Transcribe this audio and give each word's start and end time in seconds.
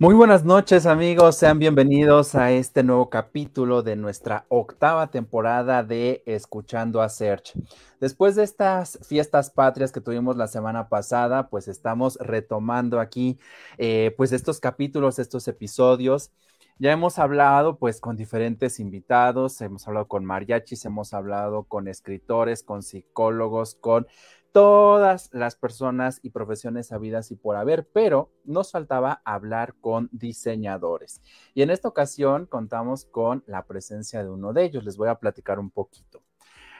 Muy 0.00 0.14
buenas 0.14 0.46
noches 0.46 0.86
amigos, 0.86 1.36
sean 1.36 1.58
bienvenidos 1.58 2.34
a 2.34 2.52
este 2.52 2.82
nuevo 2.82 3.10
capítulo 3.10 3.82
de 3.82 3.96
nuestra 3.96 4.46
octava 4.48 5.10
temporada 5.10 5.82
de 5.82 6.22
Escuchando 6.24 7.02
a 7.02 7.10
Search. 7.10 7.52
Después 8.00 8.34
de 8.34 8.44
estas 8.44 8.98
fiestas 9.06 9.50
patrias 9.50 9.92
que 9.92 10.00
tuvimos 10.00 10.38
la 10.38 10.48
semana 10.48 10.88
pasada, 10.88 11.50
pues 11.50 11.68
estamos 11.68 12.16
retomando 12.18 12.98
aquí 12.98 13.38
eh, 13.76 14.14
pues 14.16 14.32
estos 14.32 14.58
capítulos, 14.58 15.18
estos 15.18 15.46
episodios. 15.48 16.30
Ya 16.78 16.92
hemos 16.92 17.18
hablado 17.18 17.76
pues 17.76 18.00
con 18.00 18.16
diferentes 18.16 18.80
invitados, 18.80 19.60
hemos 19.60 19.86
hablado 19.86 20.08
con 20.08 20.24
mariachis, 20.24 20.86
hemos 20.86 21.12
hablado 21.12 21.64
con 21.64 21.88
escritores, 21.88 22.62
con 22.62 22.82
psicólogos, 22.82 23.74
con 23.74 24.06
todas 24.52 25.30
las 25.32 25.56
personas 25.56 26.20
y 26.22 26.30
profesiones 26.30 26.92
habidas 26.92 27.30
y 27.30 27.36
por 27.36 27.56
haber, 27.56 27.88
pero 27.92 28.32
nos 28.44 28.72
faltaba 28.72 29.22
hablar 29.24 29.74
con 29.80 30.08
diseñadores. 30.12 31.22
Y 31.54 31.62
en 31.62 31.70
esta 31.70 31.88
ocasión 31.88 32.46
contamos 32.46 33.04
con 33.04 33.44
la 33.46 33.66
presencia 33.66 34.22
de 34.22 34.30
uno 34.30 34.52
de 34.52 34.64
ellos. 34.64 34.84
Les 34.84 34.96
voy 34.96 35.08
a 35.08 35.16
platicar 35.16 35.58
un 35.58 35.70
poquito. 35.70 36.22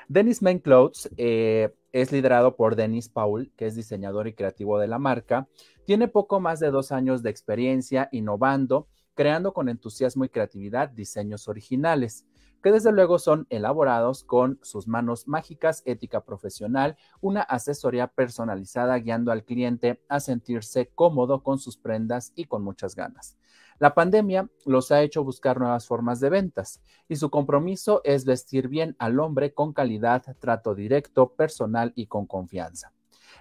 Dennis 0.08 0.42
Main 0.42 0.58
Clothes 0.58 1.08
eh, 1.16 1.72
es 1.92 2.10
liderado 2.10 2.56
por 2.56 2.74
Dennis 2.74 3.08
Paul, 3.08 3.52
que 3.56 3.66
es 3.66 3.76
diseñador 3.76 4.26
y 4.26 4.34
creativo 4.34 4.78
de 4.80 4.88
la 4.88 4.98
marca. 4.98 5.46
Tiene 5.84 6.08
poco 6.08 6.40
más 6.40 6.58
de 6.58 6.72
dos 6.72 6.90
años 6.90 7.22
de 7.22 7.30
experiencia 7.30 8.08
innovando, 8.10 8.88
creando 9.14 9.52
con 9.52 9.68
entusiasmo 9.68 10.24
y 10.24 10.28
creatividad 10.28 10.88
diseños 10.88 11.46
originales 11.46 12.26
que 12.62 12.72
desde 12.72 12.92
luego 12.92 13.18
son 13.18 13.46
elaborados 13.50 14.24
con 14.24 14.58
sus 14.62 14.86
manos 14.86 15.28
mágicas, 15.28 15.82
ética 15.86 16.24
profesional, 16.24 16.96
una 17.20 17.42
asesoría 17.42 18.08
personalizada 18.08 18.98
guiando 18.98 19.32
al 19.32 19.44
cliente 19.44 20.02
a 20.08 20.20
sentirse 20.20 20.90
cómodo 20.94 21.42
con 21.42 21.58
sus 21.58 21.76
prendas 21.76 22.32
y 22.34 22.44
con 22.44 22.62
muchas 22.62 22.94
ganas. 22.94 23.36
La 23.78 23.94
pandemia 23.94 24.50
los 24.66 24.92
ha 24.92 25.00
hecho 25.00 25.24
buscar 25.24 25.58
nuevas 25.58 25.86
formas 25.86 26.20
de 26.20 26.28
ventas 26.28 26.82
y 27.08 27.16
su 27.16 27.30
compromiso 27.30 28.02
es 28.04 28.26
vestir 28.26 28.68
bien 28.68 28.94
al 28.98 29.18
hombre 29.18 29.54
con 29.54 29.72
calidad, 29.72 30.22
trato 30.38 30.74
directo, 30.74 31.34
personal 31.34 31.92
y 31.96 32.06
con 32.06 32.26
confianza. 32.26 32.92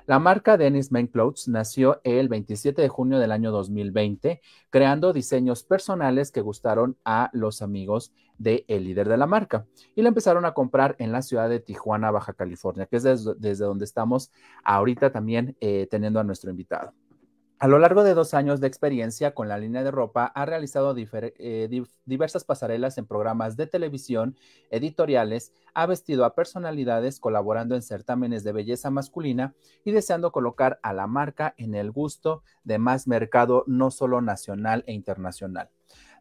La 0.05 0.19
marca 0.19 0.57
Dennis 0.57 0.91
Men 0.91 1.07
Clothes 1.07 1.47
nació 1.47 2.01
el 2.03 2.29
27 2.29 2.81
de 2.81 2.89
junio 2.89 3.19
del 3.19 3.31
año 3.31 3.51
2020, 3.51 4.41
creando 4.69 5.13
diseños 5.13 5.63
personales 5.63 6.31
que 6.31 6.41
gustaron 6.41 6.97
a 7.05 7.29
los 7.33 7.61
amigos 7.61 8.13
del 8.37 8.63
líder 8.67 9.09
de 9.09 9.17
la 9.17 9.27
marca 9.27 9.65
y 9.95 10.01
la 10.01 10.09
empezaron 10.09 10.45
a 10.45 10.53
comprar 10.53 10.95
en 10.99 11.11
la 11.11 11.21
ciudad 11.21 11.49
de 11.49 11.59
Tijuana, 11.59 12.09
Baja 12.09 12.33
California, 12.33 12.85
que 12.85 12.97
es 12.97 13.03
desde, 13.03 13.65
donde 13.65 13.85
estamos 13.85 14.31
ahorita 14.63 15.11
también 15.11 15.57
eh, 15.59 15.87
teniendo 15.91 16.19
a 16.19 16.23
nuestro 16.23 16.49
invitado. 16.49 16.93
A 17.61 17.67
lo 17.67 17.77
largo 17.77 18.05
de 18.05 18.13
dos 18.13 18.33
años 18.33 18.61
de 18.61 18.67
experiencia 18.67 19.35
con 19.35 19.49
la 19.49 19.57
línea 19.57 19.83
de 19.83 19.91
ropa, 19.91 20.31
ha 20.33 20.45
realizado 20.45 20.95
eh, 20.97 21.83
diversas 22.05 22.45
pasarelas 22.45 22.97
en 22.97 23.05
programas 23.05 23.57
de 23.57 23.67
televisión, 23.67 24.37
editoriales, 24.71 25.51
ha 25.73 25.85
vestido 25.85 26.23
a 26.23 26.35
personalidades 26.35 27.19
colaborando 27.19 27.75
en 27.75 27.81
certámenes 27.81 28.45
de 28.45 28.53
belleza 28.53 28.91
masculina 28.91 29.55
y 29.83 29.91
deseando 29.91 30.31
colocar 30.31 30.79
a 30.83 30.93
la 30.93 31.05
marca 31.07 31.53
en 31.57 31.75
el 31.75 31.91
gusto 31.91 32.43
de 32.63 32.77
más 32.77 33.09
mercado, 33.09 33.65
no 33.67 33.91
solo 33.91 34.21
nacional 34.21 34.85
e 34.87 34.93
internacional. 34.93 35.69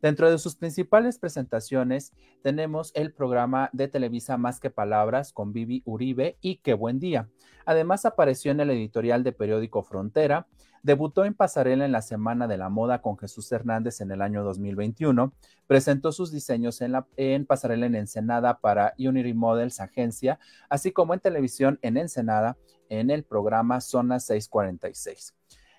Dentro 0.03 0.31
de 0.31 0.39
sus 0.39 0.55
principales 0.55 1.19
presentaciones 1.19 2.13
tenemos 2.43 2.93
el 2.95 3.13
programa 3.13 3.69
de 3.73 3.89
Televisa 3.89 4.37
Más 4.37 4.61
que 4.61 4.71
Palabras 4.71 5.33
con 5.33 5.53
Vivi 5.53 5.83
Uribe 5.85 6.39
y 6.41 6.59
Qué 6.59 6.75
Buen 6.75 7.01
Día. 7.01 7.29
Además 7.67 8.05
apareció 8.05 8.53
en 8.53 8.61
el 8.61 8.71
editorial 8.71 9.25
de 9.25 9.33
periódico 9.33 9.83
Frontera, 9.83 10.47
debutó 10.83 11.25
en 11.25 11.35
pasarela 11.35 11.85
en 11.85 11.93
la 11.93 12.03
Semana 12.03 12.47
de 12.47 12.57
la 12.57 12.69
Moda 12.69 13.03
con 13.03 13.19
Jesús 13.19 13.51
Hernández 13.51 14.01
en 14.01 14.13
el 14.13 14.23
año 14.23 14.45
2021, 14.45 15.33
presentó 15.67 16.13
sus 16.13 16.31
diseños 16.31 16.81
en, 16.81 16.93
la, 16.93 17.07
en 17.17 17.45
pasarela 17.45 17.87
en 17.87 17.97
Ensenada 17.97 18.61
para 18.61 18.95
Unity 18.99 19.35
Models 19.35 19.81
Agencia, 19.81 20.39
así 20.69 20.93
como 20.93 21.13
en 21.13 21.21
televisión 21.21 21.79
en 21.83 21.97
Ensenada 21.97 22.57
en 22.89 23.11
el 23.11 23.25
programa 23.25 23.81
Zona 23.81 24.21
646. 24.21 25.35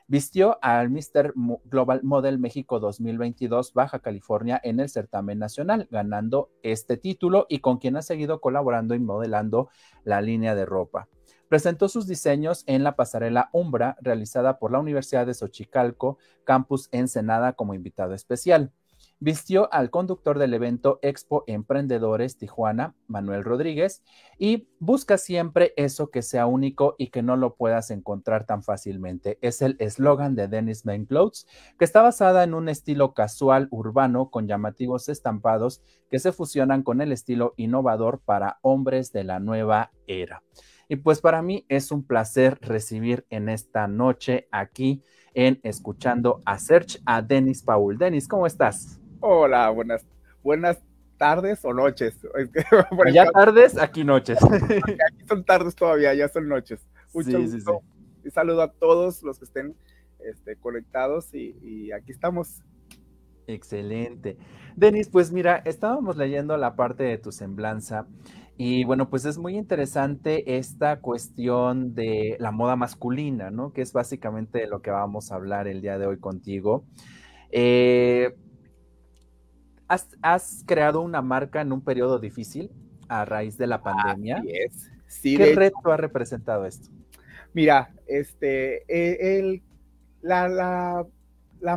Vistió 0.10 0.58
al 0.64 0.90
Mr. 0.90 1.36
Global 1.66 2.02
Model 2.02 2.40
México 2.40 2.80
2022 2.80 3.74
Baja 3.74 4.00
California 4.00 4.60
en 4.64 4.80
el 4.80 4.90
certamen 4.90 5.38
nacional, 5.38 5.88
ganando 5.92 6.50
este 6.64 6.98
título 6.98 7.46
y 7.48 7.60
con 7.60 7.78
quien 7.78 7.96
ha 7.96 8.02
seguido 8.02 8.42
colaborando 8.42 8.96
y 8.96 9.00
modelando 9.00 9.70
la 10.04 10.20
línea 10.22 10.56
de 10.56 10.66
ropa. 10.66 11.08
Presentó 11.48 11.88
sus 11.90 12.08
diseños 12.08 12.64
en 12.66 12.84
la 12.84 12.96
pasarela 12.96 13.52
Umbra, 13.54 13.98
realizada 14.02 14.58
por 14.58 14.72
la 14.72 14.80
Universidad 14.80 15.28
de 15.28 15.36
Xochicalco, 15.36 16.18
Campus 16.44 16.90
Ensenada, 16.92 17.54
como 17.54 17.76
invitado 17.76 18.16
especial. 18.16 18.72
Vistió 19.22 19.72
al 19.74 19.90
conductor 19.90 20.40
del 20.40 20.54
evento 20.54 20.98
Expo 21.02 21.44
Emprendedores 21.46 22.38
Tijuana, 22.38 22.96
Manuel 23.08 23.44
Rodríguez, 23.44 24.02
y 24.38 24.70
busca 24.80 25.18
siempre 25.18 25.74
eso 25.76 26.10
que 26.10 26.22
sea 26.22 26.46
único 26.46 26.96
y 26.98 27.08
que 27.08 27.22
no 27.22 27.36
lo 27.36 27.56
puedas 27.56 27.92
encontrar 27.92 28.46
tan 28.46 28.64
fácilmente. 28.64 29.38
Es 29.42 29.62
el 29.62 29.76
eslogan 29.80 30.36
de 30.36 30.48
Dennis 30.48 30.84
Clothes, 31.08 31.48
que 31.78 31.84
está 31.84 32.02
basada 32.02 32.46
en 32.46 32.54
un 32.54 32.70
estilo 32.70 33.14
casual 33.14 33.68
urbano 33.72 34.30
con 34.30 34.48
llamativos 34.48 35.10
estampados 35.10 35.82
que 36.10 36.20
se 36.20 36.32
fusionan 36.32 36.82
con 36.82 37.02
el 37.02 37.12
estilo 37.12 37.54
innovador 37.58 38.22
para 38.24 38.60
hombres 38.62 39.12
de 39.12 39.26
la 39.26 39.42
nueva 39.42 39.92
era. 40.08 40.44
Y 40.88 40.96
pues 40.96 41.20
para 41.20 41.42
mí 41.42 41.66
es 41.68 41.92
un 41.92 42.04
placer 42.04 42.58
recibir 42.62 43.26
en 43.30 43.50
esta 43.50 43.88
noche 43.90 44.48
aquí 44.52 45.04
en 45.34 45.60
Escuchando 45.64 46.42
a 46.46 46.58
Search 46.58 47.02
a 47.06 47.22
Denis 47.22 47.64
Paul. 47.64 47.98
Denis, 47.98 48.28
¿cómo 48.28 48.48
estás? 48.48 48.99
Hola, 49.22 49.70
buenas, 49.70 50.06
buenas 50.42 50.80
tardes 51.18 51.66
o 51.66 51.74
noches. 51.74 52.18
ya 53.14 53.30
tardes, 53.32 53.78
aquí 53.78 54.06
noches. 54.06 54.38
Aquí 54.44 55.26
son 55.28 55.44
tardes 55.44 55.76
todavía, 55.76 56.14
ya 56.14 56.30
son 56.30 56.48
noches. 56.48 56.88
Mucho 57.14 57.42
gusto. 57.42 57.82
Y 58.24 58.30
saludo 58.32 58.62
a 58.62 58.72
todos 58.72 59.22
los 59.24 59.38
que 59.38 59.46
estén 59.46 59.76
este, 60.20 60.56
conectados 60.56 61.34
y, 61.34 61.92
aquí 61.92 62.14
estamos. 62.14 62.64
Excelente. 63.46 64.38
Denis, 64.78 65.10
pues 65.10 65.34
mira, 65.34 65.62
estábamos 65.66 66.16
leyendo 66.16 66.56
la 66.56 66.78
parte 66.78 67.04
de 67.04 67.18
tu 67.18 67.34
semblanza 67.34 68.08
y 68.58 68.86
bueno, 68.86 69.10
pues 69.10 69.26
es 69.26 69.38
muy 69.38 69.58
interesante 69.58 70.58
esta 70.58 71.02
cuestión 71.02 71.94
de 71.94 72.38
la 72.40 72.52
moda 72.52 72.78
masculina, 72.78 73.52
¿no? 73.52 73.74
Que 73.74 73.82
es 73.82 73.92
básicamente 73.92 74.60
de 74.60 74.68
lo 74.68 74.82
que 74.82 74.92
vamos 74.92 75.32
a 75.32 75.36
hablar 75.36 75.68
el 75.68 75.82
día 75.82 75.98
de 75.98 76.06
hoy 76.06 76.20
contigo. 76.20 76.86
Eh, 77.52 78.36
has, 79.90 80.64
creado 80.66 81.02
una 81.02 81.22
marca 81.22 81.62
en 81.62 81.72
un 81.72 81.82
periodo 81.82 82.20
difícil 82.20 82.72
a 83.08 83.26
raíz 83.26 83.58
de 83.58 83.68
la 83.68 83.82
pandemia. 83.82 84.42
¿Qué 85.22 85.56
reto 85.56 85.92
ha 85.92 85.98
representado 85.98 86.66
esto? 86.66 86.90
Mira, 87.54 87.92
este, 88.06 88.84
e, 88.88 89.62
la, 90.22 91.06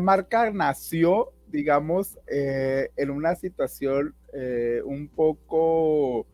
marca 0.01 0.51
nació, 0.51 1.33
digamos, 1.49 2.19
eh, 2.31 2.91
en 2.97 3.11
una 3.11 3.35
situación 3.35 4.15
eh, 4.35 4.83
un 4.85 5.09
poco, 5.09 6.27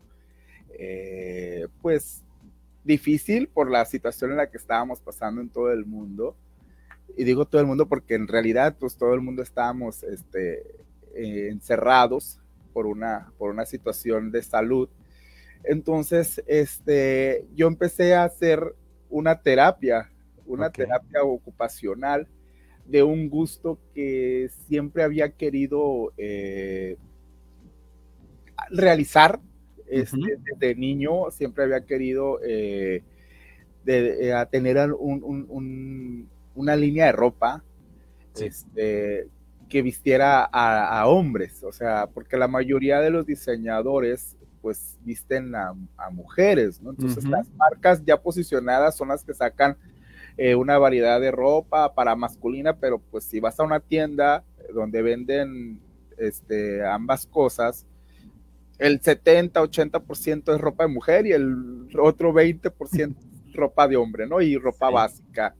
eh, 0.77 1.67
pues, 1.81 2.23
difícil 2.83 3.47
por 3.47 3.71
la 3.71 3.85
situación 3.85 4.31
en 4.31 4.37
la 4.37 4.49
que 4.49 4.57
estábamos 4.57 4.99
pasando 4.99 5.39
en 5.39 5.49
todo 5.49 5.71
el 5.71 5.85
mundo. 5.85 6.35
Y 7.17 7.23
digo 7.23 7.45
todo 7.45 7.61
el 7.61 7.67
mundo 7.67 7.87
porque 7.87 8.15
en 8.15 8.27
realidad, 8.27 8.75
pues, 8.77 8.97
todo 8.97 9.13
el 9.13 9.21
mundo 9.21 9.41
estábamos, 9.41 10.03
este, 10.03 10.63
eh, 11.15 11.49
encerrados 11.49 12.39
por 12.73 12.85
una, 12.85 13.31
por 13.37 13.49
una 13.51 13.65
situación 13.65 14.31
de 14.31 14.41
salud. 14.43 14.89
Entonces, 15.63 16.41
este, 16.47 17.45
yo 17.55 17.67
empecé 17.67 18.15
a 18.15 18.23
hacer 18.23 18.75
una 19.09 19.41
terapia, 19.41 20.09
una 20.45 20.69
terapia 20.69 21.23
ocupacional 21.23 22.27
de 22.85 23.03
un 23.03 23.29
gusto 23.29 23.77
que 23.93 24.49
siempre 24.67 25.03
había 25.03 25.31
querido 25.31 26.11
eh, 26.17 26.97
realizar 28.71 29.39
este, 29.87 30.37
desde 30.43 30.75
niño, 30.75 31.31
siempre 31.31 31.63
había 31.63 31.85
querido 31.85 32.39
eh, 32.43 33.03
tener 34.51 34.93
una 36.55 36.75
línea 36.75 37.05
de 37.07 37.11
ropa 37.11 37.63
este, 38.39 39.27
que 39.69 39.81
vistiera 39.81 40.43
a, 40.43 41.07
hombres, 41.07 41.63
o 41.63 41.71
sea, 41.71 42.07
porque 42.07 42.37
la 42.37 42.47
mayoría 42.47 42.99
de 42.99 43.11
los 43.11 43.25
diseñadores 43.25 44.35
pues 44.61 44.97
visten 45.03 45.53
a, 45.55 45.73
mujeres, 46.11 46.81
¿no? 46.81 46.89
Entonces 46.89 47.23
las 47.23 47.47
marcas 47.55 48.03
ya 48.03 48.21
posicionadas 48.21 48.97
son 48.97 49.09
las 49.09 49.23
que 49.23 49.33
sacan 49.33 49.77
eh, 50.37 50.55
una 50.55 50.77
variedad 50.77 51.21
de 51.21 51.31
ropa 51.31 51.93
para 51.93 52.15
masculina, 52.15 52.75
pero 52.77 52.99
pues 52.99 53.23
si 53.23 53.39
vas 53.39 53.59
a 53.59 53.63
una 53.63 53.79
tienda 53.79 54.43
donde 54.73 55.01
venden 55.01 55.79
este, 56.17 56.85
ambas 56.85 57.25
cosas, 57.25 57.85
el 58.79 59.01
70, 59.01 59.61
80% 59.61 60.55
es 60.55 60.61
ropa 60.61 60.83
de 60.85 60.93
mujer 60.93 61.27
y 61.27 61.33
el 61.33 61.87
otro 61.97 62.33
20% 62.33 63.15
ropa 63.53 63.87
de 63.87 63.97
hombre, 63.97 64.27
¿no? 64.27 64.41
Y 64.41 64.57
ropa 64.57 64.89
básica. 64.89 65.55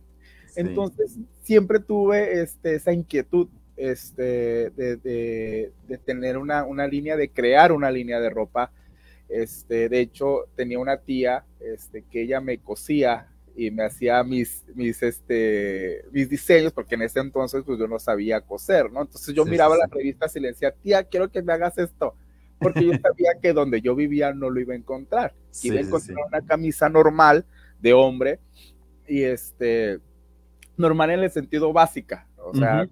Entonces, 0.55 1.17
siempre 1.43 1.79
tuve 1.79 2.41
este, 2.41 2.75
esa 2.75 2.91
inquietud 2.91 3.49
este, 3.79 4.71
de, 4.71 5.71
tener 6.05 6.37
una, 6.37 6.87
línea, 6.87 7.15
de 7.15 7.29
crear 7.29 7.71
una 7.71 7.89
línea 7.89 8.19
de 8.19 8.29
ropa. 8.29 8.71
Este, 9.29 9.89
de 9.89 9.99
hecho, 9.99 10.45
tenía 10.55 10.79
una 10.79 10.97
tía 10.97 11.45
este, 11.59 12.03
que 12.03 12.23
ella 12.23 12.41
me 12.41 12.57
cosía 12.57 13.27
y 13.55 13.71
me 13.71 13.83
hacía 13.83 14.23
mis, 14.23 14.65
mis, 14.75 15.01
este, 15.03 16.05
mis 16.11 16.29
diseños, 16.29 16.73
porque 16.73 16.95
en 16.95 17.03
ese 17.03 17.19
entonces 17.19 17.63
pues 17.65 17.77
yo 17.77 17.87
no 17.87 17.99
sabía 17.99 18.41
coser, 18.41 18.91
¿no? 18.91 19.01
Entonces 19.01 19.35
yo 19.35 19.45
miraba 19.45 19.75
la 19.77 19.87
revista 19.87 20.27
y 20.33 20.39
le 20.39 20.49
decía, 20.49 20.71
tía, 20.71 21.03
quiero 21.03 21.29
que 21.29 21.41
me 21.41 21.53
hagas 21.53 21.77
esto, 21.77 22.15
porque 22.59 22.85
yo 22.85 22.91
sabía 23.01 23.31
que 23.41 23.53
donde 23.53 23.81
yo 23.81 23.95
vivía 23.95 24.33
no 24.33 24.49
lo 24.49 24.59
iba 24.59 24.73
a 24.73 24.77
encontrar. 24.77 25.33
iba 25.63 25.77
a 25.77 25.81
encontrar 25.81 26.17
una 26.27 26.41
camisa 26.41 26.89
normal 26.89 27.45
de 27.81 27.93
hombre 27.93 28.39
y 29.07 29.23
este, 29.23 29.99
normal 30.77 31.11
en 31.11 31.19
el 31.21 31.31
sentido 31.31 31.73
básica, 31.73 32.27
o 32.37 32.55
sea, 32.55 32.87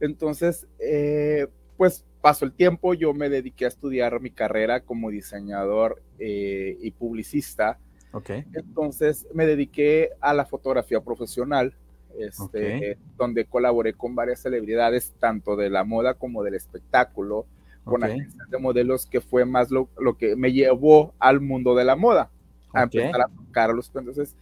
entonces, 0.00 0.66
eh, 0.78 1.46
pues 1.76 2.04
pasó 2.20 2.44
el 2.44 2.52
tiempo, 2.52 2.94
yo 2.94 3.14
me 3.14 3.28
dediqué 3.28 3.64
a 3.64 3.68
estudiar 3.68 4.20
mi 4.20 4.30
carrera 4.30 4.80
como 4.80 5.10
diseñador 5.10 6.02
eh, 6.18 6.76
y 6.80 6.90
publicista. 6.90 7.78
Okay. 8.12 8.44
Entonces 8.54 9.26
me 9.32 9.46
dediqué 9.46 10.10
a 10.20 10.34
la 10.34 10.44
fotografía 10.44 11.00
profesional, 11.00 11.74
este, 12.18 12.98
donde 13.16 13.44
colaboré 13.44 13.94
con 13.94 14.14
varias 14.14 14.40
celebridades, 14.40 15.14
tanto 15.18 15.56
de 15.56 15.70
la 15.70 15.84
moda 15.84 16.14
como 16.14 16.42
del 16.42 16.54
espectáculo, 16.54 17.46
con 17.84 18.04
agencias 18.04 18.50
de 18.50 18.58
modelos, 18.58 19.06
que 19.06 19.20
fue 19.20 19.44
más 19.44 19.70
lo, 19.70 19.88
que 20.18 20.36
me 20.36 20.52
llevó 20.52 21.14
al 21.18 21.40
mundo 21.40 21.74
de 21.74 21.84
la 21.84 21.96
moda, 21.96 22.30
a 22.74 22.82
empezar 22.82 23.22
a 23.22 23.28
tocar 23.28 23.70
los 23.70 23.90
entonces 23.94 24.36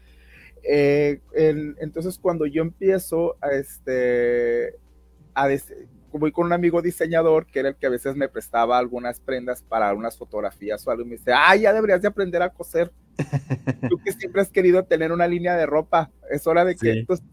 eh, 0.62 1.20
entonces 1.32 2.18
cuando 2.18 2.44
yo 2.44 2.62
empiezo 2.62 3.36
a 3.40 3.52
este 3.52 4.74
a 5.42 5.48
voy 6.12 6.32
con 6.32 6.46
un 6.46 6.52
amigo 6.52 6.82
diseñador 6.82 7.46
que 7.46 7.60
era 7.60 7.68
el 7.68 7.76
que 7.76 7.86
a 7.86 7.90
veces 7.90 8.16
me 8.16 8.28
prestaba 8.28 8.78
algunas 8.78 9.20
prendas 9.20 9.62
para 9.62 9.92
unas 9.94 10.16
fotografías 10.16 10.86
o 10.86 10.90
algo 10.90 11.02
y 11.02 11.06
me 11.06 11.16
dice, 11.16 11.32
ah, 11.34 11.54
ya 11.56 11.72
deberías 11.72 12.02
de 12.02 12.08
aprender 12.08 12.42
a 12.42 12.50
coser. 12.50 12.92
Tú 13.88 13.98
que 14.02 14.12
siempre 14.12 14.40
has 14.40 14.50
querido 14.50 14.84
tener 14.84 15.12
una 15.12 15.26
línea 15.26 15.56
de 15.56 15.66
ropa, 15.66 16.10
es 16.30 16.46
hora 16.46 16.64
de 16.64 16.76
que... 16.76 16.92
Entonces 16.92 17.26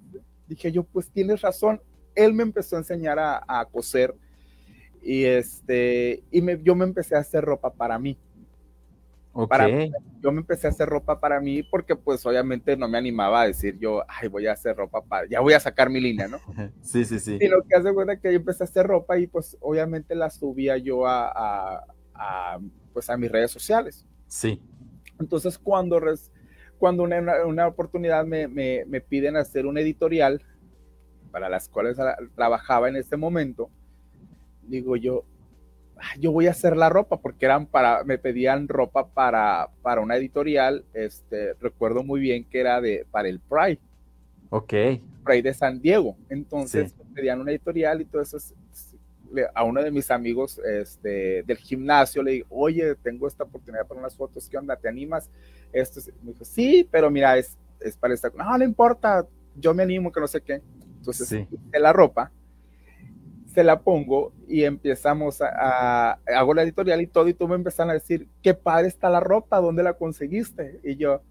dije 0.47 0.71
yo, 0.71 0.83
pues 0.83 1.09
tienes 1.09 1.41
razón. 1.41 1.81
Él 2.13 2.33
me 2.33 2.43
empezó 2.43 2.75
a 2.75 2.79
enseñar 2.79 3.17
a, 3.19 3.67
coser 3.71 4.13
y, 5.01 5.25
este, 5.25 6.23
y 6.31 6.41
me, 6.41 6.59
yo 6.61 6.75
me 6.75 6.85
empecé 6.85 7.15
a 7.15 7.19
hacer 7.19 7.43
ropa 7.43 7.73
para 7.73 7.99
mí. 7.99 8.17
Para 9.49 9.67
yo 10.21 10.31
me 10.31 10.39
empecé 10.39 10.67
a 10.67 10.69
hacer 10.69 10.87
ropa 10.87 11.19
para 11.19 11.41
mí 11.41 11.61
porque 11.61 11.93
pues 11.93 12.25
obviamente 12.25 12.77
no 12.77 12.87
me 12.87 12.97
animaba 12.97 13.41
a 13.41 13.47
decir 13.47 13.77
yo, 13.77 14.01
ay, 14.07 14.29
voy 14.29 14.47
a 14.47 14.53
hacer 14.53 14.77
ropa 14.77 15.03
para, 15.03 15.27
ya 15.27 15.41
voy 15.41 15.51
a 15.53 15.59
sacar 15.59 15.89
mi 15.89 15.99
línea, 15.99 16.29
¿no? 16.29 16.39
sí, 16.81 17.03
sí, 17.03 17.19
sí. 17.19 17.37
Y 17.41 17.47
lo 17.49 17.61
que 17.63 17.75
hace 17.75 17.93
cuenta 17.93 18.17
que 18.17 18.31
yo 18.31 18.37
empecé 18.37 18.63
a 18.63 18.65
hacer 18.65 18.87
ropa 18.87 19.17
y 19.17 19.27
pues 19.27 19.57
obviamente 19.59 20.15
la 20.15 20.29
subía 20.29 20.77
yo 20.77 21.05
a, 21.05 21.83
a, 22.13 22.59
pues 22.93 23.09
a 23.09 23.17
mis 23.17 23.29
redes 23.29 23.51
sociales. 23.51 24.07
Sí. 24.27 24.61
Entonces 25.19 25.57
cuando, 25.57 26.01
cuando 26.77 27.03
una, 27.03 27.45
una 27.45 27.67
oportunidad 27.67 28.25
me, 28.25 28.47
me, 28.47 28.85
me, 28.85 29.01
piden 29.01 29.35
hacer 29.35 29.65
un 29.65 29.77
editorial 29.77 30.41
para 31.31 31.49
las 31.49 31.67
cuales 31.67 31.97
trabajaba 32.35 32.87
en 32.87 32.95
ese 32.95 33.17
momento, 33.17 33.69
digo 34.61 34.95
yo, 34.95 35.25
yo 36.19 36.31
voy 36.31 36.47
a 36.47 36.51
hacer 36.51 36.75
la 36.75 36.89
ropa 36.89 37.17
porque 37.17 37.45
eran 37.45 37.65
para, 37.65 38.03
me 38.03 38.17
pedían 38.17 38.67
ropa 38.67 39.07
para, 39.07 39.69
para 39.81 40.01
una 40.01 40.15
editorial, 40.17 40.83
este, 40.93 41.53
recuerdo 41.55 42.03
muy 42.03 42.19
bien 42.19 42.43
que 42.45 42.59
era 42.59 42.81
de, 42.81 43.05
para 43.11 43.29
el 43.29 43.39
Pride. 43.39 43.79
Ok. 44.49 44.73
Pride 45.23 45.41
de 45.41 45.53
San 45.53 45.81
Diego. 45.81 46.15
Entonces 46.29 46.95
me 46.97 47.15
pedían 47.15 47.41
una 47.41 47.51
editorial 47.51 48.01
y 48.01 48.05
todo 48.05 48.21
eso. 48.21 48.37
A 49.53 49.63
uno 49.63 49.81
de 49.83 49.91
mis 49.91 50.11
amigos 50.11 50.59
este, 50.59 51.43
del 51.43 51.57
gimnasio 51.57 52.23
le 52.23 52.31
digo, 52.31 52.47
oye, 52.51 52.95
tengo 52.95 53.27
esta 53.27 53.43
oportunidad 53.43 53.85
para 53.85 53.99
unas 53.99 54.15
fotos, 54.15 54.47
¿qué 54.47 54.57
onda? 54.57 54.75
¿Te 54.75 54.87
animas? 54.87 55.29
Esto 55.73 55.99
me 56.23 56.31
dijo, 56.31 56.45
sí, 56.45 56.87
pero 56.89 57.09
mira, 57.09 57.37
es, 57.37 57.57
es 57.81 57.97
para 57.97 58.13
esta. 58.13 58.29
No, 58.29 58.57
no 58.57 58.63
importa, 58.63 59.27
yo 59.55 59.73
me 59.73 59.83
animo, 59.83 60.11
que 60.11 60.21
no 60.21 60.27
sé 60.27 60.41
qué. 60.41 60.61
Entonces, 60.99 61.29
de 61.29 61.79
la 61.79 61.91
ropa 61.91 62.31
se 63.55 63.63
la 63.63 63.79
pongo 63.79 64.33
y 64.49 64.65
empezamos 64.65 65.41
a, 65.41 66.19
hago 66.27 66.53
la 66.53 66.63
editorial 66.63 67.01
y 67.01 67.07
todo 67.07 67.29
y 67.29 67.33
tú 67.33 67.47
me 67.47 67.55
empezaron 67.55 67.89
a 67.89 67.93
decir, 67.93 68.27
qué 68.43 68.53
padre 68.53 68.89
está 68.89 69.09
la 69.09 69.21
ropa, 69.21 69.61
¿dónde 69.61 69.81
la 69.81 69.93
conseguiste? 69.93 70.81
Y 70.83 70.97
yo, 70.97 71.21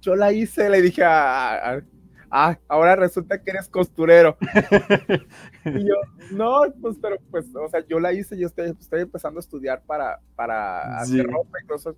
yo 0.00 0.16
la 0.16 0.32
hice, 0.32 0.68
le 0.68 0.82
dije, 0.82 1.02
ah, 1.04 1.80
ahora 2.66 2.96
resulta 2.96 3.40
que 3.40 3.52
eres 3.52 3.68
costurero. 3.68 4.36
y 5.66 5.86
yo, 5.86 5.94
no, 6.32 6.62
pues, 6.82 6.96
pero 7.00 7.16
pues, 7.30 7.46
o 7.54 7.68
sea, 7.68 7.86
yo 7.86 8.00
la 8.00 8.12
hice, 8.12 8.36
yo 8.36 8.48
estoy, 8.48 8.70
estoy 8.70 9.02
empezando 9.02 9.38
a 9.38 9.42
estudiar 9.42 9.80
para, 9.86 10.18
para 10.34 10.98
hacer 10.98 11.26
ropa 11.26 11.58
y 11.62 11.66
cosas. 11.68 11.94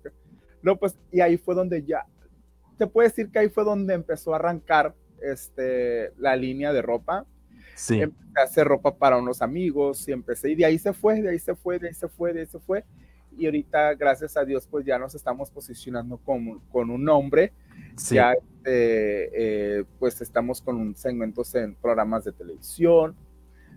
No, 0.61 0.77
pues, 0.77 0.95
y 1.11 1.21
ahí 1.21 1.37
fue 1.37 1.55
donde 1.55 1.83
ya, 1.83 2.05
te 2.77 2.85
puedo 2.85 3.09
decir 3.09 3.31
que 3.31 3.39
ahí 3.39 3.49
fue 3.49 3.63
donde 3.63 3.95
empezó 3.95 4.33
a 4.33 4.35
arrancar 4.35 4.93
este, 5.23 6.13
la 6.17 6.35
línea 6.35 6.71
de 6.71 6.83
ropa 6.83 7.25
Sí. 7.81 7.99
Empecé 7.99 8.39
a 8.39 8.43
hacer 8.43 8.67
ropa 8.67 8.95
para 8.95 9.17
unos 9.17 9.41
amigos 9.41 10.07
y 10.07 10.11
empecé, 10.11 10.51
y 10.51 10.55
de 10.55 10.65
ahí 10.65 10.77
se 10.77 10.93
fue, 10.93 11.19
de 11.19 11.31
ahí 11.31 11.39
se 11.39 11.55
fue, 11.55 11.79
de 11.79 11.87
ahí 11.87 11.93
se 11.95 12.07
fue, 12.07 12.31
de 12.31 12.41
ahí 12.41 12.45
se 12.45 12.59
fue. 12.59 12.85
Y 13.35 13.45
ahorita, 13.45 13.95
gracias 13.95 14.37
a 14.37 14.45
Dios, 14.45 14.67
pues 14.69 14.85
ya 14.85 14.99
nos 14.99 15.15
estamos 15.15 15.49
posicionando 15.49 16.17
con, 16.17 16.59
con 16.71 16.91
un 16.91 17.03
nombre. 17.03 17.53
Ya, 18.11 18.33
este, 18.33 19.79
eh, 19.79 19.83
pues 19.97 20.21
estamos 20.21 20.61
con 20.61 20.95
segmentos 20.95 21.55
en 21.55 21.73
programas 21.73 22.23
de 22.23 22.33
televisión. 22.33 23.15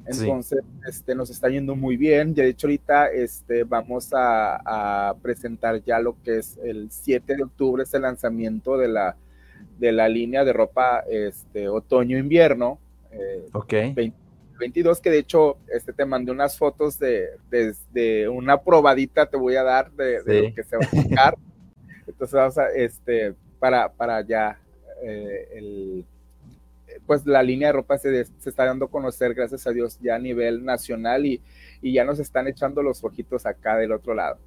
Entonces, 0.05 0.61
este, 0.87 1.15
nos 1.15 1.31
está 1.31 1.49
yendo 1.49 1.75
muy 1.75 1.97
bien. 1.97 2.35
De 2.35 2.47
hecho, 2.47 2.67
ahorita 2.67 3.07
este, 3.07 3.65
vamos 3.65 4.13
a, 4.13 5.09
a, 5.09 5.15
presentar 5.15 5.83
ya 5.83 5.99
lo 5.99 6.21
que 6.23 6.41
es 6.41 6.59
el 6.63 6.91
7 6.91 7.37
de 7.37 7.43
octubre, 7.43 7.85
es 7.85 7.95
el 7.95 8.03
lanzamiento 8.03 8.77
de 8.77 8.89
la, 8.89 9.17
de 9.79 9.93
la 9.93 10.11
línea 10.11 10.45
de 10.45 10.53
ropa 10.53 11.05
este, 11.09 11.71
otoño-invierno 11.71 12.81
eh, 13.15 13.47
ok. 13.53 13.75
22, 14.59 15.01
que 15.01 15.11
de 15.11 15.19
hecho 15.19 15.59
este, 15.69 15.93
te 15.93 16.05
mandé 16.05 16.31
unas 16.31 16.57
fotos 16.57 16.99
de, 16.99 17.31
de, 17.51 18.29
una 18.29 18.61
probadita, 18.61 19.27
te 19.27 19.37
voy 19.37 19.57
a 19.57 19.63
dar 19.63 19.91
de, 19.93 20.19
lo 20.49 20.55
que 20.55 20.63
se 20.63 20.77
va 20.77 20.85
a 20.85 21.03
sacar. 21.03 21.39
Entonces 22.07 22.35
vamos 22.35 22.59
a, 22.59 22.69
este, 22.71 23.35
para, 23.59 23.91
para 23.93 24.21
ya, 24.23 24.61
eh, 25.03 25.49
el, 25.55 26.07
pues 27.07 27.27
la 27.27 27.43
línea 27.43 27.69
de 27.69 27.73
ropa 27.73 27.99
se, 27.99 28.25
se, 28.25 28.49
está 28.49 28.65
dando 28.65 28.87
a 28.87 28.91
conocer, 28.91 29.35
gracias 29.35 29.67
a 29.67 29.71
Dios, 29.71 29.99
ya 30.01 30.15
a 30.15 30.19
nivel 30.19 30.65
nacional 30.65 31.27
y, 31.27 31.41
y 31.83 31.93
ya 31.93 32.05
nos 32.05 32.19
están 32.21 32.47
echando 32.47 32.83
los 32.83 33.03
ojitos 33.03 33.47
acá 33.47 33.77
del 33.77 33.93
otro 33.93 34.15
lado. 34.15 34.39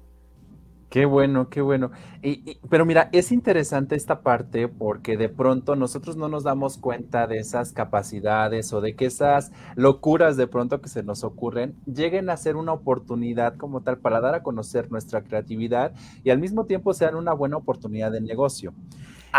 Qué 0.90 1.04
bueno, 1.04 1.50
qué 1.50 1.60
bueno. 1.60 1.90
Y, 2.22 2.56
pero 2.70 2.86
mira, 2.86 3.10
es 3.12 3.30
interesante 3.30 3.94
esta 3.94 4.22
parte 4.22 4.68
porque 4.68 5.18
de 5.18 5.28
pronto 5.28 5.76
nosotros 5.76 6.16
no 6.16 6.28
nos 6.28 6.44
damos 6.44 6.78
cuenta 6.78 7.26
de 7.26 7.38
esas 7.38 7.72
capacidades 7.72 8.72
o 8.72 8.80
de 8.80 8.96
que 8.96 9.04
esas 9.04 9.52
locuras 9.76 10.38
de 10.38 10.46
pronto 10.46 10.80
que 10.80 10.88
se 10.88 11.02
nos 11.02 11.24
ocurren 11.24 11.74
lleguen 11.84 12.30
a 12.30 12.38
ser 12.38 12.56
una 12.56 12.72
oportunidad 12.72 13.56
como 13.58 13.82
tal 13.82 13.98
para 13.98 14.20
dar 14.20 14.34
a 14.34 14.42
conocer 14.42 14.90
nuestra 14.90 15.22
creatividad 15.22 15.92
y 16.24 16.30
al 16.30 16.38
mismo 16.38 16.64
tiempo 16.64 16.94
sean 16.94 17.16
una 17.16 17.34
buena 17.34 17.58
oportunidad 17.58 18.10
de 18.10 18.22
negocio. 18.22 18.72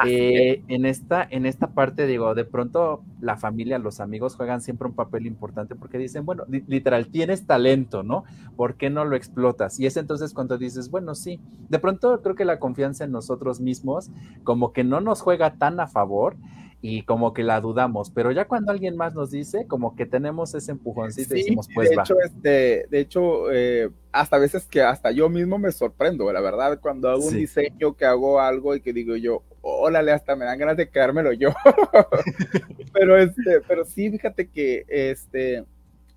Eh, 0.05 0.63
en, 0.67 0.85
esta, 0.85 1.27
en 1.29 1.45
esta 1.45 1.67
parte, 1.71 2.05
digo, 2.05 2.35
de 2.35 2.45
pronto 2.45 3.03
la 3.21 3.37
familia, 3.37 3.79
los 3.79 3.99
amigos 3.99 4.35
juegan 4.35 4.61
siempre 4.61 4.87
un 4.87 4.93
papel 4.93 5.25
importante 5.25 5.75
porque 5.75 5.97
dicen, 5.97 6.25
bueno, 6.25 6.45
literal, 6.47 7.07
tienes 7.07 7.45
talento, 7.45 8.03
¿no? 8.03 8.23
¿Por 8.55 8.75
qué 8.75 8.89
no 8.89 9.03
lo 9.05 9.15
explotas? 9.15 9.79
Y 9.79 9.85
es 9.85 9.97
entonces 9.97 10.33
cuando 10.33 10.57
dices, 10.57 10.91
bueno, 10.91 11.15
sí, 11.15 11.39
de 11.69 11.79
pronto 11.79 12.21
creo 12.21 12.35
que 12.35 12.45
la 12.45 12.59
confianza 12.59 13.03
en 13.03 13.11
nosotros 13.11 13.59
mismos 13.59 14.11
como 14.43 14.73
que 14.73 14.83
no 14.83 15.01
nos 15.01 15.21
juega 15.21 15.55
tan 15.55 15.79
a 15.79 15.87
favor 15.87 16.35
y 16.81 17.01
como 17.03 17.33
que 17.33 17.43
la 17.43 17.59
dudamos, 17.59 18.09
pero 18.09 18.31
ya 18.31 18.45
cuando 18.45 18.71
alguien 18.71 18.95
más 18.95 19.13
nos 19.13 19.31
dice, 19.31 19.67
como 19.67 19.95
que 19.95 20.05
tenemos 20.05 20.55
ese 20.55 20.71
empujoncito 20.71 21.35
y 21.35 21.39
decimos, 21.39 21.67
pues 21.73 21.89
de 21.89 21.95
Hecho, 21.95 22.15
este, 22.23 22.87
de 22.89 22.99
hecho, 23.01 23.51
eh, 23.51 23.89
hasta 24.13 24.37
veces 24.37 24.65
que 24.65 24.81
hasta 24.81 25.11
yo 25.11 25.29
mismo 25.29 25.57
me 25.57 25.73
sorprendo, 25.73 26.31
la 26.31 26.39
verdad, 26.39 26.79
cuando 26.79 27.09
hago 27.09 27.25
un 27.25 27.35
diseño, 27.35 27.97
que 27.97 28.05
hago 28.05 28.39
algo 28.39 28.75
y 28.75 28.81
que 28.81 28.93
digo 28.93 29.17
yo, 29.17 29.43
órale, 29.61 30.11
hasta 30.11 30.35
me 30.35 30.45
dan 30.45 30.57
ganas 30.57 30.77
de 30.77 30.89
quedármelo 30.89 31.33
yo. 31.33 31.49
pero, 32.93 33.17
este, 33.17 33.61
pero 33.67 33.85
sí, 33.85 34.09
fíjate 34.11 34.47
que 34.47 34.85
este, 34.87 35.65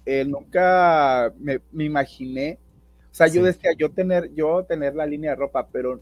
eh, 0.07 0.25
nunca 0.25 1.33
me, 1.39 1.61
imaginé, 1.85 2.59
o 3.11 3.15
sea, 3.15 3.27
yo 3.27 3.45
decía, 3.45 3.73
yo 3.77 3.91
tener, 3.91 4.33
yo 4.35 4.65
tener 4.65 4.95
la 4.95 5.07
línea 5.07 5.31
de 5.31 5.37
ropa, 5.37 5.69
pero 5.71 6.01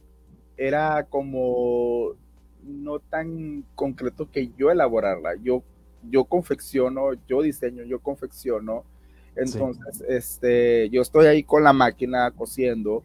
era 0.56 1.04
como 1.08 2.14
no 2.62 3.00
tan 3.00 3.64
concreto 3.74 4.30
que 4.30 4.50
yo 4.56 4.70
elaborarla. 4.70 5.34
Yo 5.42 5.64
yo 6.08 6.24
confecciono, 6.24 7.12
yo 7.26 7.42
diseño, 7.42 7.84
yo 7.84 8.00
confecciono. 8.00 8.84
Entonces, 9.36 10.02
este, 10.08 10.88
yo 10.90 11.02
estoy 11.02 11.26
ahí 11.26 11.42
con 11.42 11.62
la 11.62 11.72
máquina 11.72 12.30
cosiendo. 12.30 13.02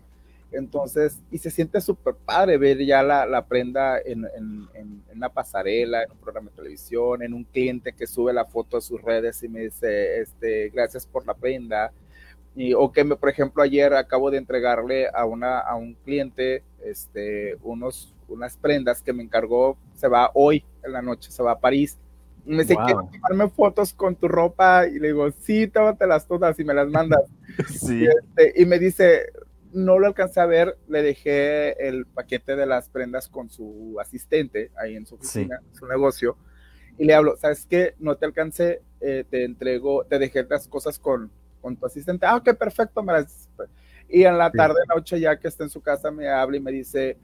Entonces, 0.58 1.20
y 1.32 1.38
se 1.38 1.52
siente 1.52 1.82
súper 1.82 2.16
padre 2.16 2.58
ver 2.58 2.84
ya 2.86 3.04
la, 3.04 3.26
la 3.26 3.46
prenda 3.46 4.00
en, 4.00 4.26
en, 4.36 4.68
en, 4.74 5.04
una 5.16 5.30
pasarela, 5.30 6.04
en 6.04 6.12
un 6.12 6.18
programa 6.18 6.50
de 6.50 6.56
televisión, 6.58 7.24
en 7.24 7.34
un 7.34 7.44
cliente 7.44 7.94
que 7.94 8.08
sube 8.08 8.34
la 8.34 8.46
foto 8.46 8.78
a 8.78 8.82
sus 8.82 9.02
redes 9.02 9.42
y 9.44 9.50
me 9.50 9.62
dice, 9.62 10.22
este, 10.22 10.70
gracias 10.70 11.06
por 11.06 11.26
la 11.26 11.34
prenda. 11.34 11.92
Y, 12.56 12.74
o 12.74 12.92
que, 12.92 13.04
me, 13.04 13.16
por 13.16 13.30
ejemplo, 13.30 13.64
ayer 13.64 13.94
acabo 13.94 14.32
de 14.32 14.38
entregarle 14.38 15.08
a, 15.14 15.26
una, 15.26 15.60
a 15.60 15.76
un 15.76 15.94
cliente 16.06 16.64
este, 16.84 17.58
unos, 17.64 18.14
unas 18.28 18.56
prendas 18.58 19.02
que 19.02 19.14
me 19.14 19.24
encargó, 19.24 19.78
se 19.96 20.08
va 20.08 20.32
hoy 20.34 20.64
en 20.84 20.94
la 20.94 21.02
noche, 21.02 21.32
se 21.32 21.44
va 21.44 21.52
a 21.52 21.60
París. 21.60 21.98
Y 22.46 22.52
me 22.52 22.64
dice, 22.64 22.76
quiero 22.86 23.10
tomarme 23.12 23.50
fotos 23.50 23.94
con 23.94 24.16
tu 24.16 24.28
ropa. 24.28 24.88
Y 24.88 25.00
le 25.00 25.08
digo, 25.08 25.30
sí, 25.42 25.70
las 26.08 26.28
todas 26.28 26.60
y 26.60 26.64
me 26.64 26.74
las 26.74 26.88
mandas. 26.90 27.24
sí. 27.68 28.04
y, 28.04 28.06
este, 28.06 28.62
y 28.62 28.66
me 28.66 28.78
dice, 28.78 29.32
no 29.76 30.00
lo 30.00 30.08
alcancé 30.08 30.40
a 30.40 30.46
ver, 30.46 30.78
le 30.88 31.04
dejé 31.04 31.88
el 31.88 32.06
paquete 32.06 32.56
de 32.56 32.66
las 32.66 32.90
prendas 32.90 33.28
con 33.28 33.50
su 33.50 33.98
asistente 34.00 34.72
ahí 34.78 34.96
en 34.96 35.06
su 35.06 35.16
oficina, 35.16 35.60
su 35.74 35.86
negocio, 35.86 36.38
y 36.98 37.04
le 37.04 37.14
hablo, 37.14 37.36
¿sabes 37.36 37.68
qué? 37.70 37.94
No 38.00 38.16
te 38.16 38.26
alcancé, 38.26 38.82
eh, 39.02 39.26
te 39.30 39.44
entrego, 39.44 40.06
te 40.06 40.18
dejé 40.18 40.46
las 40.50 40.70
cosas 40.70 40.98
con, 40.98 41.30
con 41.62 41.76
tu 41.76 41.86
asistente. 41.86 42.26
Ah, 42.26 42.38
ok, 42.38 42.54
perfecto, 42.54 43.04
me 43.04 43.12
las... 43.12 43.50
Y 44.08 44.24
en 44.24 44.38
la 44.38 44.50
tarde, 44.50 44.80
noche, 44.88 45.20
ya 45.20 45.38
que 45.38 45.50
está 45.50 45.66
en 45.66 45.70
su 45.70 45.82
casa, 45.82 46.10
me 46.10 46.30
habla 46.30 46.56
y 46.56 46.62
me 46.62 46.72
dice, 46.72 47.18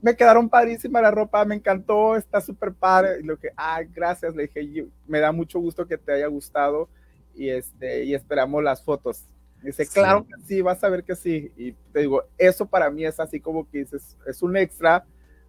me 0.00 0.16
quedaron 0.16 0.48
padrísimas 0.48 1.02
la 1.02 1.10
ropa, 1.10 1.44
me 1.44 1.56
encantó, 1.56 2.16
está 2.16 2.40
súper 2.40 2.72
padre. 2.72 3.20
Y 3.20 3.24
lo 3.24 3.36
que, 3.38 3.50
ah, 3.54 3.82
gracias, 3.82 4.34
le 4.34 4.44
dije, 4.44 4.86
me 5.06 5.20
da 5.20 5.30
mucho 5.30 5.58
gusto 5.60 5.86
que 5.86 5.98
te 5.98 6.12
haya 6.12 6.28
gustado 6.28 6.88
y, 7.34 7.50
este, 7.50 8.04
y 8.04 8.14
esperamos 8.14 8.62
las 8.62 8.82
fotos. 8.82 9.26
Dice, 9.62 9.86
claro 9.86 10.24
que 10.24 10.34
sí, 10.46 10.62
vas 10.62 10.82
a 10.84 10.88
ver 10.88 11.04
que 11.04 11.16
sí. 11.16 11.52
Y 11.56 11.72
te 11.92 12.00
digo, 12.00 12.24
eso 12.36 12.66
para 12.66 12.90
mí 12.90 13.04
es 13.04 13.18
así 13.18 13.40
como 13.40 13.68
que 13.68 13.78
dices, 13.78 14.16
es 14.26 14.42
un 14.42 14.56
extra. 14.56 15.04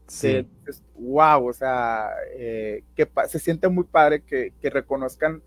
Sí. 0.07 0.47
wow, 0.95 1.47
o 1.47 1.53
sea, 1.53 2.09
eh, 2.33 2.83
que 2.95 3.07
se 3.27 3.37
siente 3.37 3.67
muy 3.67 3.83
padre 3.83 4.23
que, 4.23 4.53
que, 4.59 4.71
reconozcan 4.71 5.43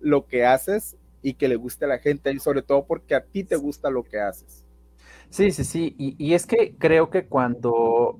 lo 0.00 0.26
que 0.26 0.46
haces 0.46 0.96
y 1.20 1.34
que 1.34 1.48
le 1.48 1.56
guste 1.56 1.84
a 1.84 1.88
la 1.88 1.98
gente, 1.98 2.32
y 2.32 2.38
sobre 2.38 2.62
todo 2.62 2.86
porque 2.86 3.14
a 3.14 3.22
ti 3.22 3.44
te 3.44 3.56
gusta 3.56 3.90
lo 3.90 4.04
que 4.04 4.18
haces. 4.18 4.64
Sí, 5.28 5.50
sí, 5.50 5.64
sí. 5.64 5.94
Y, 5.98 6.16
y 6.18 6.32
es 6.32 6.46
que 6.46 6.76
creo 6.78 7.10
que 7.10 7.26
cuando 7.26 8.18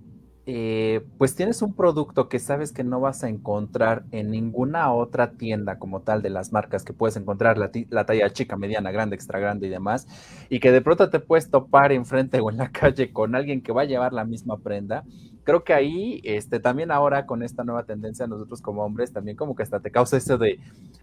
eh, 0.49 1.05
pues 1.19 1.35
tienes 1.35 1.61
un 1.61 1.75
producto 1.75 2.29
que 2.29 2.39
sabes 2.39 2.71
que 2.71 2.85
no 2.85 3.01
vas 3.01 3.25
a 3.25 3.29
encontrar 3.29 4.05
en 4.13 4.31
ninguna 4.31 4.93
otra 4.93 5.33
tienda 5.33 5.81
como 5.81 6.03
tal 6.03 6.23
de 6.23 6.31
las 6.31 6.53
marcas 6.53 6.85
que 6.85 6.93
puedes 6.93 7.17
encontrar, 7.17 7.59
la, 7.59 7.73
la, 7.91 8.07
talla 8.07 8.33
chica, 8.33 8.57
mediana, 8.57 8.93
grande, 8.93 9.17
extra 9.17 9.41
grande 9.41 9.67
y 9.67 9.71
demás, 9.71 10.07
y 10.49 10.61
que 10.61 10.71
de 10.71 10.81
pronto 10.83 11.11
te 11.11 11.19
puedes 11.19 11.51
topar 11.51 11.91
enfrente 11.91 12.39
o 12.39 12.51
en 12.51 12.59
la 12.59 12.71
calle 12.73 13.13
con 13.13 13.35
alguien 13.35 13.61
que 13.61 13.73
va 13.73 13.83
a 13.83 13.87
llevar 13.87 14.13
la 14.13 14.25
misma 14.25 14.59
prenda, 14.59 15.05
creo 15.47 15.63
que 15.63 15.73
ahí, 15.73 16.21
este, 16.25 16.59
también 16.59 16.91
ahora 16.91 17.25
con 17.25 17.45
esta 17.45 17.63
nueva 17.63 17.85
tendencia, 17.85 18.27
nosotros 18.27 18.61
como 18.61 18.85
hombres, 18.85 19.13
también 19.13 19.37
como 19.37 19.55
que 19.55 19.63
hasta 19.63 19.79
te 19.79 19.93
causa 19.93 20.17
eso 20.17 20.37
de, 20.37 20.59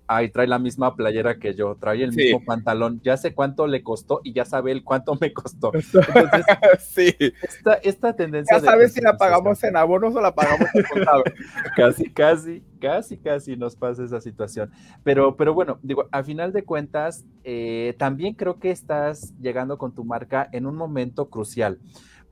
ay, 0.05 0.29
trae 0.31 0.47
la 0.47 0.59
misma 0.59 0.97
playera 0.97 1.39
que 1.39 1.55
yo, 1.55 1.77
trae 1.79 2.03
el 2.03 2.11
mismo 2.11 2.43
pantalón, 2.43 2.99
ya 3.03 3.15
sé 3.15 3.33
cuánto 3.33 3.67
le 3.67 3.83
costó 3.83 4.19
y 4.21 4.33
ya 4.33 4.43
sabe 4.43 4.73
el 4.73 4.83
cuánto 4.83 5.17
me 5.19 5.31
costó. 5.31 5.71
Entonces, 5.73 6.45
sí. 6.79 7.15
Esta, 7.41 7.75
esta 7.75 8.13
tendencia. 8.17 8.57
Ya 8.57 8.63
sabes 8.63 8.91
si 8.91 8.99
la 8.99 9.15
pagamos 9.17 9.63
en 9.63 9.77
abonos 9.77 10.13
o 10.13 10.19
la 10.19 10.35
pagamos 10.35 10.67
en 10.73 10.83
contado. 10.83 11.23
casi, 11.77 12.11
casi, 12.11 12.63
casi, 12.81 13.17
casi 13.17 13.55
nos 13.55 13.77
pasa 13.77 14.03
esa 14.03 14.19
situación. 14.19 14.71
Pero, 15.05 15.37
pero 15.37 15.53
bueno, 15.53 15.79
digo, 15.83 16.09
a 16.11 16.21
final 16.21 16.51
de 16.51 16.65
cuentas, 16.65 17.23
eh, 17.45 17.95
también 17.97 18.33
creo 18.33 18.59
que 18.59 18.71
estás 18.71 19.33
llegando 19.39 19.77
con 19.77 19.95
tu 19.95 20.03
marca 20.03 20.49
en 20.51 20.65
un 20.65 20.75
momento 20.75 21.29
crucial 21.29 21.79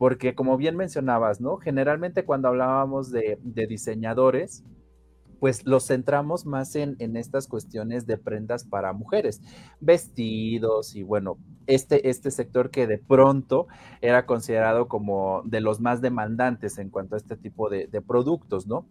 porque 0.01 0.33
como 0.33 0.57
bien 0.57 0.77
mencionabas, 0.77 1.41
¿no? 1.41 1.57
Generalmente 1.57 2.25
cuando 2.25 2.47
hablábamos 2.47 3.11
de, 3.11 3.37
diseñadores, 3.69 4.63
pues 5.39 5.63
los 5.67 5.85
centramos 5.85 6.47
más 6.47 6.75
en, 6.75 6.97
estas 7.15 7.47
cuestiones 7.47 8.07
de 8.07 8.17
prendas 8.17 8.65
para 8.65 8.93
mujeres, 8.93 9.43
vestidos 9.79 10.95
y 10.95 11.03
bueno, 11.03 11.37
este, 11.67 12.09
este 12.09 12.31
sector 12.31 12.71
que 12.71 12.87
de 12.87 12.97
pronto 12.97 13.67
era 14.01 14.25
considerado 14.25 14.87
como 14.87 15.43
de 15.45 15.61
los 15.61 15.79
más 15.79 16.01
demandantes 16.01 16.79
en 16.79 16.89
cuanto 16.89 17.13
a 17.13 17.19
este 17.19 17.37
tipo 17.37 17.69
de, 17.69 17.85
de 17.85 18.01
productos, 18.01 18.65
¿no? 18.65 18.87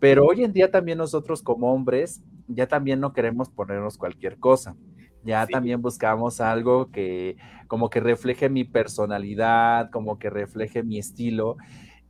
Pero 0.00 0.24
hoy 0.24 0.44
en 0.44 0.54
día 0.54 0.70
también 0.70 0.96
nosotros 0.96 1.42
como 1.42 1.74
hombres 1.74 2.22
ya 2.48 2.68
también 2.68 3.00
no 3.00 3.12
queremos 3.12 3.50
ponernos 3.50 3.98
cualquier 3.98 4.38
cosa 4.38 4.74
ya 5.24 5.46
también 5.46 5.82
buscamos 5.82 6.40
algo 6.40 6.90
que 6.90 7.36
como 7.68 7.90
que 7.90 8.00
refleje 8.00 8.48
mi 8.48 8.64
personalidad, 8.64 9.90
como 9.90 10.18
que 10.18 10.30
refleje 10.30 10.82
mi 10.82 10.98
estilo. 10.98 11.56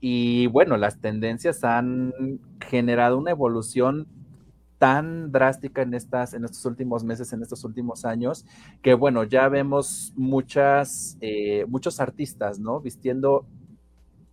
Y 0.01 0.49
bueno, 0.49 0.77
las 0.77 1.01
tendencias 1.01 1.65
han 1.65 2.13
generado 2.61 3.19
una 3.19 3.31
evolución 3.31 4.07
tan 4.79 5.33
drástica 5.33 5.83
en, 5.83 5.95
estas, 5.95 6.35
en 6.35 6.45
estos 6.45 6.65
últimos 6.67 7.05
meses, 7.05 7.33
en 7.33 7.41
estos 7.41 7.65
últimos 7.65 8.05
años, 8.05 8.45
que 8.83 8.93
bueno, 8.93 9.25
ya 9.25 9.49
vemos 9.49 10.13
muchas, 10.17 11.17
eh, 11.21 11.65
muchos 11.69 12.01
artistas, 12.01 12.59
¿no? 12.59 12.81
Vistiendo 12.81 13.47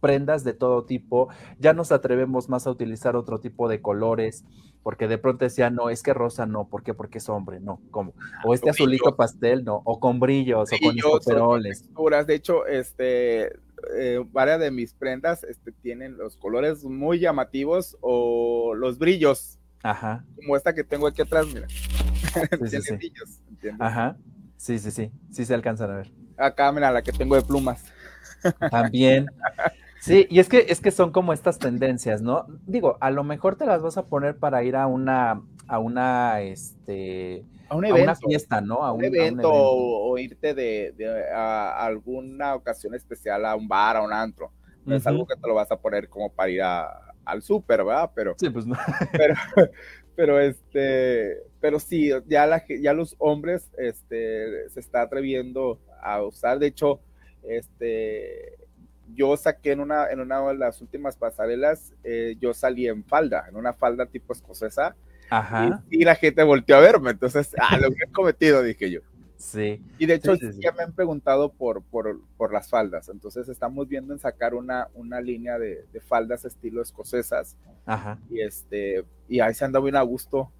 prendas 0.01 0.43
de 0.43 0.53
todo 0.53 0.83
tipo, 0.83 1.29
ya 1.59 1.73
nos 1.73 1.91
atrevemos 1.91 2.49
más 2.49 2.67
a 2.67 2.71
utilizar 2.71 3.15
otro 3.15 3.39
tipo 3.39 3.69
de 3.69 3.81
colores, 3.81 4.43
porque 4.83 5.07
de 5.07 5.17
pronto 5.17 5.45
decía, 5.45 5.69
no, 5.69 5.89
es 5.89 6.01
que 6.03 6.13
rosa 6.13 6.45
no, 6.45 6.67
¿por 6.67 6.83
qué? 6.83 6.93
Porque 6.93 7.19
es 7.19 7.29
hombre, 7.29 7.59
no, 7.59 7.81
¿cómo? 7.91 8.13
O 8.43 8.53
este 8.53 8.69
azulito 8.69 9.15
pastel, 9.15 9.63
no, 9.63 9.81
o 9.85 9.99
con 9.99 10.19
brillos, 10.19 10.69
o 10.71 10.77
con 10.79 10.97
escoperoles. 10.97 11.85
De 12.27 12.35
hecho, 12.35 12.65
este, 12.65 13.53
eh, 13.95 14.23
varias 14.31 14.59
de 14.59 14.71
mis 14.71 14.93
prendas 14.93 15.43
este, 15.43 15.71
tienen 15.71 16.17
los 16.17 16.37
colores 16.37 16.83
muy 16.83 17.19
llamativos 17.19 17.97
o 18.01 18.73
los 18.75 18.97
brillos. 18.97 19.59
Ajá. 19.83 20.25
Como 20.35 20.55
esta 20.55 20.73
que 20.73 20.83
tengo 20.83 21.07
aquí 21.07 21.21
atrás, 21.21 21.47
mira. 21.47 21.67
Sí, 22.69 22.81
sí, 22.81 22.95
brillos, 22.95 23.41
Ajá. 23.79 24.17
Sí, 24.55 24.79
sí, 24.79 24.91
sí, 24.91 25.11
sí 25.31 25.43
se 25.43 25.53
alcanzan 25.53 25.91
a 25.91 25.95
ver. 25.97 26.11
Acá, 26.37 26.71
mira, 26.71 26.91
la 26.91 27.01
que 27.01 27.11
tengo 27.11 27.35
de 27.35 27.41
plumas. 27.41 27.83
También. 28.69 29.27
Sí, 30.01 30.25
y 30.31 30.39
es 30.39 30.49
que, 30.49 30.65
es 30.69 30.81
que 30.81 30.89
son 30.89 31.11
como 31.11 31.31
estas 31.31 31.59
tendencias, 31.59 32.23
¿no? 32.23 32.47
Digo, 32.65 32.97
a 33.01 33.11
lo 33.11 33.23
mejor 33.23 33.55
te 33.55 33.67
las 33.67 33.83
vas 33.83 33.97
a 33.97 34.07
poner 34.07 34.35
para 34.35 34.63
ir 34.63 34.75
a 34.75 34.87
una, 34.87 35.43
a 35.67 35.77
una, 35.77 36.41
este, 36.41 37.45
a, 37.69 37.75
un 37.75 37.85
evento, 37.85 38.03
una 38.05 38.15
fiesta, 38.15 38.61
¿no? 38.61 38.83
A 38.83 38.93
un, 38.93 39.03
evento, 39.03 39.51
O, 39.53 40.17
irte 40.17 40.55
de, 40.55 40.95
a 41.31 41.85
alguna 41.85 42.55
ocasión 42.55 42.95
especial 42.95 43.45
a 43.45 43.55
un 43.55 43.67
bar, 43.67 43.97
a 43.97 44.01
un 44.01 44.11
antro. 44.11 44.51
No 44.85 44.95
es 44.95 45.05
algo 45.05 45.27
que 45.27 45.35
te 45.35 45.47
lo 45.47 45.53
vas 45.53 45.71
a 45.71 45.79
poner 45.79 46.09
como 46.09 46.33
para 46.33 46.49
ir 46.49 46.63
al 46.63 47.43
súper, 47.43 47.83
¿verdad? 47.83 48.09
Pero, 48.15 48.33
sí, 48.39 48.49
pues 48.49 48.65
no. 48.65 48.75
pero, 49.11 49.35
pero 50.15 50.39
este, 50.39 51.43
pero 51.59 51.79
sí, 51.79 52.09
ya, 52.25 52.47
la, 52.47 52.63
ya 52.67 52.93
los 52.93 53.15
hombres, 53.19 53.69
este, 53.77 54.67
se 54.69 54.79
está 54.79 55.03
atreviendo 55.03 55.79
a 56.01 56.23
usar, 56.23 56.57
de 56.57 56.65
hecho, 56.65 57.01
este, 57.43 58.60
yo 59.13 59.35
saqué 59.37 59.71
en 59.71 59.79
una, 59.79 60.09
en 60.09 60.19
una 60.19 60.41
de 60.47 60.55
las 60.55 60.81
últimas 60.81 61.15
pasarelas, 61.15 61.93
eh, 62.03 62.35
yo 62.39 62.53
salí 62.53 62.87
en 62.87 63.03
falda, 63.03 63.45
en 63.47 63.55
una 63.55 63.73
falda 63.73 64.05
tipo 64.05 64.33
escocesa. 64.33 64.95
Ajá. 65.29 65.83
Y, 65.89 66.03
la 66.03 66.15
gente 66.15 66.43
volteó 66.43 66.75
a 66.75 66.81
verme, 66.81 67.11
entonces, 67.11 67.55
ah, 67.59 67.77
lo 67.77 67.89
que 67.91 68.03
he 68.03 68.11
cometido, 68.11 68.61
dije 68.63 68.91
yo. 68.91 69.01
Sí. 69.37 69.81
Y 69.97 70.05
de 70.05 70.15
hecho, 70.15 70.35
ya 70.35 70.71
me 70.71 70.83
han 70.83 70.93
preguntado 70.93 71.51
por, 71.51 71.81
por, 71.83 72.21
por, 72.37 72.53
las 72.53 72.69
faldas, 72.69 73.09
entonces 73.09 73.49
estamos 73.49 73.87
viendo 73.87 74.13
en 74.13 74.19
sacar 74.19 74.53
una, 74.53 74.87
una 74.93 75.19
línea 75.19 75.57
de, 75.57 75.85
de 75.91 75.99
faldas 75.99 76.45
estilo 76.45 76.81
escocesas. 76.81 77.57
Ajá. 77.85 78.19
Y, 78.29 78.41
este, 78.41 79.03
y 79.27 79.39
ahí 79.39 79.53
se 79.53 79.65
anda 79.65 79.79
bien 79.79 79.95
a 79.95 80.01
gusto 80.01 80.51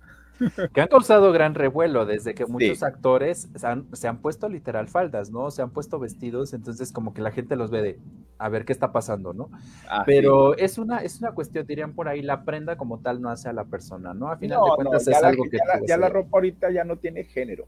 que 0.73 0.81
han 0.81 0.87
causado 0.87 1.31
gran 1.31 1.55
revuelo 1.55 2.05
desde 2.05 2.33
que 2.33 2.45
muchos 2.45 2.83
actores 2.83 3.49
se 3.93 4.07
han, 4.07 4.17
puesto 4.17 4.49
literal 4.49 4.87
faldas, 4.87 5.31
¿no? 5.31 5.51
Se 5.51 5.61
han 5.61 5.71
puesto 5.71 5.99
vestidos, 5.99 6.53
entonces 6.53 6.91
como 6.91 7.13
que 7.13 7.21
la 7.21 7.31
gente 7.31 7.55
los 7.55 7.71
ve 7.71 7.81
de 7.81 7.99
a 8.37 8.49
ver 8.49 8.65
qué 8.65 8.73
está 8.73 8.91
pasando, 8.91 9.33
¿no? 9.33 9.49
Ah, 9.89 10.03
Pero 10.05 10.55
es 10.57 10.77
una 10.77 10.99
es 10.99 11.19
una 11.19 11.31
cuestión, 11.33 11.65
dirían 11.65 11.93
por 11.93 12.07
ahí, 12.07 12.21
la 12.21 12.43
prenda 12.43 12.75
como 12.75 12.99
tal 12.99 13.21
no 13.21 13.29
hace 13.29 13.49
a 13.49 13.53
la 13.53 13.65
persona, 13.65 14.13
¿no? 14.13 14.29
A 14.29 14.37
final 14.37 14.59
de 14.63 14.75
cuentas 14.75 15.07
es 15.07 15.23
algo 15.23 15.43
que 15.49 15.57
ya 15.87 15.97
la 15.97 16.09
ropa 16.09 16.29
ahorita 16.33 16.71
ya 16.71 16.83
no 16.83 16.97
tiene 16.97 17.23
género. 17.23 17.67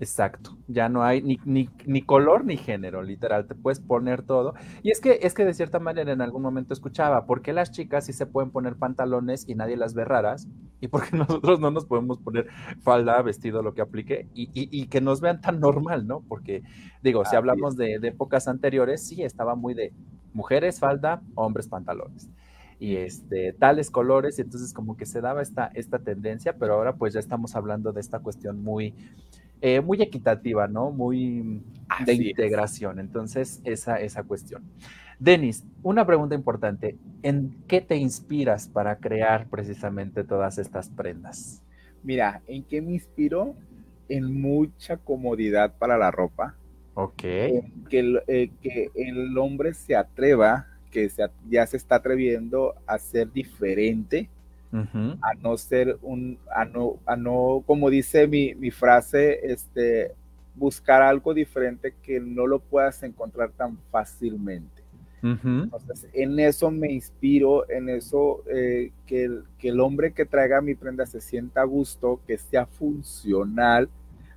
Exacto, 0.00 0.56
ya 0.68 0.88
no 0.88 1.02
hay 1.02 1.22
ni, 1.22 1.40
ni, 1.44 1.68
ni, 1.84 2.02
color 2.02 2.44
ni 2.44 2.56
género, 2.56 3.02
literal, 3.02 3.48
te 3.48 3.56
puedes 3.56 3.80
poner 3.80 4.22
todo. 4.22 4.54
Y 4.80 4.92
es 4.92 5.00
que, 5.00 5.18
es 5.22 5.34
que 5.34 5.44
de 5.44 5.54
cierta 5.54 5.80
manera 5.80 6.12
en 6.12 6.20
algún 6.20 6.40
momento 6.42 6.72
escuchaba, 6.72 7.26
¿por 7.26 7.42
qué 7.42 7.52
las 7.52 7.72
chicas 7.72 8.06
sí 8.06 8.12
se 8.12 8.24
pueden 8.26 8.52
poner 8.52 8.76
pantalones 8.76 9.48
y 9.48 9.56
nadie 9.56 9.76
las 9.76 9.94
ve 9.94 10.04
raras? 10.04 10.46
¿Y 10.80 10.86
por 10.86 11.02
qué 11.08 11.16
nosotros 11.16 11.58
no 11.58 11.72
nos 11.72 11.84
podemos 11.86 12.18
poner 12.20 12.46
falda, 12.80 13.20
vestido, 13.22 13.60
lo 13.60 13.74
que 13.74 13.82
aplique? 13.82 14.28
Y, 14.34 14.44
y, 14.54 14.68
y 14.70 14.86
que 14.86 15.00
nos 15.00 15.20
vean 15.20 15.40
tan 15.40 15.58
normal, 15.58 16.06
¿no? 16.06 16.20
Porque, 16.28 16.62
digo, 17.02 17.24
si 17.24 17.34
hablamos 17.34 17.76
de, 17.76 17.98
de, 17.98 18.08
épocas 18.08 18.46
anteriores, 18.46 19.04
sí, 19.04 19.24
estaba 19.24 19.56
muy 19.56 19.74
de 19.74 19.92
mujeres 20.32 20.78
falda, 20.78 21.22
hombres 21.34 21.66
pantalones. 21.68 22.30
y 22.78 22.96
este, 22.96 23.52
tales 23.54 23.90
colores, 23.90 24.38
y 24.38 24.42
entonces 24.42 24.72
como 24.72 24.96
que 24.96 25.06
se 25.06 25.20
daba 25.20 25.42
esta, 25.42 25.66
esta 25.74 25.98
tendencia, 25.98 26.56
pero 26.58 26.74
ahora 26.74 26.94
pues 26.96 27.12
ya 27.14 27.18
estamos 27.20 27.56
hablando 27.56 27.92
de 27.92 28.00
esta 28.00 28.20
cuestión 28.20 28.62
muy, 28.62 28.94
eh, 29.60 29.80
muy 29.80 30.00
equitativa, 30.02 30.68
¿no? 30.68 30.90
Muy 30.90 31.62
de 32.04 32.14
integración, 32.14 32.98
entonces 32.98 33.60
esa, 33.64 34.00
esa 34.00 34.22
cuestión. 34.22 34.62
Denis, 35.18 35.64
una 35.82 36.06
pregunta 36.06 36.34
importante, 36.34 36.96
¿en 37.22 37.56
qué 37.66 37.80
te 37.80 37.96
inspiras 37.96 38.68
para 38.68 38.96
crear 38.96 39.48
precisamente 39.48 40.22
todas 40.22 40.58
estas 40.58 40.90
prendas? 40.90 41.62
Mira, 42.04 42.42
¿en 42.46 42.62
qué 42.62 42.80
me 42.80 42.92
inspiro? 42.92 43.56
En 44.08 44.40
mucha 44.40 44.96
comodidad 44.96 45.74
para 45.76 45.98
la 45.98 46.10
ropa. 46.10 46.56
Ok. 46.94 47.22
que, 47.22 47.60
el, 47.90 48.22
eh, 48.26 48.50
que 48.60 48.90
el 48.94 49.36
hombre 49.38 49.74
se 49.74 49.94
atreva 49.94 50.66
que 50.90 51.10
ya 51.48 51.66
se 51.66 51.76
está 51.76 51.96
atreviendo 51.96 52.74
a 52.86 52.98
ser 52.98 53.32
diferente, 53.32 54.28
a 54.72 55.34
no 55.40 55.56
ser 55.56 55.98
un, 56.02 56.38
a 56.54 56.64
no, 56.64 56.98
a 57.06 57.16
no 57.16 57.62
como 57.66 57.88
dice 57.88 58.26
mi, 58.26 58.54
mi, 58.54 58.70
frase, 58.70 59.40
este, 59.42 60.12
buscar 60.54 61.02
algo 61.02 61.32
diferente 61.32 61.94
que 62.02 62.20
no 62.20 62.46
lo 62.46 62.58
puedas 62.58 63.02
encontrar 63.02 63.50
tan 63.50 63.78
fácilmente. 63.90 64.82
Entonces, 65.20 66.06
en 66.12 66.38
eso 66.38 66.70
me 66.70 66.92
inspiro, 66.92 67.68
en 67.68 67.88
eso 67.88 68.44
eh, 68.46 68.92
que, 69.04 69.24
el, 69.24 69.44
que 69.58 69.70
el 69.70 69.80
hombre 69.80 70.12
que 70.12 70.24
traiga 70.24 70.60
mi 70.60 70.76
prenda 70.76 71.06
se 71.06 71.20
sienta 71.20 71.62
a 71.62 71.64
gusto, 71.64 72.20
que 72.24 72.38
sea 72.38 72.66
funcional, 72.66 73.88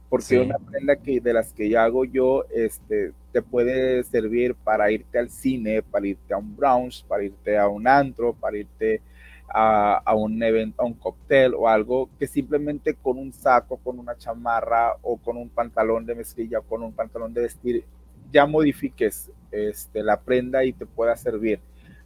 porque 0.09 0.39
una 0.39 0.57
prenda 0.57 0.95
que 0.95 1.21
de 1.21 1.33
las 1.33 1.53
que 1.53 1.69
yo 1.69 1.79
hago 1.79 2.03
yo, 2.03 2.45
este, 2.49 3.13
te 3.31 3.41
puede 3.41 4.03
servir 4.03 4.55
para 4.55 4.91
irte 4.91 5.19
al 5.19 5.29
cine, 5.29 5.83
para 5.83 6.07
irte 6.07 6.33
a 6.33 6.37
un 6.37 6.55
brunch, 6.55 7.05
para 7.05 7.23
irte 7.23 7.57
a 7.57 7.67
un 7.67 7.87
antro, 7.87 8.33
para 8.33 8.57
irte 8.57 9.01
a, 9.53 10.15
un 10.15 10.41
evento, 10.41 10.81
a 10.81 10.85
un 10.85 10.93
cóctel 10.93 11.53
o 11.55 11.67
algo 11.67 12.09
que 12.17 12.27
simplemente 12.27 12.93
con 12.95 13.17
un 13.17 13.33
saco, 13.33 13.77
con 13.77 13.99
una 13.99 14.17
chamarra 14.17 14.95
o 15.01 15.17
con 15.17 15.37
un 15.37 15.49
pantalón 15.49 16.05
de 16.05 16.15
mezclilla 16.15 16.59
o 16.59 16.63
con 16.63 16.83
un 16.83 16.93
pantalón 16.93 17.33
de 17.33 17.41
vestir, 17.41 17.83
ya 18.31 18.45
modifiques 18.45 19.29
este, 19.51 20.03
la 20.03 20.19
prenda 20.19 20.63
y 20.63 20.73
te 20.73 20.85
pueda 20.85 21.15
servir 21.17 21.59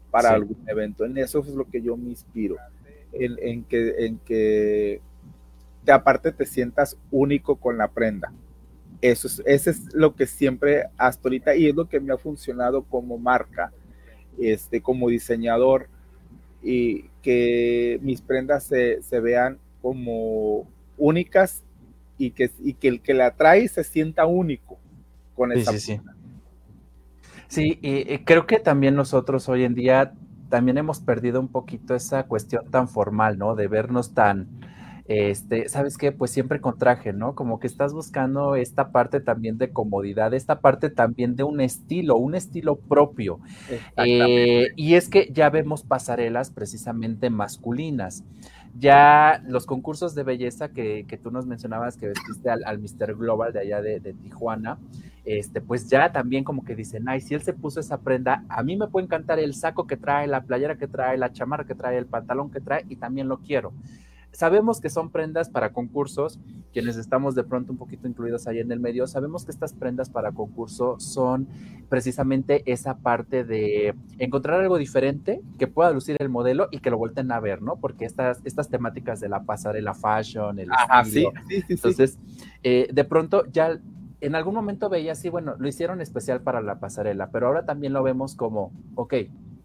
para 0.10 0.32
algún 0.32 0.58
evento. 0.68 1.06
En 1.06 1.18
eso 1.18 1.40
es 1.40 1.50
lo 1.50 1.70
que 1.70 1.82
yo 1.82 1.96
me 1.98 2.10
inspiro, 2.10 2.56
en 3.12 3.64
que, 3.64 4.06
en 4.06 4.18
que 4.20 5.02
aparte 5.88 6.32
te 6.32 6.46
sientas 6.46 6.98
único 7.12 7.58
con 7.58 7.78
la 7.78 7.90
prenda. 7.90 8.34
Eso 9.02 9.28
es, 9.28 9.44
ese 9.46 9.70
es 9.72 9.94
lo 9.94 10.16
que 10.16 10.26
siempre 10.26 10.86
hasta 10.98 11.28
ahorita 11.28 11.56
y 11.56 11.68
es 11.68 11.76
lo 11.76 11.88
que 11.88 12.00
me 12.00 12.14
ha 12.14 12.18
funcionado 12.18 12.84
como 12.84 13.20
marca, 13.20 13.72
este, 14.40 14.82
como 14.82 15.10
diseñador 15.10 15.90
y 16.66 17.10
que 17.22 18.00
mis 18.02 18.22
prendas 18.22 18.64
se, 18.64 19.20
vean 19.22 19.60
como 19.82 20.68
únicas 20.98 21.64
y 22.18 22.32
que, 22.32 22.50
y 22.60 22.74
que 22.74 22.88
el 22.88 23.02
que 23.02 23.14
la 23.14 23.36
trae 23.36 23.68
se 23.68 23.84
sienta 23.84 24.26
único 24.26 24.80
con 25.36 25.52
esa 25.52 25.74
sí, 25.74 25.80
sí, 25.80 26.02
sí. 27.48 27.80
y 27.82 28.18
creo 28.20 28.48
que 28.48 28.60
también 28.60 28.96
nosotros 28.96 29.48
hoy 29.48 29.64
en 29.64 29.76
día 29.76 30.14
también 30.50 30.78
hemos 30.78 31.00
perdido 31.00 31.40
un 31.40 31.50
poquito 31.50 31.96
esa 31.96 32.24
cuestión 32.24 32.70
tan 32.72 32.88
formal, 32.88 33.38
¿no? 33.38 33.56
De 33.56 33.68
vernos 33.68 34.14
tan, 34.14 34.48
este, 35.08 35.70
¿sabes 35.70 35.98
qué? 35.98 36.12
Pues 36.12 36.32
siempre 36.32 36.60
con 36.60 36.80
traje, 36.80 37.14
¿no? 37.14 37.36
Como 37.36 37.60
que 37.60 37.68
estás 37.68 37.94
buscando 37.94 38.56
esta 38.56 38.92
parte 38.92 39.20
también 39.20 39.60
de 39.60 39.70
comodidad, 39.70 40.34
esta 40.34 40.60
parte 40.62 40.90
también 40.90 41.36
de 41.36 41.44
un 41.44 41.62
estilo, 41.62 42.16
un 42.16 42.34
estilo 42.34 42.76
propio. 42.76 43.40
Eh, 43.98 44.70
y 44.76 44.96
es 44.96 45.08
que 45.08 45.30
ya 45.32 45.50
vemos 45.52 45.84
pasarelas 45.84 46.50
precisamente 46.50 47.30
masculinas. 47.30 48.24
Ya 48.78 49.42
los 49.48 49.66
concursos 49.66 50.16
de 50.16 50.24
belleza 50.24 50.70
que, 50.70 51.20
tú 51.22 51.32
nos 51.32 51.46
mencionabas 51.46 51.98
que 51.98 52.08
vestiste 52.08 52.50
al, 52.50 52.64
al 52.66 52.80
Mr. 52.80 53.16
Global 53.16 53.54
de 53.54 53.60
allá 53.60 53.82
de, 53.82 54.00
de, 54.00 54.14
Tijuana, 54.14 54.80
este, 55.24 55.62
pues 55.62 55.88
ya 55.88 56.12
también 56.12 56.44
como 56.44 56.66
que 56.66 56.76
dicen, 56.76 57.08
ay, 57.08 57.22
si 57.22 57.36
él 57.36 57.42
se 57.42 57.54
puso 57.54 57.80
esa 57.80 58.00
prenda, 58.00 58.44
a 58.50 58.64
mí 58.64 58.76
me 58.76 58.88
puede 58.88 59.06
encantar 59.06 59.40
el 59.40 59.54
saco 59.54 59.88
que 59.88 59.96
trae, 59.96 60.28
la 60.28 60.42
playera 60.42 60.76
que 60.76 60.88
trae, 60.88 61.18
la 61.18 61.32
chamarra 61.32 61.64
que 61.64 61.74
trae, 61.74 61.98
el 61.98 62.06
pantalón 62.06 62.52
que 62.52 62.60
trae 62.60 62.84
y 62.90 62.98
también 62.98 63.30
lo 63.30 63.38
quiero. 63.38 63.72
Sabemos 64.36 64.82
que 64.82 64.90
son 64.90 65.12
prendas 65.12 65.50
para 65.50 65.72
concursos, 65.72 66.42
quienes 66.74 66.98
estamos 66.98 67.36
de 67.36 67.46
pronto 67.46 67.72
un 67.72 67.78
poquito 67.78 68.06
incluidos 68.06 68.48
ahí 68.48 68.60
en 68.60 68.70
el 68.70 68.82
medio, 68.82 69.08
sabemos 69.08 69.46
que 69.46 69.52
estas 69.52 69.74
prendas 69.74 70.10
para 70.10 70.34
concurso 70.34 71.00
son 71.00 71.48
precisamente 71.88 72.62
esa 72.70 72.98
parte 72.98 73.46
de 73.46 73.96
encontrar 74.20 74.60
algo 74.60 74.78
diferente 74.78 75.42
que 75.58 75.68
pueda 75.68 75.92
lucir 75.92 76.18
el 76.20 76.28
modelo 76.28 76.68
y 76.70 76.80
que 76.80 76.90
lo 76.90 76.98
vuelten 76.98 77.32
a 77.32 77.40
ver, 77.40 77.62
¿no? 77.62 77.78
Porque 77.78 78.04
estas, 78.04 78.42
estas 78.44 78.68
temáticas 78.68 79.22
de 79.22 79.30
la 79.30 79.44
pasarela 79.44 79.94
fashion, 79.94 80.60
el 80.60 80.70
estilo, 80.70 81.32
sí, 81.48 81.56
sí, 81.56 81.62
sí, 81.62 81.74
entonces, 81.74 82.20
eh, 82.62 82.90
de 82.92 83.04
pronto 83.06 83.46
ya 83.54 83.80
en 84.20 84.36
algún 84.36 84.54
momento 84.54 84.90
veía 84.90 85.14
así, 85.14 85.30
bueno, 85.30 85.56
lo 85.58 85.68
hicieron 85.70 86.02
especial 86.02 86.42
para 86.42 86.60
la 86.60 86.80
pasarela, 86.82 87.30
pero 87.32 87.48
ahora 87.48 87.64
también 87.66 87.94
lo 87.94 88.04
vemos 88.04 88.36
como, 88.36 88.74
ok, 88.96 89.14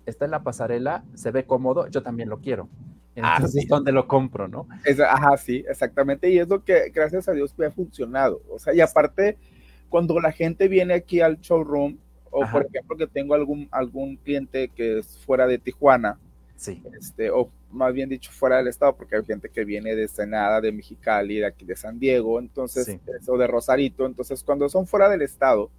está 0.07 0.27
en 0.27 0.31
la 0.31 0.45
pasarela, 0.45 1.03
se 1.15 1.33
ve 1.33 1.45
cómodo, 1.45 1.89
yo 1.89 2.05
también 2.05 2.29
lo 2.29 2.39
quiero. 2.39 2.69
Entonces, 3.15 3.67
¿dónde 3.69 3.93
lo 3.93 4.07
compro, 4.07 4.49
no? 4.49 4.67
ajá, 5.09 5.37
sí, 5.37 5.65
exactamente. 5.69 6.31
Y 6.31 6.39
es 6.39 6.49
lo 6.49 6.65
que, 6.65 6.91
gracias 6.91 7.29
a 7.29 7.33
Dios, 7.33 7.55
me 7.57 7.67
ha 7.67 7.71
funcionado. 7.71 8.43
O 8.49 8.59
sea, 8.59 8.75
y 8.75 8.81
aparte, 8.81 9.37
cuando 9.89 10.21
la 10.21 10.33
gente 10.33 10.69
viene 10.69 10.95
aquí 10.95 11.21
al 11.21 11.41
showroom, 11.41 11.99
o 12.31 12.47
por 12.51 12.67
ejemplo, 12.67 12.97
que 12.97 13.09
tengo 13.09 13.35
algún, 13.35 13.69
algún 13.73 14.17
cliente 14.17 14.69
que 14.69 15.01
es 15.01 15.19
fuera 15.19 15.47
de 15.47 15.59
Tijuana, 15.59 16.19
sí. 16.57 16.83
este, 16.99 17.31
o 17.31 17.51
más 17.71 17.93
bien 17.93 18.09
dicho, 18.09 18.31
fuera 18.31 18.59
del 18.59 18.69
estado, 18.69 18.97
porque 18.97 19.17
hay 19.17 19.25
gente 19.25 19.49
que 19.49 19.65
viene 19.65 19.95
de 19.95 20.07
Senada, 20.07 20.61
de 20.61 20.73
Mexicali, 20.73 21.39
de 21.39 21.47
aquí 21.47 21.65
de 21.65 21.77
San 21.77 21.99
Diego, 21.99 22.39
entonces, 22.39 22.99
o 23.27 23.37
de 23.37 23.47
Rosarito. 23.47 24.07
Entonces, 24.07 24.43
cuando 24.45 24.69
son 24.69 24.87
fuera 24.87 25.09
del 25.09 25.23
estado, 25.23 25.71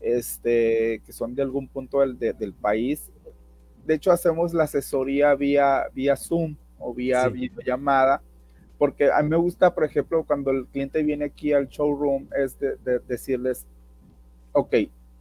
este, 0.00 1.02
que 1.04 1.12
son 1.12 1.34
de 1.34 1.42
algún 1.42 1.68
punto 1.68 2.00
del, 2.00 2.18
del 2.18 2.54
país, 2.54 3.10
de 3.84 3.94
hecho 3.94 4.12
hacemos 4.12 4.54
la 4.54 4.64
asesoría 4.64 5.34
vía, 5.34 5.84
vía 5.94 6.16
Zoom 6.16 6.56
o 6.78 6.94
vía 6.94 7.28
videollamada, 7.28 8.22
porque 8.78 9.10
a 9.12 9.22
mí 9.22 9.28
me 9.28 9.36
gusta, 9.36 9.74
por 9.74 9.84
ejemplo, 9.84 10.24
cuando 10.24 10.50
el 10.50 10.66
cliente 10.66 11.02
viene 11.02 11.26
aquí 11.26 11.52
al 11.52 11.68
showroom, 11.68 12.28
es 12.36 12.58
de, 12.58 12.76
decirles, 13.06 13.66
ok, 14.52 14.74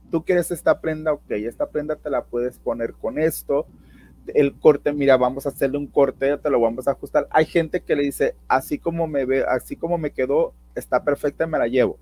tú 0.10 0.24
quieres 0.24 0.50
esta 0.52 0.80
prenda, 0.80 1.14
ok, 1.14 1.32
esta 1.32 1.70
prenda 1.70 1.96
te 1.96 2.10
la 2.10 2.24
puedes 2.24 2.58
poner 2.58 2.94
con 2.94 3.20
esto, 3.20 3.68
el 4.28 4.58
corte, 4.60 4.94
mira, 4.94 5.18
vamos 5.18 5.46
a 5.46 5.50
hacerle 5.50 5.78
un 5.78 5.88
corte, 5.88 6.38
te 6.38 6.50
lo 6.50 6.60
vamos 6.60 6.88
a 6.88 6.92
ajustar. 6.92 7.28
Hay 7.32 7.46
gente 7.46 7.82
que 7.82 7.96
le 7.96 8.04
dice, 8.04 8.36
así 8.48 8.78
como 8.78 9.08
me 9.08 9.26
ve, 9.26 9.44
así 9.48 9.76
como 9.76 9.98
me 9.98 10.12
quedó, 10.12 10.54
está 10.76 11.04
perfecta, 11.04 11.48
me 11.48 11.58
la 11.58 11.68
llevo. 11.68 11.98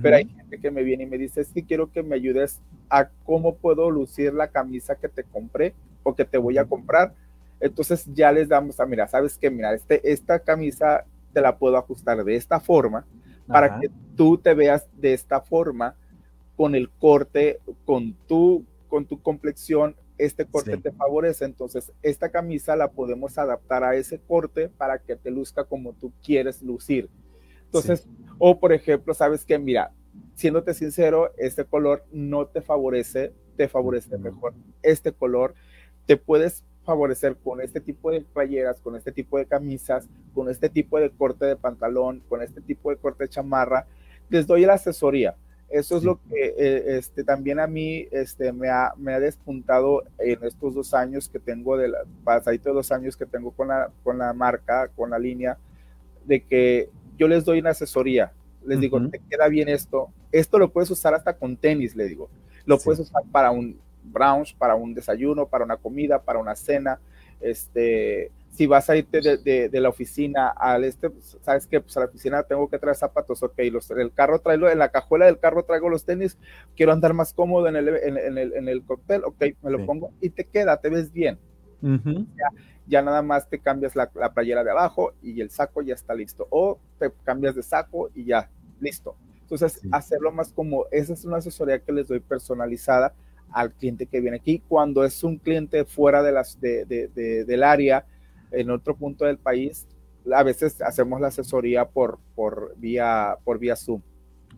Pero 0.00 0.16
hay 0.16 0.28
gente 0.28 0.60
que 0.60 0.70
me 0.70 0.82
viene 0.82 1.04
y 1.04 1.06
me 1.06 1.18
dice, 1.18 1.40
es 1.40 1.52
que 1.52 1.64
quiero 1.64 1.90
que 1.90 2.02
me 2.02 2.14
ayudes 2.14 2.60
a 2.88 3.08
cómo 3.24 3.56
puedo 3.56 3.90
lucir 3.90 4.32
la 4.32 4.48
camisa 4.48 4.94
que 4.94 5.08
te 5.08 5.24
compré 5.24 5.74
o 6.02 6.14
que 6.14 6.24
te 6.24 6.38
voy 6.38 6.58
a 6.58 6.64
comprar. 6.64 7.14
Entonces 7.58 8.04
ya 8.14 8.30
les 8.30 8.48
damos 8.48 8.78
a, 8.78 8.86
mira, 8.86 9.08
sabes 9.08 9.38
que, 9.38 9.50
mira, 9.50 9.74
este, 9.74 10.12
esta 10.12 10.38
camisa 10.38 11.04
te 11.32 11.40
la 11.40 11.56
puedo 11.56 11.76
ajustar 11.76 12.22
de 12.24 12.36
esta 12.36 12.60
forma 12.60 13.06
para 13.46 13.80
que 13.80 13.90
tú 14.16 14.38
te 14.38 14.54
veas 14.54 14.86
de 14.96 15.14
esta 15.14 15.40
forma 15.40 15.96
con 16.56 16.74
el 16.74 16.90
corte, 16.90 17.58
con 17.84 18.14
tu, 18.28 18.64
con 18.88 19.04
tu 19.04 19.20
complexión, 19.20 19.96
este 20.18 20.46
corte 20.46 20.76
te 20.76 20.92
favorece. 20.92 21.44
Entonces, 21.44 21.92
esta 22.02 22.30
camisa 22.30 22.76
la 22.76 22.90
podemos 22.90 23.38
adaptar 23.38 23.84
a 23.84 23.96
ese 23.96 24.20
corte 24.20 24.68
para 24.68 24.98
que 24.98 25.16
te 25.16 25.30
luzca 25.30 25.64
como 25.64 25.92
tú 25.92 26.12
quieres 26.22 26.62
lucir. 26.62 27.08
Entonces, 27.72 28.06
o 28.38 28.60
por 28.60 28.74
ejemplo, 28.74 29.14
sabes 29.14 29.46
que, 29.46 29.58
mira, 29.58 29.92
siéndote 30.34 30.74
sincero, 30.74 31.32
este 31.38 31.64
color 31.64 32.04
no 32.12 32.46
te 32.46 32.60
favorece, 32.60 33.32
te 33.56 33.66
favorece 33.66 34.18
mejor 34.18 34.52
este 34.82 35.12
color. 35.12 35.54
Te 36.04 36.18
puedes 36.18 36.64
favorecer 36.84 37.36
con 37.36 37.62
este 37.62 37.80
tipo 37.80 38.10
de 38.10 38.20
playeras, 38.20 38.80
con 38.80 38.94
este 38.94 39.10
tipo 39.10 39.38
de 39.38 39.46
camisas, 39.46 40.06
con 40.34 40.50
este 40.50 40.68
tipo 40.68 40.98
de 40.98 41.10
corte 41.10 41.46
de 41.46 41.56
pantalón, 41.56 42.22
con 42.28 42.42
este 42.42 42.60
tipo 42.60 42.90
de 42.90 42.96
corte 42.96 43.24
de 43.24 43.30
chamarra. 43.30 43.86
Les 44.28 44.46
doy 44.46 44.66
la 44.66 44.74
asesoría. 44.74 45.34
Eso 45.70 45.96
es 45.96 46.04
lo 46.04 46.20
que 46.28 46.54
eh, 46.58 46.98
este, 46.98 47.24
también 47.24 47.58
a 47.58 47.66
mí 47.66 48.06
este, 48.10 48.52
me, 48.52 48.68
ha, 48.68 48.92
me 48.98 49.14
ha 49.14 49.20
despuntado 49.20 50.02
en 50.18 50.44
estos 50.44 50.74
dos 50.74 50.92
años 50.92 51.30
que 51.30 51.38
tengo, 51.38 51.78
de 51.78 51.88
la, 51.88 52.00
pasadito 52.24 52.74
dos 52.74 52.92
años 52.92 53.16
que 53.16 53.24
tengo 53.24 53.52
con 53.52 53.68
la, 53.68 53.90
con 54.02 54.18
la 54.18 54.34
marca, 54.34 54.88
con 54.88 55.08
la 55.08 55.18
línea, 55.18 55.56
de 56.26 56.42
que 56.42 56.90
yo 57.16 57.28
les 57.28 57.44
doy 57.44 57.60
una 57.60 57.70
asesoría, 57.70 58.32
les 58.64 58.80
digo, 58.80 59.00
te 59.08 59.20
queda 59.30 59.48
bien 59.48 59.68
esto, 59.68 60.10
esto 60.30 60.58
lo 60.58 60.70
puedes 60.70 60.90
usar 60.90 61.14
hasta 61.14 61.34
con 61.36 61.56
tenis, 61.56 61.96
le 61.96 62.06
digo, 62.06 62.30
lo 62.64 62.78
puedes 62.78 63.00
usar 63.00 63.22
para 63.30 63.50
un 63.50 63.78
brunch, 64.04 64.56
para 64.56 64.74
un 64.74 64.94
desayuno, 64.94 65.46
para 65.46 65.64
una 65.64 65.76
comida, 65.76 66.20
para 66.20 66.38
una 66.38 66.54
cena, 66.54 67.00
este, 67.40 68.30
si 68.50 68.66
vas 68.66 68.88
a 68.90 68.96
irte 68.96 69.20
de, 69.20 69.68
de, 69.68 69.80
la 69.80 69.88
oficina 69.88 70.48
al 70.48 70.84
este, 70.84 71.08
pues, 71.10 71.38
sabes 71.42 71.66
que 71.66 71.80
pues 71.80 71.96
a 71.96 72.00
la 72.00 72.06
oficina 72.06 72.42
tengo 72.42 72.68
que 72.68 72.78
traer 72.78 72.96
zapatos, 72.96 73.42
ok, 73.42 73.58
los, 73.72 73.90
el 73.90 74.12
carro 74.12 74.40
traigo, 74.40 74.68
en 74.68 74.78
la 74.78 74.90
cajuela 74.90 75.26
del 75.26 75.38
carro 75.38 75.64
traigo 75.64 75.88
los 75.88 76.04
tenis, 76.04 76.38
quiero 76.76 76.92
andar 76.92 77.14
más 77.14 77.32
cómodo 77.32 77.66
en 77.68 77.76
el, 77.76 77.88
en, 77.88 78.38
el, 78.38 78.52
en 78.52 78.68
el 78.68 78.82
cóctel, 78.84 79.24
ok, 79.24 79.42
me 79.62 79.70
lo 79.70 79.86
pongo 79.86 80.12
y 80.20 80.30
te 80.30 80.44
queda, 80.44 80.76
te 80.76 80.90
ves 80.90 81.12
bien. 81.12 81.38
Ya, 82.86 83.02
nada 83.02 83.22
más 83.22 83.48
te 83.48 83.58
cambias 83.58 83.96
la, 83.96 84.10
la, 84.14 84.32
playera 84.32 84.64
de 84.64 84.70
abajo 84.70 85.12
y 85.22 85.40
el 85.40 85.50
saco 85.50 85.82
ya 85.82 85.94
está 85.94 86.14
listo. 86.14 86.46
O 86.50 86.78
te 86.98 87.10
cambias 87.24 87.54
de 87.54 87.62
saco 87.62 88.10
y 88.14 88.24
ya, 88.24 88.50
listo. 88.80 89.16
Entonces, 89.42 89.80
hacerlo 89.92 90.32
más 90.32 90.52
como, 90.52 90.86
esa 90.90 91.12
es 91.12 91.24
una 91.24 91.36
asesoría 91.36 91.78
que 91.78 91.92
les 91.92 92.08
doy 92.08 92.20
personalizada 92.20 93.14
al 93.50 93.72
cliente 93.72 94.06
que 94.06 94.20
viene 94.20 94.38
aquí. 94.38 94.62
Cuando 94.66 95.04
es 95.04 95.22
un 95.22 95.36
cliente 95.36 95.84
fuera 95.84 96.22
de 96.22 96.32
las, 96.32 96.60
de, 96.60 96.86
de, 96.86 97.44
del 97.44 97.62
área, 97.62 98.06
en 98.50 98.70
otro 98.70 98.96
punto 98.96 99.24
del 99.24 99.38
país, 99.38 99.86
a 100.32 100.42
veces 100.42 100.80
hacemos 100.82 101.20
la 101.20 101.28
asesoría 101.28 101.86
por, 101.86 102.18
por, 102.34 102.74
vía, 102.76 103.36
por 103.44 103.58
vía 103.58 103.76
Zoom. 103.76 104.02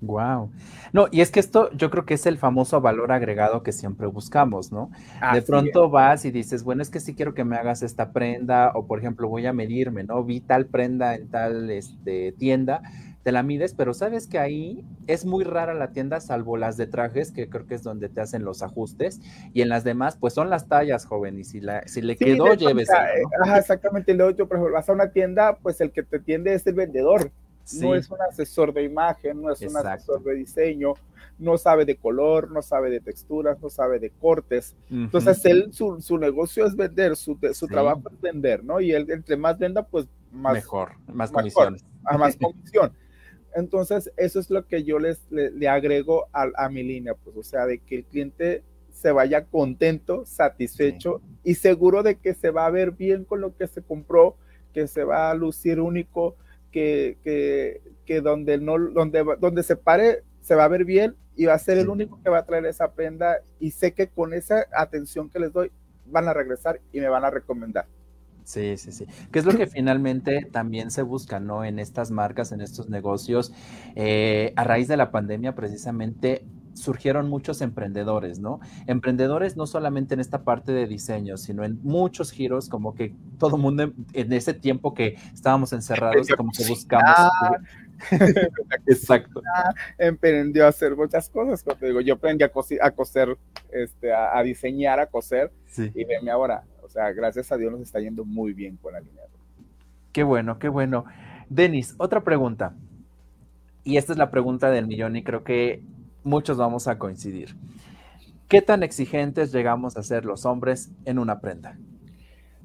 Wow. 0.06 0.50
No, 0.92 1.08
y 1.10 1.20
es 1.20 1.30
que 1.30 1.40
esto 1.40 1.70
yo 1.72 1.90
creo 1.90 2.04
que 2.04 2.14
es 2.14 2.26
el 2.26 2.38
famoso 2.38 2.80
valor 2.80 3.12
agregado 3.12 3.62
que 3.62 3.72
siempre 3.72 4.06
buscamos, 4.06 4.72
¿no? 4.72 4.90
de 5.32 5.42
pronto 5.42 5.90
vas 5.90 6.24
y 6.24 6.30
dices, 6.30 6.62
bueno, 6.62 6.82
es 6.82 6.90
que 6.90 7.00
sí 7.00 7.14
quiero 7.14 7.34
que 7.34 7.44
me 7.44 7.56
hagas 7.56 7.82
esta 7.82 8.12
prenda, 8.12 8.72
o 8.74 8.86
por 8.86 8.98
ejemplo, 8.98 9.28
voy 9.28 9.46
a 9.46 9.52
medirme, 9.52 10.04
¿no? 10.04 10.22
Vi 10.22 10.40
tal 10.40 10.66
prenda 10.66 11.14
en 11.14 11.28
tal 11.28 11.70
este, 11.70 12.32
tienda, 12.32 12.82
te 13.24 13.32
la 13.32 13.42
mides, 13.42 13.74
pero 13.74 13.94
sabes 13.94 14.26
que 14.26 14.38
ahí 14.38 14.84
es 15.06 15.24
muy 15.24 15.44
rara 15.44 15.72
la 15.74 15.92
tienda, 15.92 16.20
salvo 16.20 16.56
las 16.58 16.76
de 16.76 16.86
trajes, 16.86 17.32
que 17.32 17.48
creo 17.48 17.66
que 17.66 17.74
es 17.74 17.82
donde 17.82 18.10
te 18.10 18.20
hacen 18.20 18.44
los 18.44 18.62
ajustes, 18.62 19.20
y 19.54 19.62
en 19.62 19.70
las 19.70 19.82
demás, 19.82 20.16
pues 20.20 20.34
son 20.34 20.50
las 20.50 20.68
tallas, 20.68 21.06
joven, 21.06 21.38
y 21.38 21.44
si, 21.44 21.60
la, 21.60 21.82
si 21.86 22.02
le 22.02 22.16
quedó, 22.16 22.52
llévese. 22.54 22.92
Ajá, 23.42 23.58
exactamente, 23.58 24.12
y 24.12 24.14
luego 24.14 24.36
yo, 24.36 24.46
por 24.46 24.58
ejemplo, 24.58 24.74
vas 24.74 24.88
a 24.88 24.92
una 24.92 25.10
tienda, 25.10 25.56
pues 25.56 25.80
el 25.80 25.90
que 25.90 26.02
te 26.02 26.18
atiende 26.18 26.52
es 26.54 26.66
el 26.66 26.74
vendedor 26.74 27.32
no 27.80 27.94
es 27.94 28.10
un 28.10 28.18
asesor 28.28 28.72
de 28.72 28.82
imagen, 28.82 29.40
no 29.40 29.50
es 29.50 29.60
un 29.62 29.76
asesor 29.76 30.22
de 30.22 30.34
diseño, 30.34 30.94
no 31.38 31.58
sabe 31.58 31.84
de 31.84 31.96
color, 31.96 32.50
no 32.50 32.62
sabe 32.62 32.90
de 32.90 33.00
texturas, 33.00 33.60
no 33.60 33.70
sabe 33.70 33.98
de 33.98 34.10
cortes. 34.10 34.76
Entonces, 34.90 35.44
él, 35.44 35.72
su, 35.72 36.00
su, 36.00 36.18
negocio 36.18 36.66
es 36.66 36.76
vender, 36.76 37.16
su, 37.16 37.38
su 37.52 37.66
trabajo 37.66 38.02
es 38.10 38.20
vender, 38.20 38.64
¿no? 38.64 38.80
Y 38.80 38.92
él, 38.92 39.10
entre 39.10 39.36
más 39.36 39.58
venda, 39.58 39.86
pues 39.86 40.06
más. 40.30 40.54
Mejor, 40.54 40.92
más 41.06 41.30
comisiones. 41.30 41.84
A 42.04 42.18
más 42.18 42.36
comisión. 42.40 42.92
Entonces, 43.54 44.12
eso 44.16 44.40
es 44.40 44.50
lo 44.50 44.66
que 44.66 44.82
yo 44.82 44.98
les, 44.98 45.22
le, 45.30 45.68
agrego 45.68 46.26
a, 46.32 46.46
a, 46.56 46.68
mi 46.68 46.82
línea, 46.82 47.14
pues, 47.14 47.36
o 47.36 47.42
sea, 47.42 47.66
de 47.66 47.78
que 47.78 47.96
el 47.96 48.04
cliente 48.04 48.64
se 48.90 49.12
vaya 49.12 49.44
contento, 49.44 50.24
satisfecho 50.24 51.20
y 51.42 51.56
seguro 51.56 52.02
de 52.02 52.16
que 52.16 52.34
se 52.34 52.50
va 52.50 52.66
a 52.66 52.70
ver 52.70 52.92
bien 52.92 53.24
con 53.24 53.40
lo 53.40 53.56
que 53.56 53.66
se 53.66 53.82
compró, 53.82 54.36
que 54.72 54.86
se 54.86 55.04
va 55.04 55.30
a 55.30 55.34
lucir 55.34 55.80
único, 55.80 56.36
que, 56.74 57.80
que, 58.04 58.20
donde, 58.20 58.58
no, 58.58 58.78
donde, 58.90 59.24
donde 59.38 59.62
se 59.62 59.76
pare 59.76 60.24
se 60.40 60.56
va 60.56 60.64
a 60.64 60.68
ver 60.68 60.84
bien 60.84 61.14
y 61.36 61.46
va 61.46 61.54
a 61.54 61.58
ser 61.58 61.78
el 61.78 61.88
único 61.88 62.20
que 62.22 62.30
va 62.30 62.38
a 62.38 62.46
traer 62.46 62.66
esa 62.66 62.92
prenda 62.92 63.38
y 63.60 63.70
sé 63.70 63.92
que 63.92 64.08
con 64.08 64.34
esa 64.34 64.66
atención 64.76 65.30
que 65.30 65.38
les 65.38 65.52
doy 65.52 65.70
van 66.06 66.28
a 66.28 66.34
regresar 66.34 66.80
y 66.92 67.00
me 67.00 67.08
van 67.08 67.24
a 67.24 67.30
recomendar. 67.30 67.86
Sí, 68.42 68.76
sí, 68.76 68.92
sí. 68.92 69.06
Que 69.32 69.38
es 69.38 69.46
lo 69.46 69.56
que 69.56 69.66
finalmente 69.66 70.46
también 70.52 70.90
se 70.90 71.00
busca, 71.00 71.40
¿no? 71.40 71.64
En 71.64 71.78
estas 71.78 72.10
marcas, 72.10 72.52
en 72.52 72.60
estos 72.60 72.90
negocios. 72.90 73.54
Eh, 73.94 74.52
a 74.56 74.64
raíz 74.64 74.86
de 74.86 74.98
la 74.98 75.10
pandemia, 75.10 75.54
precisamente, 75.54 76.44
surgieron 76.74 77.28
muchos 77.28 77.60
emprendedores, 77.60 78.38
¿no? 78.38 78.60
Emprendedores 78.86 79.56
no 79.56 79.66
solamente 79.66 80.14
en 80.14 80.20
esta 80.20 80.42
parte 80.44 80.72
de 80.72 80.86
diseño, 80.86 81.36
sino 81.36 81.64
en 81.64 81.80
muchos 81.82 82.30
giros, 82.30 82.68
como 82.68 82.94
que 82.94 83.14
todo 83.38 83.56
mundo 83.56 83.92
en 84.12 84.32
ese 84.32 84.54
tiempo 84.54 84.94
que 84.94 85.16
estábamos 85.32 85.72
encerrados, 85.72 86.28
como 86.36 86.52
que 86.52 86.66
buscamos. 86.68 87.30
Exacto. 88.86 89.42
Emprendió 89.98 90.66
a 90.66 90.68
hacer 90.68 90.96
muchas 90.96 91.28
cosas. 91.28 91.62
Como 91.62 91.76
te 91.76 91.86
digo, 91.86 92.00
yo 92.00 92.14
aprendí 92.14 92.44
a, 92.44 92.50
coser, 92.90 93.38
este, 93.72 94.12
a, 94.12 94.42
diseñar, 94.42 95.00
a 95.00 95.06
coser, 95.06 95.50
y 95.76 96.04
venme 96.04 96.30
ahora. 96.30 96.64
O 96.82 96.88
sea, 96.88 97.12
gracias 97.12 97.50
a 97.50 97.56
Dios 97.56 97.72
nos 97.72 97.80
está 97.80 98.00
yendo 98.00 98.24
muy 98.24 98.52
bien 98.52 98.76
con 98.76 98.92
la 98.92 99.00
línea. 99.00 99.22
Qué 100.12 100.22
bueno, 100.22 100.58
qué 100.58 100.68
bueno. 100.68 101.04
Denis, 101.48 101.94
otra 101.98 102.22
pregunta. 102.22 102.74
Y 103.82 103.96
esta 103.96 104.12
es 104.12 104.18
la 104.18 104.30
pregunta 104.30 104.70
del 104.70 104.86
millón 104.86 105.16
y 105.16 105.24
creo 105.24 105.44
que 105.44 105.82
muchos 106.24 106.56
vamos 106.56 106.88
a 106.88 106.98
coincidir. 106.98 107.54
¿Qué 108.48 108.62
tan 108.62 108.82
exigentes 108.82 109.52
llegamos 109.52 109.96
a 109.96 110.02
ser 110.02 110.24
los 110.24 110.44
hombres 110.44 110.90
en 111.04 111.18
una 111.18 111.40
prenda? 111.40 111.78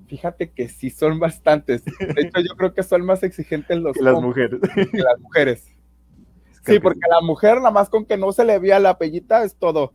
Fíjate 0.08 0.50
que 0.50 0.68
sí 0.68 0.90
son 0.90 1.20
bastantes. 1.20 1.86
De 1.86 2.22
hecho, 2.22 2.42
yo 2.42 2.56
creo 2.58 2.74
que 2.74 2.84
son 2.84 3.06
más 3.06 3.22
exigentes 3.22 3.78
los 3.78 3.96
que 3.96 4.04
las 4.04 4.22
mujeres. 4.22 4.60
Que 4.74 4.98
las 4.98 5.20
mujeres. 5.20 5.66
Sí, 6.66 6.80
porque 6.80 7.00
la 7.10 7.22
mujer, 7.22 7.58
nada 7.58 7.72
más 7.72 7.90
con 7.90 8.06
que 8.06 8.18
no 8.18 8.32
se 8.32 8.44
le 8.44 8.60
vea 8.60 8.80
la 8.80 8.98
pellita, 8.98 9.44
es 9.44 9.56
todo. 9.56 9.94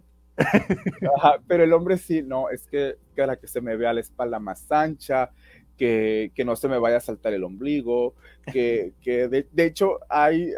pero 1.46 1.64
el 1.64 1.72
hombre 1.72 1.98
sí, 1.98 2.22
no, 2.22 2.48
es 2.48 2.66
que 2.66 2.96
para 3.16 3.36
que 3.36 3.46
se 3.46 3.60
me 3.60 3.76
vea 3.76 3.92
la 3.92 4.00
espalda 4.00 4.38
más 4.38 4.70
ancha, 4.70 5.30
que, 5.76 6.32
no 6.44 6.56
se 6.56 6.68
me 6.68 6.78
vaya 6.78 6.98
a 6.98 7.00
saltar 7.00 7.32
el 7.34 7.44
ombligo, 7.44 8.14
que, 8.52 8.94
de, 9.04 9.64
hecho 9.64 9.98
hay, 10.08 10.52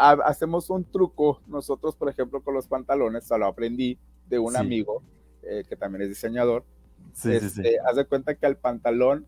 hacemos 0.00 0.70
un 0.70 0.84
truco 0.84 1.40
nosotros, 1.46 1.96
por 1.96 2.08
ejemplo, 2.08 2.42
con 2.42 2.54
los 2.54 2.66
pantalones, 2.66 3.28
lo 3.30 3.46
aprendí 3.46 3.98
de 4.28 4.38
un 4.38 4.56
amigo 4.56 5.02
eh, 5.42 5.64
que 5.68 5.76
también 5.76 6.02
es 6.02 6.08
diseñador. 6.08 6.64
Sí, 7.12 7.38
sí, 7.40 7.50
sí. 7.50 7.60
Este, 7.60 7.78
haz 7.80 7.96
de 7.96 8.04
cuenta 8.04 8.34
que 8.34 8.46
al 8.46 8.56
pantalón, 8.56 9.26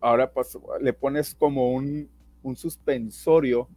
ahora 0.00 0.32
pues 0.32 0.58
le 0.80 0.92
pones 0.92 1.34
como 1.34 1.72
un, 1.72 2.10
un 2.42 2.56
suspensorio 2.56 3.68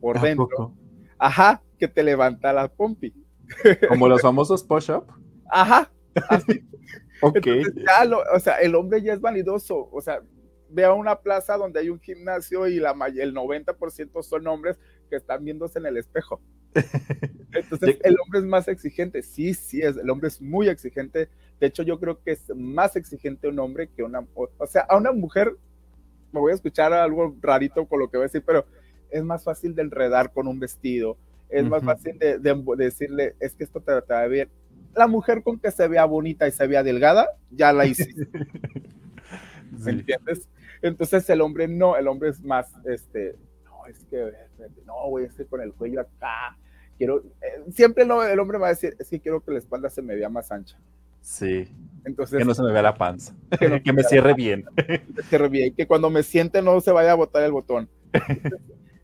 por 0.00 0.20
dentro. 0.20 0.74
Ajá, 1.18 1.62
que 1.78 1.88
te 1.88 2.02
levanta 2.02 2.52
la 2.52 2.68
pompi. 2.68 3.14
Como 3.88 4.08
los 4.08 4.22
famosos 4.22 4.64
push-up. 4.64 5.06
Ajá, 5.50 5.90
así. 6.28 6.64
ok. 7.22 7.46
o 8.34 8.38
sea, 8.38 8.56
el 8.56 8.74
hombre 8.74 9.02
ya 9.02 9.12
es 9.12 9.20
validoso. 9.20 9.88
O 9.92 10.00
sea, 10.00 10.22
ve 10.70 10.84
a 10.84 10.92
una 10.92 11.16
plaza 11.16 11.56
donde 11.56 11.80
hay 11.80 11.90
un 11.90 12.00
gimnasio 12.00 12.66
y 12.68 12.80
la, 12.80 12.90
el 13.16 13.34
90% 13.34 14.22
son 14.22 14.46
hombres 14.46 14.78
que 15.08 15.16
están 15.16 15.44
viéndose 15.44 15.78
en 15.78 15.86
el 15.86 15.96
espejo. 15.96 16.40
Entonces, 17.52 17.98
el 18.02 18.16
hombre 18.22 18.40
es 18.40 18.44
más 18.44 18.68
exigente. 18.68 19.22
Sí, 19.22 19.54
sí, 19.54 19.82
es, 19.82 19.96
el 19.96 20.08
hombre 20.08 20.28
es 20.28 20.40
muy 20.40 20.68
exigente. 20.68 21.28
De 21.58 21.66
hecho, 21.66 21.82
yo 21.82 21.98
creo 21.98 22.22
que 22.22 22.32
es 22.32 22.44
más 22.54 22.96
exigente 22.96 23.48
un 23.48 23.58
hombre 23.58 23.88
que 23.88 24.02
una 24.02 24.24
O 24.34 24.66
sea, 24.66 24.82
a 24.82 24.96
una 24.96 25.12
mujer, 25.12 25.56
me 26.32 26.40
voy 26.40 26.52
a 26.52 26.54
escuchar 26.54 26.92
algo 26.92 27.36
rarito 27.40 27.86
con 27.86 27.98
lo 27.98 28.08
que 28.08 28.16
voy 28.16 28.24
a 28.24 28.28
decir, 28.28 28.44
pero 28.46 28.64
es 29.10 29.24
más 29.24 29.42
fácil 29.42 29.74
de 29.74 29.82
enredar 29.82 30.32
con 30.32 30.46
un 30.46 30.60
vestido. 30.60 31.16
Es 31.48 31.64
más 31.64 31.82
fácil 31.82 32.16
de, 32.16 32.38
decirle, 32.76 33.34
es 33.40 33.54
que 33.54 33.64
esto 33.64 33.80
te, 33.80 33.92
va 33.92 34.20
a 34.20 34.28
ver. 34.28 34.48
La 34.94 35.08
mujer 35.08 35.42
con 35.42 35.58
que 35.58 35.72
se 35.72 35.88
vea 35.88 36.04
bonita 36.04 36.46
y 36.46 36.52
se 36.52 36.66
vea 36.68 36.84
delgada, 36.84 37.26
ya 37.50 37.72
la 37.72 37.86
hice. 37.86 38.08
¿Me 39.72 39.90
entiendes? 39.90 40.48
Entonces 40.82 41.28
el 41.30 41.40
hombre 41.40 41.68
no, 41.68 41.96
el 41.96 42.08
hombre 42.08 42.30
es 42.30 42.40
más, 42.42 42.72
este, 42.86 43.36
no, 43.64 43.86
es 43.86 44.04
que, 44.06 44.32
no, 44.86 45.08
voy 45.10 45.24
a 45.24 45.26
estar 45.26 45.46
con 45.46 45.60
el 45.60 45.72
cuello 45.72 46.00
acá. 46.00 46.56
Quiero, 46.96 47.22
eh, 47.40 47.64
siempre 47.70 48.04
el 48.04 48.40
hombre 48.40 48.58
va 48.58 48.66
a 48.66 48.70
decir, 48.70 48.94
es 48.98 49.08
que 49.08 49.20
quiero 49.20 49.42
que 49.42 49.52
la 49.52 49.58
espalda 49.58 49.90
se 49.90 50.02
me 50.02 50.14
vea 50.14 50.28
más 50.28 50.50
ancha. 50.52 50.78
Sí. 51.22 51.68
Entonces, 52.04 52.38
que 52.38 52.44
no 52.44 52.54
se 52.54 52.62
me 52.62 52.72
vea 52.72 52.82
la 52.82 52.94
panza. 52.94 53.34
Que, 53.84 53.92
me 53.92 54.02
cierre 54.04 54.34
bien. 54.34 54.64
Que 54.76 55.22
cierre 55.28 55.48
bien. 55.48 55.74
Que 55.74 55.86
cuando 55.86 56.10
me 56.10 56.22
siente 56.22 56.62
no 56.62 56.80
se 56.80 56.92
vaya 56.92 57.12
a 57.12 57.16
botar 57.16 57.42
el 57.42 57.52
botón. 57.52 57.88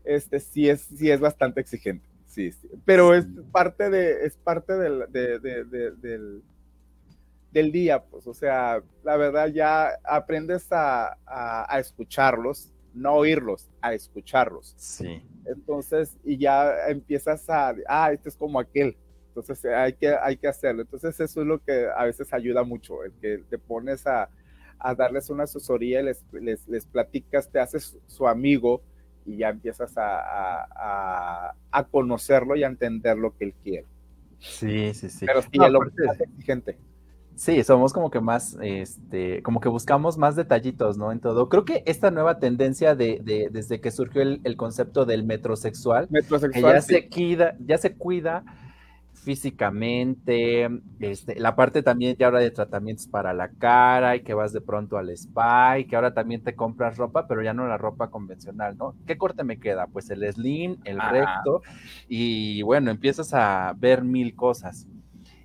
este 0.03 0.39
sí 0.39 0.69
es, 0.69 0.81
sí 0.81 1.11
es 1.11 1.19
bastante 1.19 1.61
exigente. 1.61 2.07
Sí, 2.25 2.51
sí. 2.51 2.69
Pero 2.85 3.13
es 3.13 3.25
parte 3.51 3.89
de, 3.89 4.25
es 4.25 4.35
parte 4.37 4.73
del, 4.73 5.11
del, 5.11 6.43
del 7.57 7.71
día, 7.71 8.03
pues, 8.03 8.27
o 8.27 8.33
sea, 8.33 8.83
la 9.03 9.17
verdad 9.17 9.47
ya 9.47 9.89
aprendes 10.03 10.67
a, 10.71 11.17
escucharlos, 11.79 12.71
no 12.93 13.13
oírlos, 13.13 13.69
a 13.81 13.93
escucharlos. 13.93 14.75
Sí. 14.77 15.23
Entonces, 15.45 16.17
y 16.23 16.37
ya 16.37 16.87
empiezas 16.87 17.49
a, 17.49 17.75
ah, 17.87 18.11
este 18.11 18.29
es 18.29 18.35
como 18.35 18.59
aquel, 18.59 18.95
entonces 19.29 19.65
hay 19.65 19.93
que, 19.93 20.15
hay 20.15 20.37
que 20.37 20.47
hacerlo. 20.47 20.83
Entonces, 20.83 21.19
eso 21.19 21.41
es 21.41 21.47
lo 21.47 21.57
que 21.63 21.87
a 21.95 22.05
veces 22.05 22.31
ayuda 22.31 22.63
mucho, 22.63 23.03
el 23.03 23.13
que 23.13 23.39
te 23.49 23.57
pones 23.57 24.05
a, 24.05 24.29
darles 24.95 25.31
una 25.31 25.45
asesoría, 25.45 26.03
les, 26.03 26.23
les, 26.31 26.85
platicas, 26.85 27.49
te 27.49 27.59
haces 27.59 27.97
su 28.05 28.27
amigo 28.27 28.83
y 29.25 29.37
ya 29.37 29.49
empiezas 29.49 29.93
a, 29.97 31.55
conocerlo 31.89 32.55
y 32.55 32.63
a 32.63 32.67
entender 32.67 33.17
lo 33.17 33.35
que 33.35 33.45
él 33.45 33.53
quiere. 33.63 33.87
Sí, 34.37 34.93
sí, 34.93 35.09
sí. 35.09 35.25
Pero 35.25 35.41
sí, 35.41 35.49
el 35.53 35.75
hombre 35.75 35.91
es 36.13 36.21
exigente. 36.21 36.77
Sí, 37.37 37.63
somos 37.63 37.93
como 37.93 38.09
que 38.09 38.19
más, 38.19 38.57
este, 38.61 39.43
como 39.43 39.61
que 39.61 39.69
buscamos 39.69 40.17
más 40.17 40.35
detallitos, 40.35 40.97
¿no? 40.97 41.11
En 41.11 41.19
todo. 41.19 41.49
Creo 41.49 41.65
que 41.65 41.83
esta 41.85 42.09
nueva 42.09 42.39
tendencia 42.39 42.95
de, 42.95 43.21
de 43.23 43.49
desde 43.51 43.79
que 43.79 43.91
surgió 43.91 44.23
el, 44.23 44.57
concepto 44.57 45.05
del 45.05 45.23
metrosexual, 45.23 46.07
metrosexual 46.09 46.73
ya 46.73 46.81
se 46.81 47.07
cuida, 47.07 47.55
ya 47.59 47.77
se 47.77 47.95
cuida 47.95 48.43
físicamente, 49.13 50.67
este, 50.99 51.39
la 51.39 51.55
parte 51.55 51.83
también 51.83 52.15
ya 52.17 52.25
ahora 52.25 52.39
de 52.39 52.49
tratamientos 52.49 53.05
para 53.07 53.33
la 53.33 53.49
cara 53.49 54.15
y 54.15 54.21
que 54.21 54.33
vas 54.33 54.51
de 54.51 54.61
pronto 54.61 54.97
al 54.97 55.09
spa 55.11 55.77
y 55.77 55.85
que 55.85 55.95
ahora 55.95 56.15
también 56.15 56.43
te 56.43 56.55
compras 56.55 56.97
ropa, 56.97 57.27
pero 57.27 57.43
ya 57.43 57.53
no 57.53 57.67
la 57.67 57.77
ropa 57.77 58.09
convencional, 58.09 58.77
¿no? 58.77 58.95
¿Qué 59.05 59.17
corte 59.17 59.43
me 59.43 59.59
queda? 59.59 59.85
Pues 59.85 60.09
el 60.09 60.25
slim, 60.33 60.77
el 60.85 60.99
recto 60.99 61.61
y 62.07 62.63
bueno, 62.63 62.89
empiezas 62.89 63.33
a 63.35 63.75
ver 63.77 64.03
mil 64.03 64.35
cosas. 64.35 64.87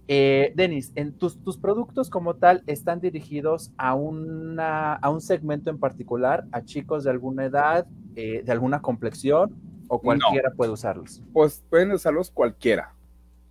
Eh, 0.09 0.53
Denis, 0.57 0.93
en 0.97 1.13
tus, 1.13 1.43
tus, 1.43 1.57
productos 1.57 2.11
como 2.11 2.35
tal 2.35 2.65
están 2.67 3.01
dirigidos 3.01 3.73
a, 3.77 3.95
una, 3.95 4.95
a 4.95 5.11
un 5.11 5.21
segmento 5.21 5.71
en 5.71 5.79
particular, 5.79 6.45
a 6.51 6.65
chicos 6.65 7.05
de 7.05 7.11
alguna 7.11 7.45
edad, 7.45 7.87
eh, 8.17 8.43
de 8.45 8.53
alguna 8.53 8.83
complexión, 8.83 9.55
o 9.89 10.01
cualquiera 10.01 10.51
puede 10.53 10.73
usarlos. 10.73 11.23
Pues 11.33 11.63
pueden 11.69 11.93
usarlos 11.93 12.31
cualquiera. 12.31 12.95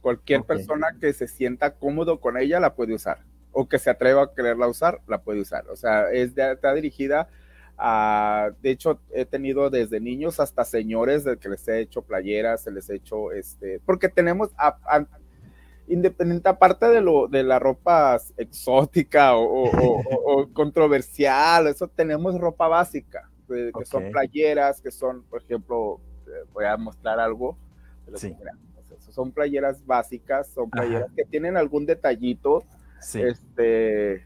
Cualquier 0.01 0.43
persona 0.43 0.87
que 0.99 1.13
se 1.13 1.27
sienta 1.27 1.75
cómodo 1.75 2.19
con 2.19 2.37
ella 2.37 2.59
la 2.59 2.73
puede 2.73 2.95
usar. 2.95 3.19
O 3.51 3.69
que 3.69 3.77
se 3.77 3.89
atreva 3.89 4.23
a 4.23 4.33
quererla 4.33 4.67
usar, 4.67 5.01
la 5.07 5.21
puede 5.21 5.41
usar. 5.41 5.67
O 5.69 5.75
sea, 5.75 6.11
es 6.11 6.33
de, 6.33 6.53
está 6.53 6.73
dirigida 6.73 7.29
a. 7.77 8.49
De 8.61 8.71
hecho, 8.71 8.99
he 9.13 9.25
tenido 9.25 9.69
desde 9.69 9.99
niños 9.99 10.39
hasta 10.39 10.65
señores 10.65 11.23
de 11.23 11.37
que 11.37 11.49
les 11.49 11.67
he 11.67 11.79
hecho 11.79 12.01
playeras, 12.01 12.63
se 12.63 12.71
les 12.71 12.89
he 12.89 12.95
hecho 12.95 13.31
este. 13.31 13.79
Porque 13.85 14.09
tenemos. 14.09 14.49
A, 14.57 15.05
independiente, 15.91 16.49
aparte 16.49 16.87
de 16.87 17.01
lo 17.01 17.27
de 17.27 17.43
la 17.43 17.59
ropa 17.59 18.19
exótica 18.37 19.35
o, 19.35 19.69
controversial, 20.53 21.67
eso 21.67 21.87
tenemos 21.87 22.39
ropa 22.39 22.67
básica, 22.67 23.29
que 23.47 23.85
son 23.85 24.11
playeras, 24.11 24.81
que 24.81 24.91
son, 24.91 25.23
por 25.23 25.41
ejemplo, 25.41 25.99
voy 26.53 26.65
a 26.65 26.77
mostrar 26.77 27.19
algo. 27.19 27.57
Sí. 28.15 28.35
son 29.11 29.31
playeras 29.31 29.85
básicas, 29.85 30.47
son 30.47 30.69
playeras 30.69 31.11
que 31.15 31.25
tienen 31.25 31.57
algún 31.57 31.85
detallito. 31.85 32.63
Este, 33.13 34.25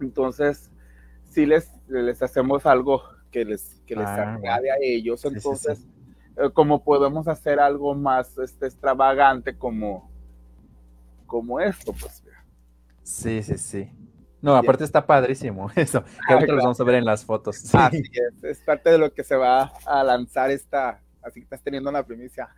entonces, 0.00 0.70
si 1.28 1.46
les, 1.46 1.70
les 1.88 2.22
hacemos 2.22 2.66
algo 2.66 3.02
que 3.30 3.44
les, 3.44 3.82
que 3.86 3.96
les 3.96 4.06
ah, 4.06 4.34
agrade 4.34 4.70
a 4.70 4.76
ellos, 4.80 5.24
entonces, 5.24 5.86
eh, 6.36 6.50
como 6.52 6.82
podemos 6.82 7.28
hacer 7.28 7.60
algo 7.60 7.94
más 7.94 8.38
este, 8.38 8.66
extravagante 8.66 9.56
como, 9.56 10.07
como 11.28 11.60
esto, 11.60 11.92
pues. 11.92 12.24
Sí, 13.04 13.42
sí, 13.44 13.56
sí. 13.56 13.88
No, 14.40 14.56
aparte 14.56 14.84
está 14.84 15.04
padrísimo 15.04 15.70
eso, 15.76 16.04
que 16.26 16.32
ahorita 16.32 16.52
lo 16.52 16.62
vamos 16.62 16.80
a 16.80 16.84
ver 16.84 16.96
en 16.96 17.04
las 17.04 17.24
fotos. 17.24 17.74
Así 17.74 18.02
es, 18.12 18.44
es 18.44 18.58
parte 18.60 18.90
de 18.90 18.98
lo 18.98 19.12
que 19.12 19.22
se 19.24 19.36
va 19.36 19.72
a 19.84 20.04
lanzar 20.04 20.50
esta, 20.50 21.00
así 21.22 21.40
que 21.40 21.44
estás 21.44 21.62
teniendo 21.62 21.90
una 21.90 22.04
primicia. 22.04 22.48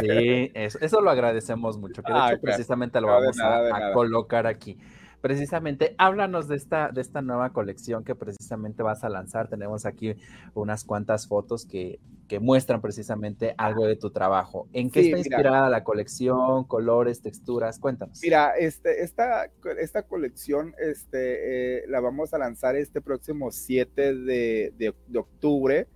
Sí, 0.00 0.50
eso, 0.54 1.00
lo 1.00 1.10
agradecemos 1.10 1.78
mucho, 1.78 2.02
que 2.02 2.12
de 2.12 2.18
hecho 2.18 2.40
precisamente 2.40 3.00
lo 3.00 3.08
vamos 3.08 3.38
a, 3.40 3.92
colocar 3.92 4.46
aquí. 4.46 4.78
Precisamente, 5.22 5.94
háblanos 5.96 6.48
de 6.48 6.56
esta, 6.56 6.90
de 6.90 7.00
esta 7.00 7.22
nueva 7.22 7.54
colección 7.54 8.04
que 8.04 8.14
precisamente 8.14 8.82
vas 8.82 9.04
a 9.04 9.08
lanzar. 9.08 9.48
Tenemos 9.48 9.86
aquí 9.86 10.16
unas 10.52 10.84
cuantas 10.84 11.26
fotos 11.26 11.64
que, 11.64 11.98
que 12.28 12.40
muestran 12.40 12.82
precisamente 12.82 13.54
algo 13.56 13.86
de 13.86 13.96
tu 13.96 14.10
trabajo. 14.10 14.68
¿En 14.74 14.90
qué 14.90 15.00
está 15.00 15.18
inspirada 15.18 15.70
la 15.70 15.84
colección? 15.84 16.64
¿Colores, 16.64 17.22
texturas? 17.22 17.78
Cuéntanos. 17.78 18.20
Mira, 18.22 18.50
este, 18.58 19.02
esta, 19.02 19.48
esta 19.78 20.02
colección 20.02 20.74
este, 20.78 21.78
eh, 21.78 21.84
la 21.88 22.00
vamos 22.00 22.34
a 22.34 22.38
lanzar 22.38 22.76
este 22.76 23.00
próximo 23.00 23.50
7 23.50 24.14
de, 24.14 24.74
de 24.76 25.18
octubre 25.18 25.86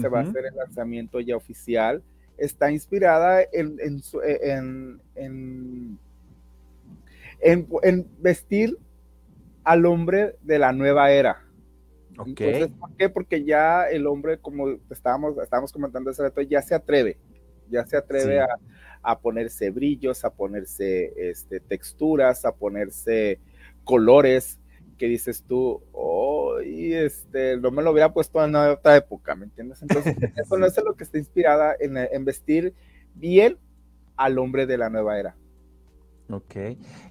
se 0.00 0.08
va 0.08 0.20
a 0.20 0.22
hacer 0.22 0.46
el 0.46 0.56
lanzamiento 0.56 1.20
ya 1.20 1.36
oficial. 1.36 2.02
Está 2.36 2.70
inspirada 2.70 3.42
en, 3.42 3.78
en, 3.80 4.02
en, 4.42 5.00
en, 5.14 5.98
vestir 8.18 8.76
al 9.64 9.86
hombre 9.86 10.36
de 10.42 10.58
la 10.58 10.72
nueva 10.72 11.10
era. 11.10 11.42
Okay. 12.18 12.66
¿Por 12.68 12.96
qué? 12.96 13.08
Porque 13.08 13.44
ya 13.44 13.84
el 13.84 14.06
hombre, 14.06 14.38
como 14.38 14.68
estábamos, 14.90 15.36
estábamos 15.38 15.72
comentando 15.72 16.10
hace 16.10 16.22
rato, 16.22 16.40
ya 16.40 16.62
se 16.62 16.74
atreve, 16.74 17.18
ya 17.68 17.84
se 17.84 17.96
atreve 17.96 18.40
a, 18.40 18.48
a, 19.02 19.18
ponerse 19.18 19.70
brillos, 19.70 20.24
a 20.24 20.30
ponerse 20.30 21.12
este, 21.16 21.60
texturas, 21.60 22.46
a 22.46 22.52
ponerse 22.52 23.38
colores, 23.84 24.58
que 24.96 25.06
dices 25.06 25.44
tú, 25.46 25.82
oh, 25.92 26.60
y 26.60 26.94
este, 26.94 27.56
no 27.58 27.70
me 27.70 27.82
lo 27.82 27.92
hubiera 27.92 28.12
puesto 28.12 28.42
en 28.44 28.54
otra 28.54 28.96
época, 28.96 29.34
¿me 29.34 29.44
entiendes? 29.44 29.82
Entonces, 29.82 30.16
eso 30.36 30.58
no 30.58 30.66
es 30.66 30.76
lo 30.82 30.94
que 30.94 31.04
está 31.04 31.18
inspirada 31.18 31.76
en, 31.78 32.24
vestir 32.24 32.74
bien 33.14 33.58
al 34.16 34.38
hombre 34.38 34.66
de 34.66 34.78
la 34.78 34.90
nueva 34.90 35.18
era. 35.18 35.36
Ok. 36.28 36.56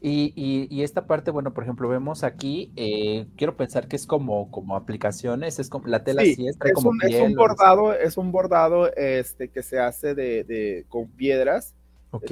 Y, 0.01 0.67
y, 0.69 0.83
esta 0.83 1.07
parte, 1.07 1.31
bueno, 1.31 1.53
por 1.53 1.63
ejemplo, 1.63 1.87
vemos 1.87 2.23
aquí, 2.23 2.71
eh, 2.75 3.27
quiero 3.37 3.55
pensar 3.55 3.87
que 3.87 3.95
es 3.95 4.05
como, 4.05 4.51
como 4.51 4.75
aplicaciones, 4.75 5.57
es 5.59 5.69
como 5.69 5.87
la 5.87 6.03
tela 6.03 6.23
sí, 6.23 6.47
es, 6.47 6.57
como 6.73 6.89
un, 6.89 7.01
es 7.01 7.21
un 7.21 7.33
bordado, 7.35 7.93
es 7.93 8.17
un 8.17 8.31
bordado 8.31 8.93
este, 8.93 9.47
que 9.47 9.63
se 9.63 9.79
hace 9.79 10.15
de, 10.15 10.43
de 10.43 10.85
con 10.89 11.07
piedras. 11.07 11.75
Ok 12.11 12.31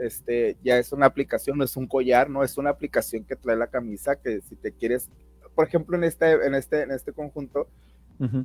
este, 0.00 0.56
ya 0.62 0.78
es 0.78 0.92
una 0.92 1.06
aplicación, 1.06 1.58
no 1.58 1.64
es 1.64 1.76
un 1.76 1.86
collar, 1.86 2.30
no 2.30 2.42
es 2.42 2.56
una 2.56 2.70
aplicación 2.70 3.24
que 3.24 3.36
trae 3.36 3.56
la 3.56 3.66
camisa, 3.66 4.16
que 4.16 4.40
si 4.40 4.56
te 4.56 4.72
quieres, 4.72 5.08
por 5.54 5.66
ejemplo, 5.66 5.96
en 5.96 6.04
este, 6.04 6.32
en 6.46 6.54
este, 6.54 6.82
en 6.82 6.90
este 6.90 7.12
conjunto, 7.12 7.68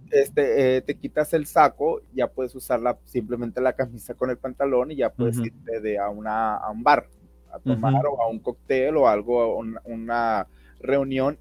este, 0.10 0.78
eh, 0.78 0.82
te 0.82 0.96
quitas 0.96 1.34
el 1.34 1.48
saco, 1.48 2.02
ya 2.14 2.28
puedes 2.28 2.56
usar 2.56 2.80
simplemente 3.04 3.60
la 3.60 3.74
camisa 3.74 4.14
con 4.14 4.30
el 4.30 4.38
pantalón 4.38 4.92
y 4.92 4.96
ya 4.96 5.10
puedes 5.10 5.38
irte 5.38 5.82
de 5.82 6.00
a, 6.00 6.08
una, 6.10 6.56
a 6.56 6.72
un 6.72 6.82
bar 6.82 7.10
a 7.56 7.60
tomar 7.60 8.06
o 8.06 8.22
a 8.22 8.28
un 8.28 8.40
cóctel 8.40 8.98
o 8.98 9.08
algo, 9.08 9.58
una 9.86 10.48
reunión, 10.80 11.38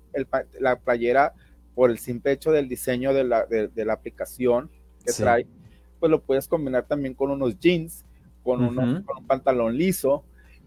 la 0.61 0.77
playera, 0.77 1.33
por 1.75 1.91
el 1.91 1.99
simple 1.99 2.33
hecho 2.33 2.53
del 2.53 2.69
diseño 2.69 3.13
de 3.13 3.25
la, 3.25 3.47
de, 3.47 3.85
la 3.85 3.93
aplicación 3.93 4.71
que 5.05 5.13
trae, 5.13 5.47
pues 5.99 6.11
lo 6.11 6.21
puedes 6.21 6.47
combinar 6.47 6.85
también 6.85 7.15
con 7.15 7.31
unos 7.31 7.59
jeans 7.59 8.05
con, 8.45 8.79
un 8.79 9.05
pantalón 9.27 9.77
liso 9.77 10.23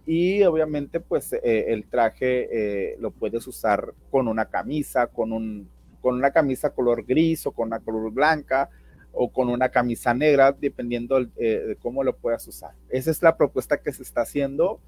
y 0.06 0.44
obviamente 0.44 1.00
pues 1.00 1.32
eh, 1.34 1.66
el 1.68 1.86
traje 1.86 2.48
eh, 2.92 2.98
lo 3.00 3.12
puedes 3.12 3.46
usar 3.46 3.94
con 4.10 4.28
una 4.28 4.46
camisa, 4.46 5.08
con, 5.08 5.32
un, 5.32 5.70
con 6.02 6.16
una 6.16 6.32
camisa 6.32 6.72
color 6.72 7.06
gris 7.06 7.46
o 7.46 7.52
con 7.52 7.68
una 7.68 7.80
color 7.80 8.12
blanca 8.12 8.70
o 9.18 9.30
con 9.30 9.50
una 9.50 9.70
camisa 9.70 10.14
negra, 10.14 10.52
dependiendo 10.52 11.20
eh, 11.20 11.64
de 11.68 11.76
cómo 11.76 12.04
lo 12.04 12.16
puedas 12.16 12.48
usar. 12.48 12.72
Esa 12.90 13.12
es 13.12 13.22
la 13.22 13.36
propuesta 13.36 13.78
que 13.78 13.92
se 13.92 14.04
está 14.04 14.22
haciendo, 14.22 14.80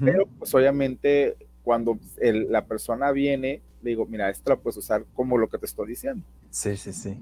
pero 0.00 0.26
pues 0.38 0.52
obviamente 0.54 1.36
cuando 1.62 1.98
la 2.20 2.64
persona 2.64 3.12
viene, 3.12 3.62
le 3.82 3.90
digo, 3.90 4.06
mira, 4.06 4.28
esto 4.28 4.50
lo 4.50 4.60
puedes 4.60 4.76
usar 4.76 5.04
como 5.14 5.38
lo 5.38 5.48
que 5.48 5.58
te 5.58 5.66
estoy 5.66 5.86
diciendo. 5.86 6.24
Sí, 6.50 6.76
sí, 6.76 6.92
sí. 6.92 7.16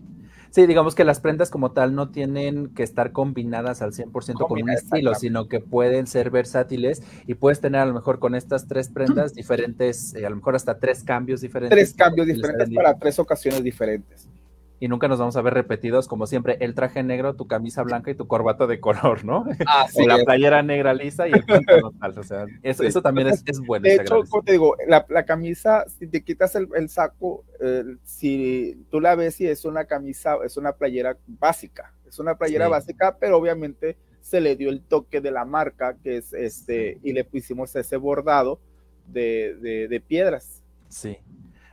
Sí, 0.51 0.67
digamos 0.67 0.95
que 0.95 1.05
las 1.05 1.21
prendas 1.21 1.51
como 1.51 1.73
tal 1.73 1.95
no 1.95 2.09
tienen 2.11 2.69
que 2.69 2.83
estar 2.83 3.13
combinadas 3.13 3.83
al 3.83 3.93
100% 3.93 4.49
con 4.49 4.63
un 4.63 4.71
estilo, 4.71 5.15
sino 5.15 5.49
que 5.49 5.61
pueden 5.61 6.07
ser 6.07 6.31
versátiles 6.31 7.03
y 7.27 7.35
puedes 7.35 7.61
tener 7.61 7.83
a 7.83 7.87
lo 7.87 7.93
mejor 7.93 8.19
con 8.19 8.35
estas 8.35 8.67
tres 8.67 8.89
prendas 8.89 9.35
diferentes, 9.35 10.15
eh, 10.15 10.25
a 10.25 10.31
lo 10.31 10.37
mejor 10.37 10.57
hasta 10.57 10.79
tres 10.79 11.05
cambios 11.05 11.43
diferentes. 11.43 11.77
Tres 11.77 11.93
cambios 11.93 12.27
diferentes 12.27 12.71
para 12.75 12.97
tres 12.99 13.19
ocasiones 13.19 13.63
diferentes 13.63 14.29
y 14.79 14.89
nunca 14.89 15.09
nos 15.09 15.19
vamos 15.19 15.37
a 15.37 15.43
ver 15.43 15.55
repetidos, 15.55 16.07
como 16.07 16.27
siempre, 16.27 16.59
el 16.61 16.75
traje 16.75 17.03
negro, 17.03 17.35
tu 17.35 17.47
camisa 17.47 17.83
blanca 17.83 18.11
y 18.11 18.15
tu 18.15 18.27
corbata 18.27 18.67
de 18.67 18.79
color, 18.79 19.25
¿no? 19.25 19.47
Ah, 19.67 19.87
o 19.95 20.07
la 20.07 20.19
playera 20.25 20.63
negra 20.63 20.93
lisa 20.93 21.29
y 21.29 21.33
el 21.33 21.45
pantalón 21.45 21.99
tal, 21.99 22.19
o 22.19 22.23
sea, 22.23 22.47
eso, 22.63 22.83
eso 22.85 23.01
también 23.01 23.29
es, 23.29 23.43
es, 23.47 23.61
bueno. 23.61 23.85
De 23.85 23.95
hecho, 23.95 24.23
como 24.29 24.43
te 24.43 24.53
digo, 24.53 24.77
la, 24.87 25.07
la, 25.09 25.25
camisa, 25.25 25.85
si 25.89 26.07
te 26.07 26.23
quitas 26.23 26.55
el, 26.57 26.69
el 26.75 26.89
saco, 26.89 27.45
eh, 27.61 27.85
si 28.05 28.87
tú 28.91 29.01
la 29.01 29.15
ves 29.15 29.41
y 29.41 29.47
es 29.47 29.65
una 29.65 29.87
camisa, 29.87 30.37
es 30.45 30.57
una 30.57 30.73
playera 30.73 31.17
básica, 31.27 31.95
es 32.07 32.19
una 32.19 32.37
playera 32.37 32.69
básica, 32.69 33.17
pero 33.19 33.39
obviamente 33.39 33.97
se 34.21 34.41
le 34.41 34.57
dio 34.57 34.69
el 34.69 34.83
toque 34.83 35.21
de 35.21 35.31
la 35.31 35.45
marca, 35.45 35.97
que 36.03 36.19
es 36.19 36.33
este, 36.33 36.99
y 37.03 37.13
le 37.13 37.25
pusimos 37.25 37.75
ese 37.77 37.97
bordado 37.97 38.61
de, 39.07 39.57
de, 39.61 39.89
de 39.89 40.01
piedras. 40.01 40.63
Sí. 40.89 41.17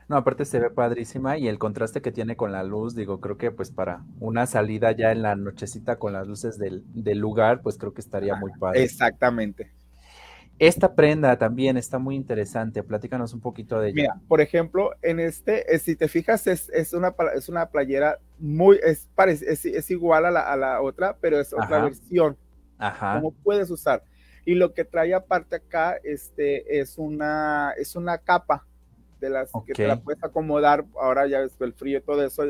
No, 0.08 0.16
aparte 0.16 0.44
se 0.44 0.58
ve 0.58 0.70
padrísima 0.70 1.38
y 1.38 1.48
el 1.48 1.58
contraste 1.58 2.02
que 2.02 2.12
tiene 2.12 2.36
con 2.36 2.52
la 2.52 2.62
luz, 2.62 2.94
digo, 2.94 3.20
creo 3.20 3.38
que 3.38 3.50
pues 3.50 3.70
para 3.70 4.02
una 4.20 4.46
salida 4.46 4.92
ya 4.92 5.12
en 5.12 5.22
la 5.22 5.34
nochecita 5.34 5.96
con 5.96 6.12
las 6.12 6.26
luces 6.26 6.58
del, 6.58 6.84
lugar, 7.18 7.62
pues 7.62 7.78
creo 7.78 7.94
que 7.94 8.00
estaría 8.00 8.36
muy 8.36 8.52
padre. 8.58 8.82
Exactamente. 8.82 9.72
Esta 10.58 10.94
prenda 10.94 11.36
también 11.36 11.76
está 11.76 11.98
muy 11.98 12.14
interesante, 12.14 12.82
platícanos 12.82 13.32
un 13.34 13.40
poquito 13.40 13.80
de 13.80 13.88
ella. 13.88 13.94
Mira, 13.94 14.20
por 14.28 14.40
ejemplo, 14.40 14.90
en 15.02 15.18
este, 15.18 15.74
eh, 15.74 15.78
si 15.78 15.96
te 15.96 16.06
fijas, 16.06 16.46
es, 16.46 16.92
una, 16.92 17.14
es 17.34 17.48
una 17.48 17.70
playera 17.70 18.18
muy, 18.38 18.78
es, 18.84 19.08
es, 19.42 19.64
es 19.64 19.90
igual 19.90 20.26
a 20.26 20.30
la, 20.30 20.52
a 20.52 20.56
la, 20.56 20.80
otra, 20.80 21.16
pero 21.20 21.40
es 21.40 21.52
otra 21.52 21.82
versión. 21.84 22.36
Ajá. 22.78 23.16
¿Cómo 23.16 23.32
puedes 23.42 23.70
usar? 23.70 24.04
Y 24.44 24.54
lo 24.54 24.74
que 24.74 24.84
trae 24.84 25.14
aparte 25.14 25.56
acá, 25.56 25.96
este, 26.04 26.78
es 26.78 26.98
una, 26.98 27.72
es 27.76 27.96
una 27.96 28.18
capa 28.18 28.64
las 29.20 29.50
que 29.66 29.72
te 29.72 29.86
la 29.86 30.00
puedes 30.00 30.22
acomodar, 30.22 30.84
ahora 31.00 31.26
ya 31.26 31.40
ves 31.40 31.52
el 31.60 31.72
frío 31.72 31.98
y 31.98 32.02
todo 32.02 32.24
eso, 32.24 32.44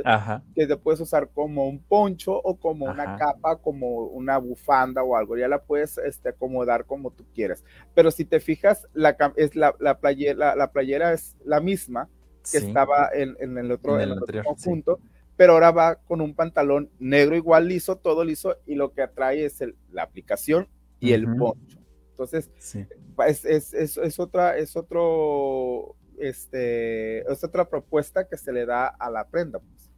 que 0.55 0.67
te 0.67 0.77
puedes 0.77 1.01
usar 1.01 1.29
como 1.33 1.69
un 1.69 1.79
poncho 1.79 2.33
o 2.33 2.57
como 2.57 2.87
una 2.87 3.17
capa, 3.17 3.57
como 3.57 4.07
una 4.07 4.39
bufanda 4.39 5.03
o 5.03 5.17
algo, 5.17 5.37
ya 5.37 5.49
la 5.49 5.63
puedes 5.63 5.99
este, 5.99 6.31
acomodar 6.31 6.85
como 6.85 7.11
tú 7.11 7.25
quieras. 7.35 7.65
Pero 7.95 8.11
si 8.11 8.25
te 8.25 8.41
fijas, 8.41 8.87
la, 8.93 9.17
es 9.37 9.55
la, 9.57 9.75
la, 9.79 9.99
playera, 9.99 10.57
la, 10.57 10.73
playera 10.73 11.13
es 11.13 11.37
la 11.45 11.61
misma 11.61 12.09
que 12.51 12.59
estaba 12.59 13.11
en, 13.15 13.37
en, 13.41 13.57
el 13.59 13.73
otro, 13.73 14.01
en 14.01 14.11
el 14.11 14.23
otro 14.23 14.45
conjunto. 14.45 15.01
Pero 15.37 15.55
ahora 15.55 15.73
va 15.73 15.97
con 15.97 16.21
un 16.21 16.35
pantalón 16.35 16.91
negro 17.01 17.35
igual 17.35 17.67
liso, 17.67 17.97
todo 17.97 18.25
liso, 18.25 18.57
y 18.67 18.77
lo 18.77 18.93
que 18.93 19.03
atrae 19.03 19.45
es 19.45 19.61
el, 19.61 19.75
la 19.91 20.05
aplicación 20.05 20.69
y 21.01 21.13
el 21.13 21.27
poncho. 21.37 21.85
Entonces, 22.15 22.49
es, 23.27 23.45
es, 23.45 23.75
es, 23.75 23.97
es, 23.97 24.21
otra, 24.21 24.57
es 24.57 24.77
otro, 24.77 25.97
este, 26.19 27.21
es 27.31 27.45
otra 27.45 27.69
propuesta 27.69 28.29
que 28.29 28.37
se 28.37 28.53
le 28.53 28.67
da 28.67 28.87
a 28.87 29.11
la 29.11 29.29
prenda. 29.29 29.59
Pues. 29.59 29.91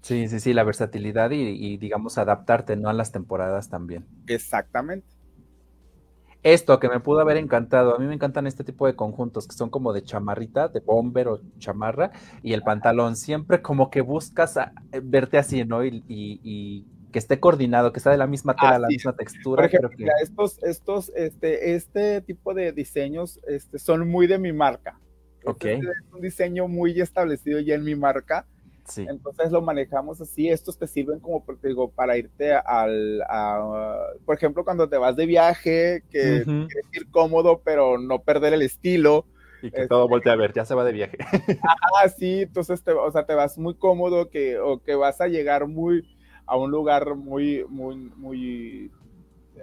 Sí, 0.00 0.28
sí, 0.28 0.38
sí, 0.38 0.52
la 0.52 0.64
versatilidad 0.64 1.30
y, 1.30 1.40
y, 1.40 1.78
digamos 1.78 2.18
adaptarte, 2.18 2.76
¿no? 2.76 2.90
A 2.90 2.92
las 2.92 3.10
temporadas 3.10 3.70
también. 3.70 4.06
Exactamente. 4.26 5.06
Esto 6.44 6.78
que 6.78 6.90
me 6.90 7.00
pudo 7.00 7.20
haber 7.20 7.38
encantado, 7.38 7.96
a 7.96 7.98
mí 7.98 8.06
me 8.06 8.12
encantan 8.12 8.46
este 8.46 8.64
tipo 8.64 8.86
de 8.86 8.94
conjuntos 8.94 9.48
que 9.48 9.54
son 9.54 9.70
como 9.70 9.94
de 9.94 10.02
chamarrita, 10.02 10.68
de 10.68 10.80
bomber 10.80 11.26
o 11.26 11.40
chamarra, 11.58 12.10
y 12.42 12.52
el 12.52 12.60
pantalón, 12.60 13.16
siempre 13.16 13.62
como 13.62 13.88
que 13.88 14.02
buscas 14.02 14.58
verte 15.02 15.38
así, 15.38 15.64
¿no? 15.64 15.82
Y, 15.86 16.04
y, 16.06 16.86
que 17.10 17.18
esté 17.18 17.40
coordinado, 17.40 17.92
que 17.92 18.00
sea 18.00 18.12
de 18.12 18.18
la 18.18 18.26
misma 18.26 18.56
tela, 18.56 18.78
la 18.78 18.88
misma 18.88 19.14
textura. 19.14 19.62
Por 19.62 19.66
ejemplo, 19.66 20.12
estos, 20.20 20.60
estos, 20.64 21.12
este, 21.14 21.76
este 21.76 22.20
tipo 22.20 22.52
de 22.52 22.72
diseños 22.72 23.40
este, 23.46 23.78
son 23.78 24.06
muy 24.10 24.26
de 24.26 24.38
mi 24.38 24.52
marca. 24.52 24.98
Ok. 25.44 25.64
Este 25.64 25.86
es 25.86 26.12
un 26.12 26.20
diseño 26.20 26.68
muy 26.68 27.00
establecido 27.00 27.60
ya 27.60 27.74
en 27.74 27.84
mi 27.84 27.94
marca 27.94 28.46
entonces 28.96 29.50
lo 29.50 29.62
manejamos 29.62 30.20
así. 30.20 30.48
Estos 30.48 30.78
te 30.78 30.86
sirven 30.86 31.20
como, 31.20 31.44
digo, 31.62 31.90
para 31.90 32.16
irte 32.16 32.52
al, 32.52 33.22
por 34.24 34.36
ejemplo, 34.36 34.64
cuando 34.64 34.88
te 34.88 34.98
vas 34.98 35.16
de 35.16 35.26
viaje, 35.26 36.02
que 36.10 36.44
quieres 36.44 36.86
ir 36.92 37.10
cómodo, 37.10 37.62
pero 37.64 37.98
no 37.98 38.20
perder 38.20 38.52
el 38.54 38.62
estilo. 38.62 39.26
Y 39.62 39.70
que 39.70 39.86
todo 39.86 40.06
voltea 40.08 40.34
a 40.34 40.36
ver, 40.36 40.52
ya 40.52 40.64
se 40.66 40.74
va 40.74 40.84
de 40.84 40.92
viaje. 40.92 41.16
Ah, 41.62 42.08
sí, 42.08 42.42
entonces 42.42 42.82
te, 42.82 42.92
o 42.92 43.10
sea, 43.10 43.24
te 43.24 43.34
vas 43.34 43.56
muy 43.56 43.74
cómodo, 43.74 44.28
que, 44.28 44.58
o 44.58 44.82
que 44.82 44.94
vas 44.94 45.20
a 45.20 45.28
llegar 45.28 45.66
muy 45.66 46.06
a 46.46 46.56
un 46.58 46.70
lugar 46.70 47.14
muy, 47.14 47.64
muy, 47.68 47.96
muy 48.16 48.90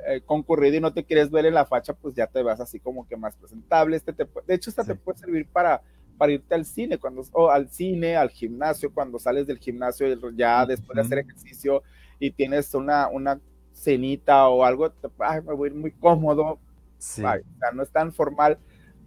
eh, 0.07 0.21
concurrido 0.25 0.77
y 0.77 0.79
no 0.81 0.93
te 0.93 1.03
quieres 1.03 1.29
ver 1.29 1.45
en 1.45 1.53
la 1.53 1.65
facha, 1.65 1.93
pues 1.93 2.15
ya 2.15 2.27
te 2.27 2.41
vas 2.41 2.59
así 2.59 2.79
como 2.79 3.07
que 3.07 3.17
más 3.17 3.35
presentable. 3.35 3.97
Este 3.97 4.13
te, 4.13 4.27
de 4.47 4.53
hecho, 4.53 4.69
esta 4.69 4.83
te 4.83 4.95
puede 4.95 5.19
servir 5.19 5.47
para 5.47 5.81
para 6.21 6.33
irte 6.33 6.53
al 6.53 6.65
cine, 6.65 6.99
cuando, 6.99 7.23
o 7.31 7.49
al 7.49 7.67
cine, 7.69 8.15
al 8.15 8.29
gimnasio, 8.29 8.93
cuando 8.93 9.17
sales 9.17 9.47
del 9.47 9.57
gimnasio 9.57 10.05
ya 10.35 10.67
después 10.67 10.95
de 10.95 11.01
hacer 11.01 11.17
ejercicio 11.17 11.81
y 12.19 12.29
tienes 12.29 12.75
una, 12.75 13.07
una 13.07 13.39
cenita 13.73 14.47
o 14.47 14.63
algo, 14.63 14.93
me 15.17 15.53
voy 15.55 15.69
a 15.69 15.71
ir 15.71 15.75
muy 15.75 15.91
cómodo, 15.91 16.59
sí. 16.99 17.23
o 17.23 17.23
sea, 17.23 17.71
no 17.73 17.81
es 17.81 17.89
tan 17.89 18.13
formal, 18.13 18.59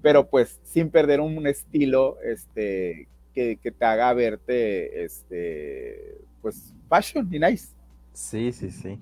pero 0.02 0.28
pues 0.28 0.58
sin 0.64 0.90
perder 0.90 1.20
un 1.20 1.46
estilo 1.46 2.16
este, 2.20 3.06
que, 3.32 3.58
que, 3.62 3.70
te 3.70 3.84
haga 3.84 4.12
verte, 4.12 5.04
este, 5.04 6.18
pues, 6.42 6.74
fashion 6.88 7.28
y 7.32 7.38
nice. 7.38 7.76
Sí, 8.12 8.50
sí, 8.50 8.72
sí. 8.72 8.98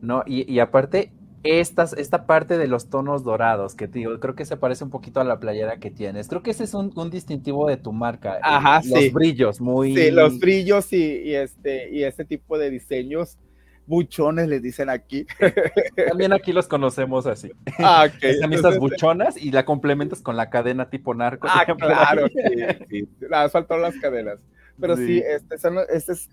No, 0.00 0.24
y, 0.26 0.52
y 0.52 0.58
aparte, 0.58 1.12
esta 1.44 2.26
parte 2.26 2.56
de 2.56 2.68
los 2.68 2.88
tonos 2.88 3.24
dorados, 3.24 3.74
que 3.74 3.88
te 3.88 3.98
digo, 3.98 4.18
creo 4.20 4.34
que 4.34 4.44
se 4.44 4.56
parece 4.56 4.84
un 4.84 4.90
poquito 4.90 5.20
a 5.20 5.24
la 5.24 5.40
playera 5.40 5.78
que 5.78 5.90
tienes. 5.90 6.28
Creo 6.28 6.42
que 6.42 6.52
ese 6.52 6.64
es 6.64 6.74
un, 6.74 6.92
distintivo 7.10 7.68
de 7.68 7.76
tu 7.76 7.92
marca. 7.92 8.38
Ajá, 8.42 8.80
los 8.84 9.12
brillos, 9.12 9.60
muy. 9.60 9.94
Sí, 9.94 10.10
los 10.10 10.38
brillos 10.38 10.92
y, 10.92 11.34
este, 11.34 11.90
y 11.90 12.04
ese 12.04 12.24
tipo 12.24 12.58
de 12.58 12.70
diseños. 12.70 13.38
Buchones 13.84 14.46
les 14.46 14.62
dicen 14.62 14.88
aquí. 14.88 15.26
También 16.08 16.32
aquí 16.32 16.52
los 16.52 16.68
conocemos 16.68 17.26
así. 17.26 17.50
Ah, 17.80 18.06
estas 18.22 18.78
buchonas 18.78 19.36
y 19.36 19.50
la 19.50 19.64
complementas 19.64 20.22
con 20.22 20.36
la 20.36 20.48
cadena 20.50 20.88
tipo 20.88 21.12
narco. 21.14 21.48
Ah, 21.50 21.66
claro, 21.78 22.28
sí, 22.28 22.64
sí. 22.88 23.08
faltaron 23.50 23.82
las 23.82 23.96
cadenas. 23.96 24.38
Pero 24.80 24.96
sí, 24.96 25.18
este, 25.18 25.56
este 25.90 26.12
es, 26.12 26.28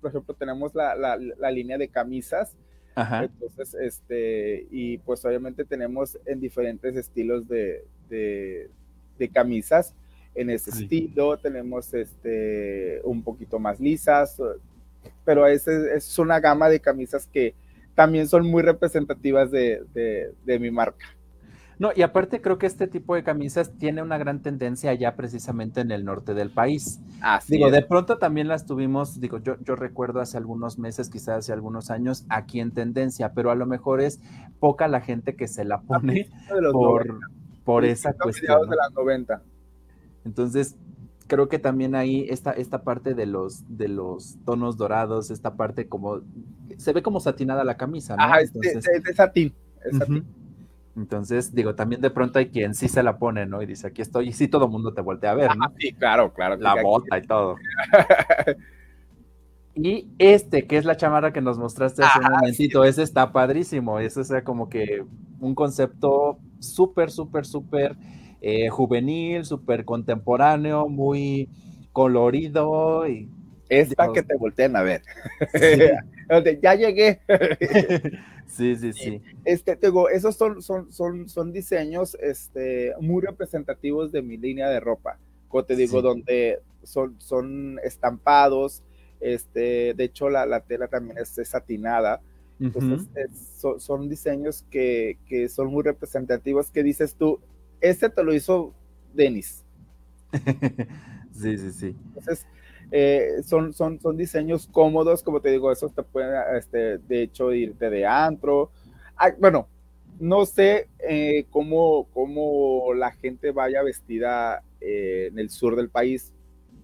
por 0.00 0.10
ejemplo, 0.10 0.34
tenemos 0.34 0.74
la, 0.74 0.94
la 0.96 1.50
línea 1.50 1.76
de 1.78 1.88
camisas 1.88 2.56
entonces, 2.96 3.74
este, 3.74 4.66
y 4.70 4.98
pues 4.98 5.24
obviamente 5.24 5.64
tenemos 5.64 6.18
en 6.24 6.40
diferentes 6.40 6.96
estilos 6.96 7.46
de, 7.46 7.84
de, 8.08 9.28
camisas. 9.32 9.94
En 10.34 10.50
ese 10.50 10.70
estilo 10.70 11.36
tenemos 11.38 11.92
este, 11.92 13.00
un 13.04 13.22
poquito 13.22 13.58
más 13.58 13.80
lisas, 13.80 14.40
pero 15.24 15.46
es, 15.46 15.66
es 15.66 16.18
una 16.18 16.40
gama 16.40 16.68
de 16.68 16.80
camisas 16.80 17.26
que 17.26 17.54
también 17.94 18.28
son 18.28 18.46
muy 18.46 18.62
representativas 18.62 19.50
de, 19.50 19.82
de 20.44 20.58
mi 20.58 20.70
marca. 20.70 21.15
No, 21.78 21.90
y 21.94 22.02
aparte 22.02 22.40
creo 22.40 22.56
que 22.56 22.66
este 22.66 22.86
tipo 22.86 23.14
de 23.14 23.22
camisas 23.22 23.72
tiene 23.76 24.02
una 24.02 24.16
gran 24.16 24.40
tendencia 24.40 24.94
ya 24.94 25.14
precisamente 25.14 25.80
en 25.82 25.90
el 25.90 26.04
norte 26.04 26.32
del 26.32 26.50
país. 26.50 27.00
digo, 27.48 27.70
de 27.70 27.82
pronto 27.82 28.16
también 28.18 28.48
las 28.48 28.64
tuvimos, 28.64 29.20
digo, 29.20 29.38
yo, 29.38 29.56
yo 29.62 29.76
recuerdo 29.76 30.20
hace 30.20 30.38
algunos 30.38 30.78
meses, 30.78 31.10
quizás 31.10 31.38
hace 31.38 31.52
algunos 31.52 31.90
años, 31.90 32.24
aquí 32.30 32.60
en 32.60 32.72
tendencia, 32.72 33.32
pero 33.34 33.50
a 33.50 33.54
lo 33.54 33.66
mejor 33.66 34.00
es 34.00 34.20
poca 34.58 34.88
la 34.88 35.02
gente 35.02 35.36
que 35.36 35.48
se 35.48 35.64
la 35.64 35.82
pone 35.82 36.30
por, 36.72 37.18
por 37.64 37.84
esa 37.84 38.14
cuestión. 38.14 38.70
de 38.70 38.76
las 38.76 38.92
90. 38.92 39.42
Entonces, 40.24 40.76
creo 41.26 41.48
que 41.48 41.58
también 41.58 41.94
ahí 41.94 42.26
esta, 42.30 42.52
esta 42.52 42.82
parte 42.82 43.14
de 43.14 43.26
los, 43.26 43.64
de 43.68 43.88
los 43.88 44.38
tonos 44.46 44.78
dorados, 44.78 45.30
esta 45.30 45.56
parte 45.56 45.88
como, 45.88 46.22
se 46.78 46.92
ve 46.94 47.02
como 47.02 47.20
satinada 47.20 47.64
la 47.64 47.76
camisa, 47.76 48.16
¿no? 48.16 48.22
Ajá, 48.22 48.40
es, 48.40 48.52
de 48.52 48.80
satín, 49.14 49.54
es 49.84 49.98
satín. 49.98 50.24
Entonces, 50.96 51.54
digo, 51.54 51.74
también 51.74 52.00
de 52.00 52.10
pronto 52.10 52.38
hay 52.38 52.46
quien 52.46 52.74
sí 52.74 52.88
se 52.88 53.02
la 53.02 53.18
pone, 53.18 53.44
¿no? 53.44 53.60
Y 53.60 53.66
dice, 53.66 53.88
aquí 53.88 54.00
estoy, 54.00 54.28
y 54.28 54.32
sí 54.32 54.48
todo 54.48 54.64
el 54.64 54.70
mundo 54.70 54.94
te 54.94 55.02
voltea 55.02 55.32
a 55.32 55.34
ver, 55.34 55.56
¿no? 55.56 55.66
sí, 55.78 55.92
claro, 55.92 56.32
claro. 56.32 56.56
La 56.56 56.82
bota 56.82 57.18
y 57.18 57.22
todo. 57.26 57.56
y 59.74 60.08
este, 60.18 60.66
que 60.66 60.78
es 60.78 60.86
la 60.86 60.96
chamarra 60.96 61.32
que 61.34 61.42
nos 61.42 61.58
mostraste 61.58 62.02
hace 62.02 62.18
un 62.20 62.32
momentito, 62.32 62.82
ese 62.84 63.02
está 63.02 63.30
padrísimo. 63.30 64.00
Ese 64.00 64.22
es 64.22 64.32
como 64.42 64.70
que 64.70 65.04
un 65.38 65.54
concepto 65.54 66.38
súper, 66.60 67.10
súper, 67.10 67.44
súper 67.44 67.96
eh, 68.40 68.70
juvenil, 68.70 69.44
súper 69.44 69.84
contemporáneo, 69.84 70.88
muy 70.88 71.50
colorido 71.92 73.06
y 73.06 73.30
esta 73.68 74.12
que 74.12 74.22
te 74.22 74.36
volteen 74.36 74.76
a 74.76 74.82
ver. 74.82 75.02
ya 76.62 76.74
llegué. 76.74 77.20
sí, 78.46 78.76
sí, 78.76 78.92
sí. 78.92 79.22
Este, 79.44 79.76
digo, 79.76 80.08
esos 80.08 80.36
son, 80.36 80.62
son, 80.62 80.92
son, 80.92 81.28
son 81.28 81.52
diseños 81.52 82.16
este, 82.20 82.94
muy 83.00 83.22
representativos 83.22 84.12
de 84.12 84.22
mi 84.22 84.36
línea 84.36 84.68
de 84.68 84.80
ropa. 84.80 85.18
Como 85.48 85.64
te 85.64 85.76
digo, 85.76 86.02
donde 86.02 86.60
son, 86.82 87.16
son 87.18 87.78
estampados. 87.84 88.82
Este, 89.20 89.94
de 89.94 90.04
hecho, 90.04 90.28
la, 90.28 90.46
la 90.46 90.60
tela 90.60 90.88
también 90.88 91.18
es, 91.18 91.38
satinada. 91.48 92.20
Entonces, 92.58 93.06
son, 93.78 94.08
diseños 94.08 94.64
que, 94.70 95.18
que, 95.26 95.48
son 95.48 95.68
muy 95.68 95.82
representativos. 95.82 96.70
Que 96.70 96.82
dices 96.82 97.14
tú, 97.14 97.40
este 97.80 98.08
te 98.08 98.24
lo 98.24 98.34
hizo 98.34 98.72
Denis. 99.14 99.64
sí, 101.32 101.58
sí, 101.58 101.72
sí. 101.72 101.96
Entonces, 102.08 102.46
eh, 102.90 103.42
son, 103.44 103.72
son, 103.72 104.00
son 104.00 104.16
diseños 104.16 104.68
cómodos, 104.68 105.22
como 105.22 105.40
te 105.40 105.50
digo, 105.50 105.72
esos 105.72 105.92
te 105.92 106.02
pueden, 106.02 106.34
este, 106.56 106.98
de 106.98 107.22
hecho, 107.22 107.52
irte 107.52 107.90
de 107.90 108.06
antro. 108.06 108.70
Ah, 109.16 109.32
bueno, 109.38 109.68
no 110.20 110.46
sé 110.46 110.88
eh, 110.98 111.46
cómo, 111.50 112.08
cómo, 112.12 112.94
la 112.94 113.12
gente 113.12 113.50
vaya 113.50 113.82
vestida 113.82 114.62
eh, 114.80 115.28
en 115.30 115.38
el 115.38 115.50
sur 115.50 115.76
del 115.76 115.90
país, 115.90 116.32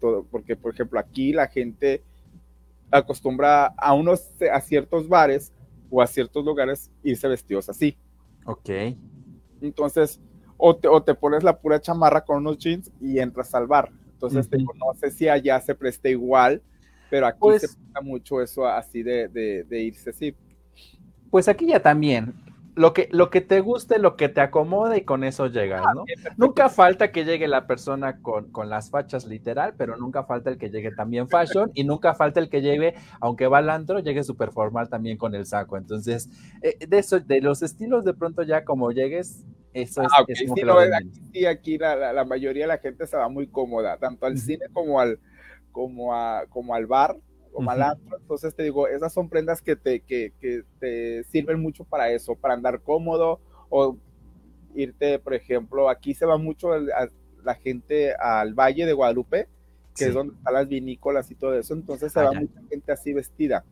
todo, 0.00 0.24
porque, 0.30 0.56
por 0.56 0.74
ejemplo, 0.74 0.98
aquí 0.98 1.32
la 1.32 1.46
gente 1.46 2.02
acostumbra 2.90 3.66
a 3.66 3.94
unos, 3.94 4.30
a 4.52 4.60
ciertos 4.60 5.08
bares 5.08 5.52
o 5.88 6.02
a 6.02 6.06
ciertos 6.06 6.44
lugares 6.44 6.90
irse 7.02 7.28
vestidos 7.28 7.68
así. 7.68 7.96
Ok. 8.44 8.70
Entonces, 9.60 10.20
o 10.56 10.76
te, 10.76 10.88
o 10.88 11.02
te 11.02 11.14
pones 11.14 11.44
la 11.44 11.58
pura 11.58 11.80
chamarra 11.80 12.24
con 12.24 12.38
unos 12.38 12.58
jeans 12.58 12.90
y 13.00 13.18
entras 13.18 13.54
al 13.54 13.66
bar. 13.66 13.92
Entonces, 14.26 14.48
no 14.52 14.94
sé 14.94 15.10
si 15.10 15.28
allá 15.28 15.60
se 15.60 15.74
presta 15.74 16.08
igual, 16.08 16.62
pero 17.10 17.26
aquí 17.26 17.36
se 17.36 17.40
pues 17.40 17.60
presta 17.60 18.00
mucho 18.02 18.40
eso 18.40 18.66
así 18.66 19.02
de, 19.02 19.28
de, 19.28 19.82
irse 19.82 20.10
así. 20.10 20.34
Pues 21.30 21.48
aquí 21.48 21.66
ya 21.66 21.80
también. 21.80 22.34
Lo 22.74 22.94
que, 22.94 23.10
lo 23.12 23.28
que 23.28 23.42
te 23.42 23.60
guste, 23.60 23.98
lo 23.98 24.16
que 24.16 24.30
te 24.30 24.40
acomode 24.40 24.96
y 24.96 25.04
con 25.04 25.24
eso 25.24 25.46
llegas, 25.48 25.82
ah, 25.84 25.92
¿no? 25.94 26.04
nunca 26.38 26.70
falta 26.70 27.12
que 27.12 27.26
llegue 27.26 27.46
la 27.46 27.66
persona 27.66 28.22
con, 28.22 28.50
con, 28.50 28.70
las 28.70 28.88
fachas 28.88 29.26
literal, 29.26 29.74
pero 29.76 29.98
nunca 29.98 30.24
falta 30.24 30.48
el 30.48 30.56
que 30.56 30.70
llegue 30.70 30.90
también 30.90 31.28
fashion 31.28 31.70
y 31.74 31.84
nunca 31.84 32.14
falta 32.14 32.40
el 32.40 32.48
que 32.48 32.62
llegue, 32.62 32.94
aunque 33.20 33.46
va 33.46 33.58
al 33.58 33.68
antro, 33.68 33.98
llegue 33.98 34.24
súper 34.24 34.52
formal 34.52 34.88
también 34.88 35.18
con 35.18 35.34
el 35.34 35.44
saco. 35.44 35.76
Entonces, 35.76 36.30
eh, 36.62 36.78
de 36.86 36.98
eso, 36.98 37.20
de 37.20 37.42
los 37.42 37.62
estilos 37.62 38.06
de 38.06 38.14
pronto 38.14 38.42
ya 38.42 38.64
como 38.64 38.90
llegues, 38.90 39.44
eso 39.74 40.02
es, 40.02 40.08
ah, 40.12 40.24
sí, 41.32 41.46
aquí, 41.46 41.78
la, 41.78 42.24
mayoría 42.24 42.64
de 42.64 42.68
la 42.68 42.78
gente 42.78 43.06
se 43.06 43.16
va 43.16 43.28
muy 43.28 43.46
cómoda, 43.46 43.96
tanto 43.96 44.26
al 44.26 44.36
cine 44.38 44.66
como 44.72 45.00
al, 45.00 45.18
como, 45.70 46.14
a, 46.14 46.44
como 46.48 46.74
al 46.74 46.86
bar, 46.86 47.16
como 47.52 47.70
al 47.70 47.82
antro. 47.82 48.18
Entonces 48.18 48.54
te 48.54 48.62
digo, 48.64 48.86
esas 48.86 49.12
son 49.12 49.28
prendas 49.28 49.62
que 49.62 49.76
te, 49.76 50.00
que, 50.00 50.32
que 50.40 50.62
te 50.78 51.24
sirven 51.24 51.60
mucho 51.60 51.84
para 51.84 52.10
eso, 52.10 52.34
para 52.34 52.54
andar 52.54 52.82
cómodo 52.82 53.40
o 53.70 53.96
irte, 54.74 55.18
por 55.18 55.34
ejemplo, 55.34 55.88
aquí 55.88 56.12
se 56.14 56.26
va 56.26 56.36
mucho 56.36 56.70
la 56.78 57.54
gente 57.54 58.14
al 58.14 58.54
Valle 58.54 58.84
de 58.84 58.92
Guadalupe, 58.92 59.48
que 59.96 60.06
es 60.06 60.14
donde 60.14 60.34
están 60.34 60.54
las 60.54 60.68
vinícolas 60.68 61.30
y 61.30 61.34
todo 61.34 61.54
eso. 61.54 61.74
Entonces 61.74 62.12
se 62.12 62.20
ah, 62.20 62.24
va 62.24 62.32
mucha 62.32 62.60
gente 62.68 62.92
así 62.92 63.12
vestida, 63.12 63.64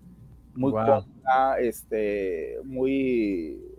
muy 0.54 0.72
cómoda, 0.72 1.58
este, 1.58 2.58
muy 2.64 3.69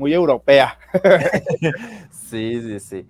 muy 0.00 0.14
europea. 0.14 0.78
sí, 2.10 2.60
sí, 2.62 2.80
sí. 2.80 3.06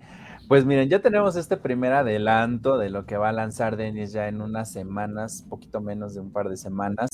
Pues 0.51 0.65
miren, 0.65 0.89
ya 0.89 0.99
tenemos 0.99 1.37
este 1.37 1.55
primer 1.55 1.93
adelanto 1.93 2.77
de 2.77 2.89
lo 2.89 3.05
que 3.05 3.15
va 3.15 3.29
a 3.29 3.31
lanzar 3.31 3.77
Denis 3.77 4.11
ya 4.11 4.27
en 4.27 4.41
unas 4.41 4.69
semanas, 4.69 5.45
poquito 5.47 5.79
menos 5.79 6.13
de 6.13 6.19
un 6.19 6.33
par 6.33 6.49
de 6.49 6.57
semanas. 6.57 7.07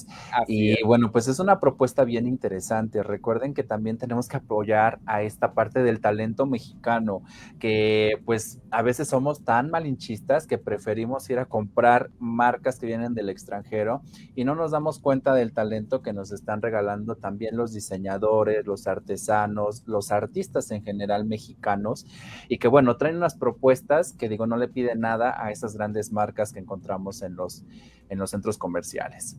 y 0.47 0.83
bueno, 0.83 1.11
pues 1.11 1.27
es 1.27 1.37
una 1.37 1.59
propuesta 1.59 2.03
bien 2.03 2.25
interesante. 2.25 3.03
Recuerden 3.03 3.53
que 3.53 3.61
también 3.61 3.99
tenemos 3.99 4.27
que 4.27 4.37
apoyar 4.37 4.97
a 5.05 5.21
esta 5.21 5.53
parte 5.53 5.83
del 5.83 6.01
talento 6.01 6.47
mexicano, 6.47 7.21
que 7.59 8.19
pues 8.25 8.59
a 8.71 8.81
veces 8.81 9.09
somos 9.09 9.43
tan 9.43 9.69
malinchistas 9.69 10.47
que 10.47 10.57
preferimos 10.57 11.29
ir 11.29 11.37
a 11.37 11.45
comprar 11.45 12.09
marcas 12.17 12.79
que 12.79 12.87
vienen 12.87 13.13
del 13.13 13.29
extranjero 13.29 14.01
y 14.33 14.45
no 14.45 14.55
nos 14.55 14.71
damos 14.71 14.97
cuenta 14.97 15.35
del 15.35 15.53
talento 15.53 16.01
que 16.01 16.11
nos 16.11 16.31
están 16.31 16.63
regalando 16.63 17.17
también 17.17 17.55
los 17.55 17.71
diseñadores, 17.71 18.65
los 18.65 18.87
artesanos, 18.87 19.83
los 19.85 20.11
artistas 20.11 20.71
en 20.71 20.83
general 20.83 21.25
mexicanos 21.25 22.07
y 22.49 22.57
que 22.57 22.67
bueno, 22.67 22.97
traen 22.97 23.17
una 23.17 23.26
propuestas 23.35 24.13
que 24.13 24.29
digo, 24.29 24.47
no 24.47 24.57
le 24.57 24.67
piden 24.67 24.99
nada 24.99 25.35
a 25.43 25.51
esas 25.51 25.75
grandes 25.75 26.11
marcas 26.11 26.53
que 26.53 26.59
encontramos 26.59 27.21
en 27.21 27.35
los, 27.35 27.63
en 28.09 28.19
los 28.19 28.31
centros 28.31 28.57
comerciales. 28.57 29.37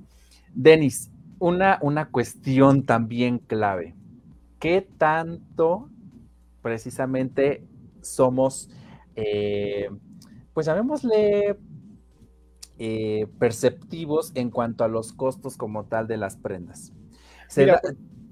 Denis, 0.54 1.10
una, 1.38 1.78
una 1.82 2.10
cuestión 2.10 2.84
también 2.84 3.38
clave. 3.38 3.94
¿Qué 4.58 4.86
tanto 4.98 5.88
precisamente 6.62 7.66
somos, 8.00 8.70
eh, 9.14 9.88
pues 10.52 10.66
llamémosle 10.66 11.56
eh, 12.78 13.26
perceptivos 13.38 14.32
en 14.34 14.50
cuanto 14.50 14.84
a 14.84 14.88
los 14.88 15.12
costos 15.12 15.56
como 15.56 15.84
tal 15.84 16.06
de 16.06 16.16
las 16.16 16.36
prendas? 16.36 16.92
sí, 17.48 17.64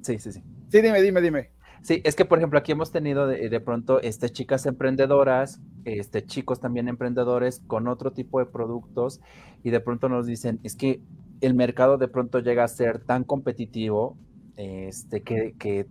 sí, 0.03 0.19
sí. 0.19 0.43
Sí, 0.69 0.83
dime, 0.83 1.01
dime, 1.01 1.21
dime. 1.21 1.56
Sí, 1.83 2.01
es 2.05 2.17
que 2.17 2.25
por 2.25 2.39
ejemplo 2.39 2.59
aquí 2.59 2.73
hemos 2.73 2.91
tenido 2.91 3.27
de, 3.27 3.61
pronto 3.61 4.01
este, 4.01 4.31
chicas 4.31 4.67
emprendedoras, 4.67 5.61
este, 5.85 6.25
chicos 6.25 6.61
también 6.61 6.89
emprendedores 6.89 7.63
con 7.67 7.87
otro 7.87 8.13
tipo 8.13 8.39
de 8.41 8.47
productos 8.47 9.21
y 9.63 9.71
de 9.71 9.81
pronto 9.81 10.09
nos 10.09 10.27
dicen, 10.27 10.59
es 10.63 10.75
que 10.75 11.01
el 11.41 11.55
mercado 11.55 11.99
de 11.99 12.09
pronto 12.09 12.41
llega 12.41 12.65
a 12.65 12.69
ser 12.69 13.05
tan 13.05 13.25
competitivo 13.25 14.17
este, 14.57 15.23
que, 15.23 15.55
que 15.59 15.87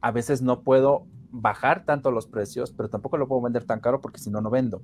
a 0.00 0.10
veces 0.12 0.42
no 0.42 0.62
puedo 0.62 1.06
bajar 1.32 1.84
tanto 1.84 2.10
los 2.10 2.26
precios, 2.26 2.72
pero 2.72 2.88
tampoco 2.88 3.16
lo 3.16 3.28
puedo 3.28 3.42
vender 3.42 3.64
tan 3.64 3.80
caro 3.80 4.00
porque 4.00 4.18
si 4.18 4.30
no, 4.30 4.40
no 4.40 4.50
vendo. 4.50 4.82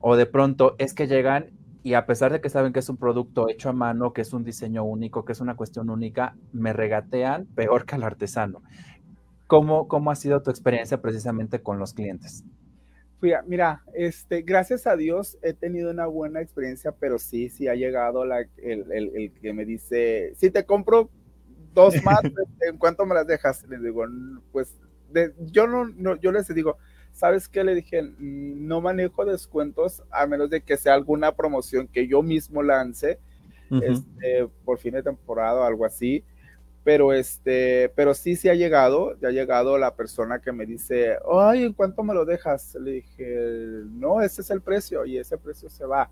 O 0.00 0.16
de 0.16 0.26
pronto 0.26 0.74
es 0.78 0.94
que 0.94 1.06
llegan 1.06 1.50
y 1.86 1.94
a 1.94 2.04
pesar 2.04 2.32
de 2.32 2.40
que 2.40 2.50
saben 2.50 2.72
que 2.72 2.80
es 2.80 2.88
un 2.88 2.96
producto 2.96 3.48
hecho 3.48 3.68
a 3.68 3.72
mano, 3.72 4.12
que 4.12 4.22
es 4.22 4.32
un 4.32 4.42
diseño 4.42 4.82
único, 4.82 5.24
que 5.24 5.30
es 5.30 5.40
una 5.40 5.54
cuestión 5.54 5.88
única, 5.88 6.34
me 6.52 6.72
regatean 6.72 7.46
peor 7.54 7.86
que 7.86 7.94
al 7.94 8.02
artesano. 8.02 8.62
¿Cómo, 9.46 9.86
¿Cómo 9.88 10.10
ha 10.10 10.16
sido 10.16 10.42
tu 10.42 10.50
experiencia 10.50 11.00
precisamente 11.00 11.62
con 11.62 11.78
los 11.78 11.94
clientes? 11.94 12.44
Mira, 13.46 13.82
este, 13.94 14.42
gracias 14.42 14.86
a 14.86 14.94
Dios 14.94 15.38
he 15.42 15.52
tenido 15.52 15.90
una 15.90 16.06
buena 16.06 16.40
experiencia, 16.40 16.92
pero 16.92 17.18
sí, 17.18 17.48
sí 17.48 17.66
ha 17.66 17.74
llegado 17.74 18.24
la, 18.24 18.40
el, 18.58 18.92
el, 18.92 19.32
que 19.40 19.52
me 19.52 19.64
dice, 19.64 20.32
si 20.36 20.50
te 20.50 20.64
compro 20.64 21.10
dos 21.72 21.94
más, 22.04 22.20
¿en 22.60 22.78
cuánto 22.78 23.06
me 23.06 23.14
las 23.14 23.26
dejas? 23.26 23.66
Le 23.68 23.78
digo, 23.78 24.04
pues 24.52 24.76
yo 25.50 25.66
no, 25.66 26.16
yo 26.16 26.30
les 26.30 26.46
digo, 26.54 26.76
¿sabes 27.12 27.48
qué? 27.48 27.64
Le 27.64 27.74
dije, 27.74 28.02
no 28.18 28.80
manejo 28.80 29.24
descuentos 29.24 30.02
a 30.10 30.26
menos 30.26 30.50
de 30.50 30.60
que 30.60 30.76
sea 30.76 30.94
alguna 30.94 31.32
promoción 31.34 31.88
que 31.88 32.06
yo 32.06 32.22
mismo 32.22 32.62
lance 32.62 33.18
este, 33.82 34.46
por 34.64 34.78
fin 34.78 34.92
de 34.92 35.02
temporada 35.02 35.62
o 35.62 35.64
algo 35.64 35.84
así 35.84 36.22
pero 36.86 37.12
este, 37.12 37.88
pero 37.96 38.14
sí, 38.14 38.36
sí 38.36 38.48
ha 38.48 38.54
llegado, 38.54 39.18
ya 39.18 39.26
ha 39.26 39.32
llegado 39.32 39.76
la 39.76 39.96
persona 39.96 40.38
que 40.38 40.52
me 40.52 40.66
dice, 40.66 41.16
ay, 41.28 41.64
¿en 41.64 41.72
cuánto 41.72 42.04
me 42.04 42.14
lo 42.14 42.24
dejas? 42.24 42.76
Le 42.76 42.92
dije, 42.92 43.82
no, 43.90 44.22
ese 44.22 44.42
es 44.42 44.50
el 44.50 44.60
precio 44.60 45.04
y 45.04 45.18
ese 45.18 45.36
precio 45.36 45.68
se 45.68 45.84
va. 45.84 46.08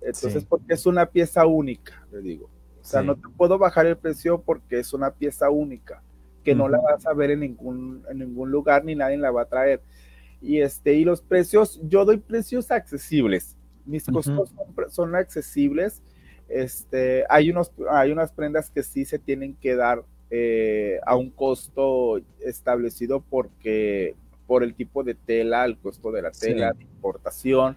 Entonces, 0.00 0.44
porque 0.44 0.74
es 0.74 0.86
una 0.86 1.06
pieza 1.06 1.46
única, 1.46 2.04
le 2.10 2.20
digo. 2.20 2.50
O 2.80 2.84
sea, 2.84 3.00
no 3.00 3.14
te 3.14 3.28
puedo 3.36 3.58
bajar 3.58 3.86
el 3.86 3.96
precio 3.96 4.40
porque 4.40 4.80
es 4.80 4.92
una 4.92 5.12
pieza 5.12 5.50
única, 5.50 6.02
que 6.42 6.52
no 6.52 6.68
la 6.68 6.80
vas 6.80 7.06
a 7.06 7.12
ver 7.12 7.30
en 7.30 7.38
ningún, 7.38 8.04
en 8.10 8.18
ningún 8.18 8.50
lugar 8.50 8.84
ni 8.84 8.96
nadie 8.96 9.18
la 9.18 9.30
va 9.30 9.42
a 9.42 9.48
traer. 9.48 9.82
Y 10.42 10.58
este, 10.58 10.94
y 10.94 11.04
los 11.04 11.22
precios, 11.22 11.80
yo 11.84 12.04
doy 12.04 12.16
precios 12.16 12.72
accesibles. 12.72 13.56
Mis 13.86 14.04
costos 14.04 14.50
son, 14.50 14.90
son 14.90 15.14
accesibles 15.14 16.02
este, 16.48 17.24
hay, 17.28 17.50
unos, 17.50 17.72
hay 17.90 18.10
unas 18.10 18.32
prendas 18.32 18.70
que 18.70 18.82
sí 18.82 19.04
se 19.04 19.18
tienen 19.18 19.54
que 19.54 19.74
dar 19.74 20.02
eh, 20.30 21.00
a 21.06 21.16
un 21.16 21.30
costo 21.30 22.20
establecido 22.40 23.20
porque 23.20 24.14
por 24.46 24.62
el 24.62 24.74
tipo 24.74 25.04
de 25.04 25.14
tela, 25.14 25.64
el 25.64 25.78
costo 25.78 26.10
de 26.10 26.22
la 26.22 26.30
tela, 26.30 26.72
de 26.72 26.82
importación. 26.82 27.76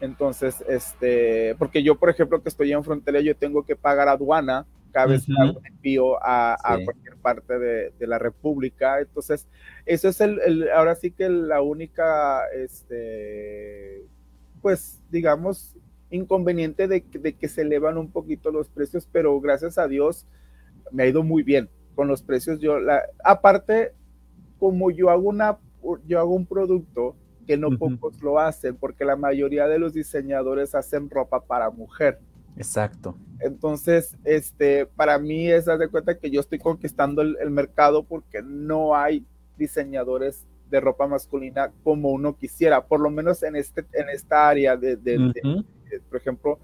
Entonces, 0.00 0.64
este, 0.68 1.54
porque 1.56 1.82
yo, 1.82 1.96
por 1.96 2.10
ejemplo, 2.10 2.42
que 2.42 2.48
estoy 2.48 2.72
en 2.72 2.84
frontera, 2.84 3.20
yo 3.20 3.36
tengo 3.36 3.64
que 3.64 3.74
pagar 3.74 4.08
aduana 4.08 4.66
cada 4.92 5.06
vez 5.06 5.26
que 5.26 5.68
envío 5.68 6.16
a, 6.22 6.56
cualquier 6.84 7.16
parte 7.16 7.58
de, 7.58 8.06
la 8.06 8.18
República. 8.18 9.00
Entonces, 9.00 9.48
eso 9.86 10.08
es 10.08 10.20
el, 10.20 10.70
ahora 10.70 10.94
sí 10.94 11.10
que 11.10 11.28
la 11.28 11.62
única, 11.62 12.46
este, 12.54 14.04
pues, 14.62 15.02
digamos, 15.10 15.76
inconveniente 16.14 16.88
de, 16.88 17.02
que 17.02 17.48
se 17.48 17.62
elevan 17.62 17.98
un 17.98 18.10
poquito 18.10 18.50
los 18.50 18.68
precios, 18.68 19.08
pero 19.10 19.38
gracias 19.40 19.78
a 19.78 19.88
Dios 19.88 20.26
me 20.90 21.02
ha 21.02 21.06
ido 21.06 21.22
muy 21.22 21.42
bien 21.42 21.68
con 21.94 22.08
los 22.08 22.22
precios. 22.22 22.58
Yo, 22.60 22.78
la, 22.78 23.02
aparte, 23.22 23.92
como 24.58 24.90
yo 24.90 25.10
hago, 25.10 25.28
una, 25.28 25.58
yo 26.06 26.18
hago 26.18 26.34
un 26.34 26.46
producto 26.46 27.16
que 27.46 27.56
no 27.56 27.76
pocos 27.76 28.22
lo 28.22 28.38
hacen, 28.38 28.76
porque 28.76 29.04
la 29.04 29.16
mayoría 29.16 29.66
de 29.66 29.78
los 29.78 29.92
diseñadores 29.92 30.74
hacen 30.74 31.10
ropa 31.10 31.40
para 31.44 31.70
mujer. 31.70 32.18
Exacto. 32.56 33.16
Entonces, 33.40 34.16
este, 34.24 34.86
para 34.86 35.18
mí 35.18 35.48
es 35.48 35.66
dar 35.66 35.78
de 35.78 35.88
cuenta 35.88 36.16
que 36.16 36.30
yo 36.30 36.40
estoy 36.40 36.58
conquistando 36.58 37.22
el, 37.22 37.50
mercado 37.50 38.04
porque 38.04 38.42
no 38.42 38.94
hay 38.94 39.24
diseñadores 39.58 40.46
de 40.70 40.80
ropa 40.80 41.06
masculina 41.06 41.70
como 41.82 42.10
uno 42.10 42.36
quisiera, 42.36 42.84
por 42.84 43.00
lo 43.00 43.10
menos 43.10 43.42
en, 43.42 43.56
este, 43.56 43.84
en 43.92 44.08
esta 44.08 44.48
área 44.48 44.76
de, 44.76 44.96
por 46.08 46.18
ejemplo, 46.18 46.58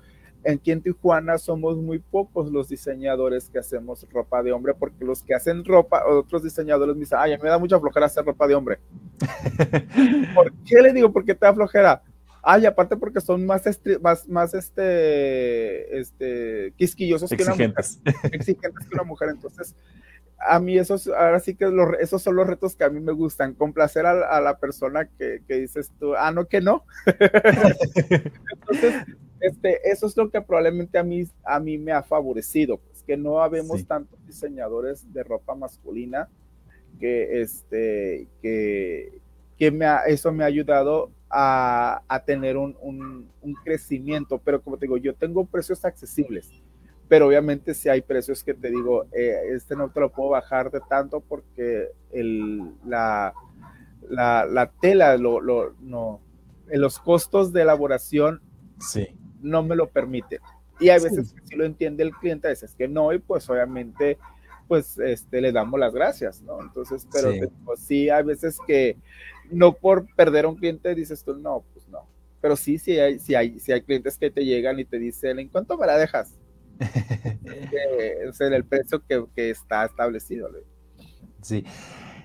aquí 0.49 0.71
en 0.71 0.83
Tijuana 0.83 1.39
somos 1.39 1.77
muy 1.77 1.99
pocos 1.99 2.51
los 2.51 2.69
diseñadores 2.69 3.49
que 3.51 3.59
hacemos 3.59 4.07
ropa 4.11 4.43
de 4.43 4.53
hombre, 4.53 4.75
porque 4.75 5.05
los 5.05 5.23
que 5.23 5.35
hacen 5.35 5.65
ropa, 5.65 6.05
otros 6.07 6.43
diseñadores 6.43 6.95
me 6.95 7.01
dicen, 7.01 7.19
ay, 7.21 7.33
a 7.33 7.37
mí 7.37 7.43
me 7.43 7.49
da 7.49 7.59
mucha 7.59 7.79
flojera 7.79 8.07
hacer 8.07 8.25
ropa 8.25 8.47
de 8.47 8.55
hombre. 8.55 8.79
¿Por 10.35 10.53
qué 10.65 10.81
le 10.83 10.93
digo, 10.93 11.13
por 11.13 11.25
qué 11.25 11.35
te 11.35 11.47
da 11.47 11.55
flojera? 11.55 12.03
Ay, 12.43 12.65
aparte 12.65 12.97
porque 12.97 13.21
son 13.21 13.45
más, 13.45 13.63
más, 14.01 14.27
más 14.27 14.55
este, 14.55 15.99
este, 15.99 16.73
quisquillosos 16.77 17.29
que 17.31 17.43
una 17.43 17.53
mujer. 17.53 17.75
Exigentes 18.33 18.87
que 18.89 18.95
una 18.95 19.05
mujer. 19.05 19.29
Entonces, 19.29 19.75
a 20.41 20.59
mí 20.59 20.79
esos, 20.79 21.07
ahora 21.09 21.41
sí 21.41 21.55
que 21.55 21.71
esos 22.01 22.23
son 22.23 22.37
los 22.37 22.47
retos 22.47 22.75
que 22.75 22.85
a 22.85 22.91
mí 22.91 23.01
me 23.01 23.13
gustan, 23.13 23.55
complacer 23.55 24.07
a, 24.07 24.41
la 24.41 24.59
persona 24.59 25.09
que, 25.19 25.43
dices 25.49 25.93
tú, 25.99 26.15
ah, 26.15 26.33
no, 26.33 26.47
que 26.47 26.61
no. 26.61 26.85
Entonces, 27.07 28.95
este, 29.41 29.91
eso 29.91 30.07
es 30.07 30.17
lo 30.17 30.31
que 30.31 30.41
probablemente 30.41 30.99
a 30.99 31.03
mí, 31.03 31.25
a 31.45 31.61
mí 31.61 31.79
me 31.79 31.93
ha 31.93 32.03
favorecido, 32.03 32.79
pues 32.79 33.03
que 33.03 33.17
no 33.17 33.43
habemos 33.43 33.87
tantos 33.87 34.19
diseñadores 34.27 35.13
de 35.13 35.23
ropa 35.23 35.55
masculina 35.55 36.29
que, 36.99 37.43
este, 37.43 38.27
que, 38.43 39.21
que 39.59 39.71
me 39.71 39.87
eso 40.07 40.33
me 40.33 40.45
ha 40.45 40.47
ayudado 40.47 41.11
a, 41.29 42.03
tener 42.27 42.57
un, 42.57 42.77
un, 42.81 43.55
crecimiento, 43.63 44.39
pero 44.39 44.61
como 44.61 44.77
te 44.77 44.87
digo, 44.87 44.97
yo 44.97 45.15
tengo 45.15 45.45
precios 45.45 45.85
accesibles 45.85 46.51
pero 47.11 47.27
obviamente 47.27 47.75
si 47.75 47.89
hay 47.89 48.03
precios 48.03 48.45
que 48.45 48.55
te 48.55 48.71
digo, 48.71 49.05
eh, 49.11 49.35
este 49.51 49.75
no 49.75 49.91
te 49.91 49.99
lo 49.99 50.13
puedo 50.13 50.31
bajar 50.31 50.71
de 50.71 50.81
tanto 50.89 51.21
porque 51.21 51.89
el, 52.13 52.73
la, 52.87 53.35
la, 54.09 54.71
tela, 54.81 55.17
lo, 55.17 55.41
lo, 55.41 55.75
no, 55.81 56.21
los 56.69 57.01
costos 57.01 57.53
de 57.53 57.63
elaboración 57.63 58.41
sí. 58.79 59.09
no 59.43 59.65
me 59.65 59.75
lo 59.75 59.89
permite. 59.89 60.39
Y 60.79 60.91
hay 60.91 61.03
veces 61.03 61.33
que 61.33 61.41
sí 61.49 61.57
lo 61.57 61.65
entiende 61.65 62.05
el 62.05 62.13
cliente, 62.13 62.47
a 62.47 62.51
veces 62.51 62.77
que 62.77 62.87
no, 62.87 63.13
y 63.13 63.19
pues 63.19 63.51
obviamente 63.51 64.17
pues 64.69 64.97
este, 65.01 65.41
le 65.41 65.51
damos 65.51 65.81
las 65.81 65.93
gracias, 65.93 66.43
¿no? 66.43 66.61
Entonces, 66.63 67.09
pero 67.13 67.33
sí. 67.33 67.41
Pues, 67.65 67.81
sí, 67.81 68.09
hay 68.09 68.23
veces 68.23 68.57
que 68.65 68.97
no 69.51 69.73
por 69.73 70.07
perder 70.15 70.45
a 70.45 70.49
un 70.49 70.55
cliente 70.55 70.95
dices 70.95 71.25
tú, 71.25 71.35
no, 71.35 71.65
pues 71.75 71.89
no. 71.89 72.07
Pero 72.41 72.55
sí, 72.55 72.79
sí 72.79 73.01
hay, 73.01 73.19
sí 73.19 73.35
hay, 73.35 73.59
sí 73.59 73.73
hay 73.73 73.81
clientes 73.83 74.17
que 74.17 74.31
te 74.31 74.45
llegan 74.45 74.79
y 74.79 74.85
te 74.85 75.01
dicen, 75.01 75.41
¿en 75.41 75.49
cuánto 75.49 75.77
me 75.77 75.89
la 75.89 75.99
dejas? 75.99 76.40
es 78.29 78.41
el 78.41 78.65
precio 78.65 79.03
que, 79.07 79.51
está 79.51 79.85
establecido. 79.85 80.49
Sí. 81.43 81.65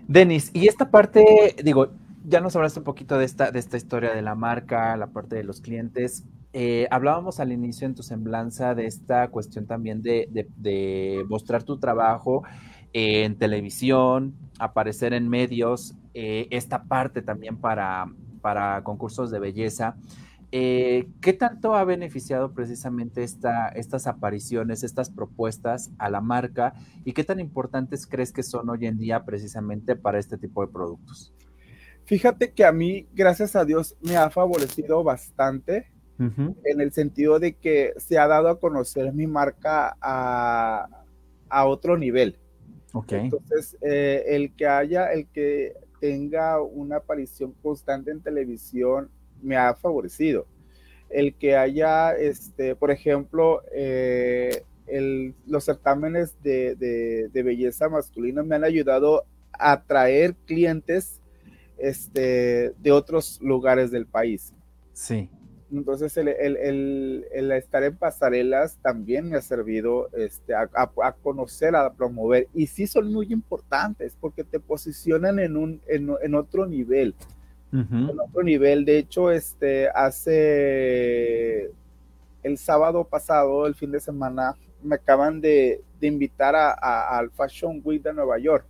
Denis, 0.08 0.51
y 0.53 0.68
esta 0.68 0.89
parte, 0.89 1.56
digo, 1.64 1.89
ya 2.26 2.41
nos 2.41 2.56
hablaste 2.56 2.80
un 2.80 2.86
poquito 2.86 3.18
de 3.18 3.26
esta, 3.26 3.51
de 3.51 3.60
esta 3.60 3.78
historia 3.78 4.14
de 4.14 4.22
la 4.22 4.36
marca, 4.36 4.95
la 4.97 5.08
parte 5.08 5.36
de 5.36 5.43
los 5.43 5.62
clientes. 5.62 6.24
Eh, 6.53 6.88
hablábamos 6.89 7.39
al 7.39 7.51
inicio 7.51 7.86
en 7.86 7.95
tu 7.95 8.03
semblanza 8.03 8.76
de 8.76 8.86
esta 8.86 9.28
cuestión 9.30 9.66
también 9.66 10.01
de, 10.01 11.26
mostrar 11.28 11.64
tu 11.64 11.80
trabajo 11.80 12.43
en 12.93 13.38
televisión, 13.38 14.36
aparecer 14.58 15.14
en 15.14 15.28
medios. 15.28 15.95
eh, 16.14 16.47
esta 16.49 16.84
parte 16.84 17.22
también 17.22 17.58
para, 17.58 18.06
para 18.41 18.84
concursos 18.84 19.32
de 19.32 19.39
belleza. 19.39 19.97
Eh, 20.51 21.07
¿Qué 21.21 21.33
tanto 21.33 21.75
ha 21.75 21.83
beneficiado 21.83 22.53
precisamente 22.53 23.23
esta, 23.23 23.69
estas 23.69 24.07
apariciones, 24.07 24.83
estas 24.83 25.09
propuestas 25.09 25.91
a 25.97 26.09
la 26.09 26.21
marca 26.21 26.73
y 27.03 27.13
qué 27.13 27.23
tan 27.23 27.39
importantes 27.39 28.07
crees 28.07 28.31
que 28.31 28.43
son 28.43 28.69
hoy 28.69 28.85
en 28.85 28.97
día 28.97 29.25
precisamente 29.25 29.95
para 29.95 30.19
este 30.19 30.37
tipo 30.37 30.65
de 30.65 30.71
productos? 30.71 31.33
Fíjate 32.05 32.53
que 32.53 32.63
a 32.63 32.71
mí, 32.71 33.07
gracias 33.13 33.55
a 33.55 33.65
Dios, 33.65 33.95
me 34.01 34.15
ha 34.15 34.29
favorecido 34.29 35.03
bastante 35.03 35.91
en 36.17 36.79
el 36.79 36.93
sentido 36.93 37.39
de 37.39 37.55
que 37.55 37.93
se 37.97 38.17
ha 38.17 38.27
dado 38.27 38.47
a 38.47 38.59
conocer 38.59 39.11
mi 39.11 39.27
marca 39.27 39.97
a, 39.99 40.87
otro 41.65 41.97
nivel. 41.97 42.37
Entonces, 43.09 43.75
eh, 43.81 44.23
el 44.27 44.55
que 44.55 44.67
haya, 44.67 45.11
el 45.11 45.27
que 45.27 45.73
tenga 45.99 46.61
una 46.61 46.97
aparición 46.97 47.53
constante 47.61 48.11
en 48.11 48.21
televisión 48.21 49.09
me 49.41 49.55
ha 49.55 49.73
favorecido. 49.75 50.45
El 51.09 51.36
que 51.36 51.55
haya, 51.55 52.13
este, 52.13 52.75
por 52.75 52.91
ejemplo, 52.91 53.61
eh, 53.73 54.63
los 55.45 55.65
certámenes 55.65 56.36
de, 56.41 57.29
belleza 57.33 57.89
masculina 57.89 58.43
me 58.43 58.55
han 58.55 58.63
ayudado 58.63 59.23
a 59.53 59.73
atraer 59.73 60.36
clientes 60.45 61.21
este, 61.77 62.73
de 62.77 62.91
otros 62.91 63.39
lugares 63.41 63.91
del 63.91 64.05
país. 64.05 64.53
Sí. 64.93 65.29
Entonces, 65.71 66.15
el, 66.17 67.25
estar 67.51 67.83
en 67.83 67.97
pasarelas 67.97 68.77
también 68.81 69.29
me 69.29 69.38
ha 69.38 69.41
servido 69.41 70.09
este, 70.13 70.53
a, 70.53 71.15
conocer, 71.21 71.75
a 71.75 71.91
promover. 71.93 72.47
Y 72.53 72.67
sí 72.67 72.88
son 72.88 73.11
muy 73.11 73.31
importantes 73.31 74.15
porque 74.19 74.43
te 74.43 74.59
posicionan 74.59 75.39
en, 75.39 75.57
un, 75.57 75.81
en, 75.88 76.36
otro 76.36 76.65
nivel. 76.67 77.15
En 77.80 78.19
otro 78.19 78.43
nivel. 78.43 78.86
De 78.86 78.97
hecho, 78.97 79.32
este, 79.32 79.89
hace 79.89 81.71
el 82.43 82.57
sábado 82.57 83.03
pasado, 83.03 83.67
el 83.67 83.76
fin 83.76 83.91
de 83.91 83.99
semana, 83.99 84.55
me 84.82 84.95
acaban 84.95 85.41
de, 85.41 85.82
invitar 86.01 86.55
al 86.55 87.32
Fashion 87.32 87.82
Week 87.84 88.03
de 88.03 88.13
Nueva 88.13 88.38
York. 88.38 88.65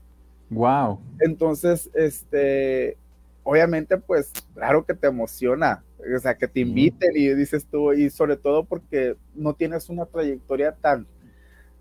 Wow. 0.49 1.01
Entonces, 1.19 1.89
este, 1.93 2.97
obviamente, 3.43 3.97
pues, 3.97 4.31
claro 4.53 4.85
que 4.85 4.93
te 4.93 5.07
emociona 5.07 5.83
o 6.13 6.19
sea, 6.19 6.35
que 6.35 6.47
te 6.47 6.59
inviten 6.59 7.11
y 7.15 7.29
dices 7.33 7.65
tú, 7.65 7.93
y 7.93 8.09
sobre 8.09 8.37
todo 8.37 8.63
porque 8.63 9.15
no 9.33 9.53
tienes 9.53 9.89
una 9.89 10.05
trayectoria 10.05 10.73
tan, 10.73 11.07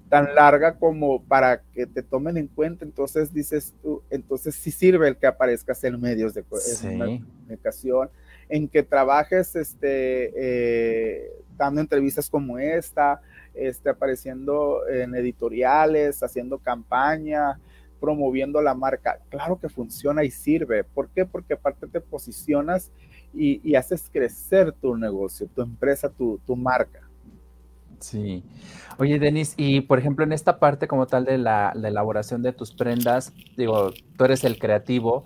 tan 0.08 0.34
larga 0.34 0.78
como 0.78 1.22
para 1.22 1.62
que 1.72 1.86
te 1.86 2.02
tomen 2.02 2.36
en 2.36 2.46
cuenta, 2.46 2.84
entonces 2.84 3.32
dices 3.32 3.74
tú, 3.82 4.02
entonces 4.10 4.54
sí 4.54 4.70
sirve 4.70 5.08
el 5.08 5.16
que 5.16 5.26
aparezcas 5.26 5.82
en 5.84 6.00
medios 6.00 6.34
de, 6.34 6.42
comunicación, 6.42 8.10
en 8.48 8.68
que 8.68 8.82
trabajes 8.82 9.56
este, 9.56 10.32
eh, 10.36 11.32
dando 11.56 11.80
entrevistas 11.80 12.28
como 12.28 12.58
esta, 12.58 13.20
este, 13.54 13.90
apareciendo 13.90 14.86
en 14.88 15.14
editoriales, 15.14 16.22
haciendo 16.22 16.58
campaña, 16.58 17.58
promoviendo 18.00 18.60
la 18.60 18.74
marca. 18.74 19.18
Claro 19.30 19.58
que 19.58 19.68
funciona 19.68 20.24
y 20.24 20.30
sirve. 20.30 20.84
¿Por 20.84 21.08
qué? 21.08 21.24
Porque 21.24 21.54
aparte 21.54 21.86
te 21.86 22.00
posicionas 22.00 22.90
y, 23.32 23.74
haces 23.74 24.08
crecer 24.12 24.72
tu 24.72 24.96
negocio, 24.96 25.48
tu 25.54 25.62
empresa, 25.62 26.08
tu, 26.08 26.38
marca. 26.56 27.03
Sí. 28.00 28.44
Oye, 28.98 29.18
Denis, 29.18 29.54
y 29.56 29.82
por 29.82 29.98
ejemplo, 29.98 30.24
en 30.24 30.32
esta 30.32 30.58
parte 30.58 30.86
como 30.86 31.06
tal 31.06 31.24
de 31.24 31.38
la, 31.38 31.72
elaboración 31.74 32.42
de 32.42 32.52
tus 32.52 32.72
prendas, 32.72 33.32
digo, 33.56 33.92
tú 34.16 34.24
eres 34.24 34.44
el 34.44 34.58
creativo, 34.58 35.24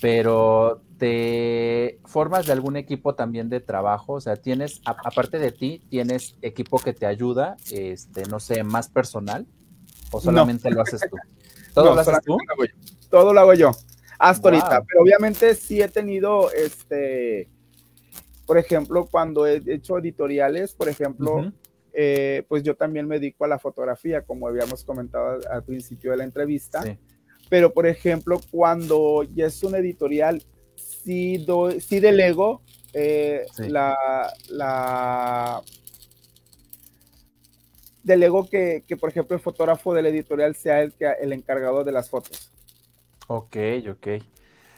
pero 0.00 0.82
te 0.98 2.00
formas 2.04 2.46
de 2.46 2.52
algún 2.52 2.76
equipo 2.76 3.14
también 3.14 3.48
de 3.48 3.60
trabajo, 3.60 4.14
o 4.14 4.20
sea, 4.20 4.36
tienes, 4.36 4.80
aparte 4.84 5.38
de 5.38 5.52
ti, 5.52 5.82
tienes 5.88 6.36
equipo 6.42 6.78
que 6.78 6.92
te 6.92 7.06
ayuda, 7.06 7.56
este, 7.70 8.24
no 8.26 8.40
sé, 8.40 8.62
más 8.62 8.88
personal, 8.88 9.46
o 10.10 10.20
solamente 10.20 10.70
lo 10.70 10.82
haces 10.82 11.00
tú. 11.08 11.16
¿Todo 11.74 11.94
lo 11.94 12.00
haces 12.00 12.18
tú? 12.24 12.36
Todo 13.10 13.32
lo 13.32 13.40
hago 13.40 13.54
yo 13.54 13.72
hasta 14.18 14.48
ahorita. 14.48 14.82
Pero 14.86 15.02
obviamente 15.02 15.54
sí 15.54 15.80
he 15.80 15.88
tenido, 15.88 16.50
este, 16.52 17.48
por 18.46 18.58
ejemplo, 18.58 19.06
cuando 19.06 19.46
he 19.46 19.62
hecho 19.66 19.98
editoriales, 19.98 20.74
por 20.74 20.88
ejemplo, 20.88 21.52
eh, 21.92 22.44
pues 22.48 22.62
yo 22.62 22.76
también 22.76 23.06
me 23.06 23.18
dedico 23.18 23.44
a 23.44 23.48
la 23.48 23.58
fotografía, 23.58 24.22
como 24.22 24.48
habíamos 24.48 24.84
comentado 24.84 25.38
al 25.50 25.64
principio 25.64 26.10
de 26.10 26.18
la 26.18 26.24
entrevista. 26.24 26.82
Pero, 27.48 27.72
por 27.72 27.86
ejemplo, 27.86 28.40
cuando 28.50 29.22
ya 29.34 29.46
es 29.46 29.62
un 29.62 29.74
editorial, 29.74 30.42
sí, 30.76 31.38
doy, 31.38 31.80
sí 31.80 31.98
delego 32.00 32.62
eh, 32.92 33.46
la, 33.58 33.96
la 34.48 35.62
delego 38.02 38.48
que, 38.48 38.84
que, 38.86 38.96
por 38.96 39.10
ejemplo, 39.10 39.36
el 39.36 39.42
fotógrafo 39.42 39.94
del 39.94 40.06
editorial 40.06 40.54
sea 40.54 40.82
el, 40.82 40.92
que, 40.92 41.06
el 41.20 41.32
encargado 41.32 41.84
de 41.84 41.92
las 41.92 42.10
fotos. 42.10 42.50
Ok, 43.28 43.56
ok. 43.90 44.06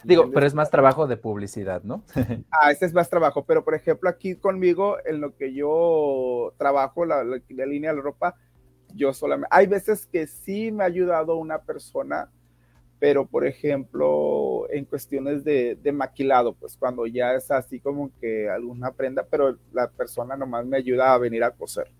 Digo, 0.04 0.30
pero 0.32 0.46
es 0.46 0.54
más 0.54 0.70
trabajo 0.70 1.06
de 1.06 1.16
publicidad, 1.16 1.82
¿no? 1.82 2.04
ah, 2.50 2.70
ese 2.70 2.86
es 2.86 2.92
más 2.92 3.08
trabajo, 3.10 3.44
pero 3.44 3.64
por 3.64 3.74
ejemplo 3.74 4.08
aquí 4.08 4.36
conmigo, 4.36 4.96
en 5.04 5.20
lo 5.20 5.36
que 5.36 5.52
yo 5.52 6.54
trabajo, 6.58 7.04
la, 7.04 7.24
línea 7.48 7.90
de 7.90 7.96
la 7.96 8.02
ropa, 8.02 8.36
yo 8.94 9.12
solamente, 9.12 9.48
hay 9.50 9.66
veces 9.66 10.06
que 10.06 10.26
sí 10.26 10.72
me 10.72 10.84
ha 10.84 10.86
ayudado 10.86 11.36
una 11.36 11.58
persona, 11.62 12.30
pero 12.98 13.26
por 13.26 13.46
ejemplo, 13.46 14.66
en 14.70 14.84
cuestiones 14.84 15.44
de, 15.44 15.78
maquilado, 15.92 16.54
pues 16.54 16.76
cuando 16.76 17.06
ya 17.06 17.34
es 17.34 17.50
así 17.50 17.80
como 17.80 18.10
que 18.20 18.48
alguna 18.48 18.92
prenda, 18.92 19.26
pero 19.28 19.56
la 19.72 19.88
persona 19.90 20.36
nomás 20.36 20.66
me 20.66 20.76
ayuda 20.76 21.14
a 21.14 21.18
venir 21.18 21.44
a 21.44 21.50
coser. 21.50 21.90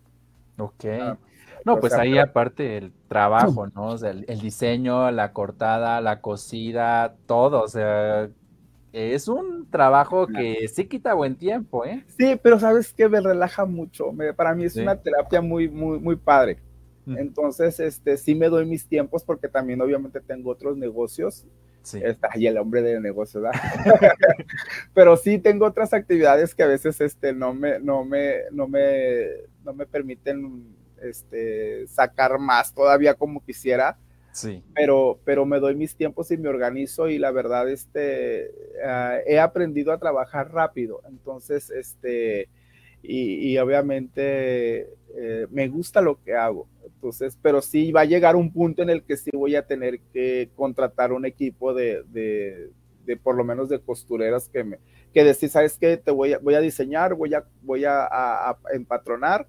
Ok. 0.58 0.84
Ah, 1.00 1.16
no, 1.64 1.80
pues 1.80 1.92
ahí 1.94 2.18
aparte 2.18 2.76
el 2.76 2.92
trabajo, 3.08 3.66
¿no? 3.74 3.88
O 3.88 3.98
sea, 3.98 4.10
el, 4.10 4.40
diseño, 4.40 5.10
la 5.10 5.32
cortada, 5.32 6.00
la 6.00 6.20
cosida, 6.20 7.14
todo, 7.26 7.62
o 7.62 7.68
sea, 7.68 8.28
es 8.92 9.28
un 9.28 9.68
trabajo 9.70 10.26
que 10.26 10.66
sí 10.68 10.86
quita 10.86 11.14
buen 11.14 11.36
tiempo, 11.36 11.84
¿eh? 11.84 12.04
Sí, 12.18 12.38
pero 12.42 12.58
sabes 12.58 12.92
que 12.92 13.08
me 13.08 13.20
relaja 13.20 13.64
mucho, 13.64 14.12
para 14.36 14.54
mí 14.54 14.64
es 14.64 14.76
una 14.76 14.96
terapia 14.96 15.40
muy, 15.40 15.68
muy, 15.68 15.98
muy 15.98 16.16
padre. 16.16 16.58
Entonces, 17.06 17.80
este, 17.80 18.16
sí 18.16 18.34
me 18.34 18.48
doy 18.48 18.66
mis 18.66 18.86
tiempos 18.86 19.24
porque 19.24 19.48
también 19.48 19.80
obviamente 19.80 20.20
tengo 20.20 20.50
otros 20.50 20.76
negocios. 20.76 21.44
Sí. 21.82 22.00
Está 22.04 22.28
ahí 22.32 22.46
el 22.46 22.58
hombre 22.58 22.82
de 22.82 23.00
negocios, 23.00 23.42
¿verdad? 23.42 23.58
Pero 24.94 25.16
sí 25.16 25.38
tengo 25.38 25.64
otras 25.64 25.94
actividades 25.94 26.54
que 26.54 26.62
a 26.62 26.66
veces 26.66 27.00
este, 27.00 27.32
no, 27.32 27.54
me, 27.54 27.80
no, 27.80 28.04
me, 28.04 28.42
no, 28.52 28.68
me, 28.68 29.26
no 29.64 29.72
me 29.72 29.86
permiten 29.86 30.76
este, 31.02 31.86
sacar 31.88 32.38
más 32.38 32.74
todavía 32.74 33.14
como 33.14 33.44
quisiera. 33.44 33.98
Sí. 34.32 34.62
Pero, 34.74 35.18
pero 35.24 35.44
me 35.44 35.58
doy 35.58 35.74
mis 35.74 35.96
tiempos 35.96 36.30
y 36.30 36.36
me 36.36 36.48
organizo 36.48 37.08
y 37.08 37.18
la 37.18 37.32
verdad, 37.32 37.68
este, 37.68 38.52
ah, 38.84 39.18
he 39.26 39.38
aprendido 39.40 39.92
a 39.92 39.98
trabajar 39.98 40.52
rápido. 40.52 41.02
Entonces, 41.08 41.70
este, 41.70 42.48
y, 43.02 43.56
obviamente 43.58 44.88
eh, 45.16 45.46
me 45.50 45.68
gusta 45.68 46.00
lo 46.00 46.22
que 46.22 46.34
hago. 46.34 46.68
Entonces, 46.84 47.38
pero 47.40 47.62
sí 47.62 47.92
va 47.92 48.02
a 48.02 48.06
llegar 48.06 48.36
un 48.36 48.52
punto 48.52 48.82
en 48.82 48.90
el 48.90 49.02
que 49.02 49.16
sí 49.16 49.30
voy 49.32 49.56
a 49.56 49.66
tener 49.66 50.00
que 50.12 50.50
contratar 50.54 51.12
un 51.12 51.24
equipo 51.24 51.72
de, 51.72 52.02
de, 52.08 52.70
por 53.16 53.34
lo 53.34 53.42
menos 53.42 53.68
de 53.68 53.80
costureras 53.80 54.48
que 54.48 54.62
me, 54.62 54.78
que 55.12 55.24
decir, 55.24 55.48
¿sabes 55.48 55.76
qué? 55.78 55.96
Te 55.96 56.12
voy 56.12 56.34
a, 56.34 56.38
voy 56.38 56.54
a 56.54 56.60
diseñar, 56.60 57.14
voy 57.14 57.34
a, 57.34 57.44
voy 57.62 57.84
a, 57.84 58.06
a 58.06 58.58
empatronar 58.72 59.48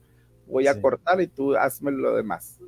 voy 0.51 0.67
a 0.67 0.79
cortar 0.81 1.21
y 1.21 1.27
tú 1.27 1.55
hazme 1.55 1.91
lo 1.91 2.15
demás. 2.15 2.59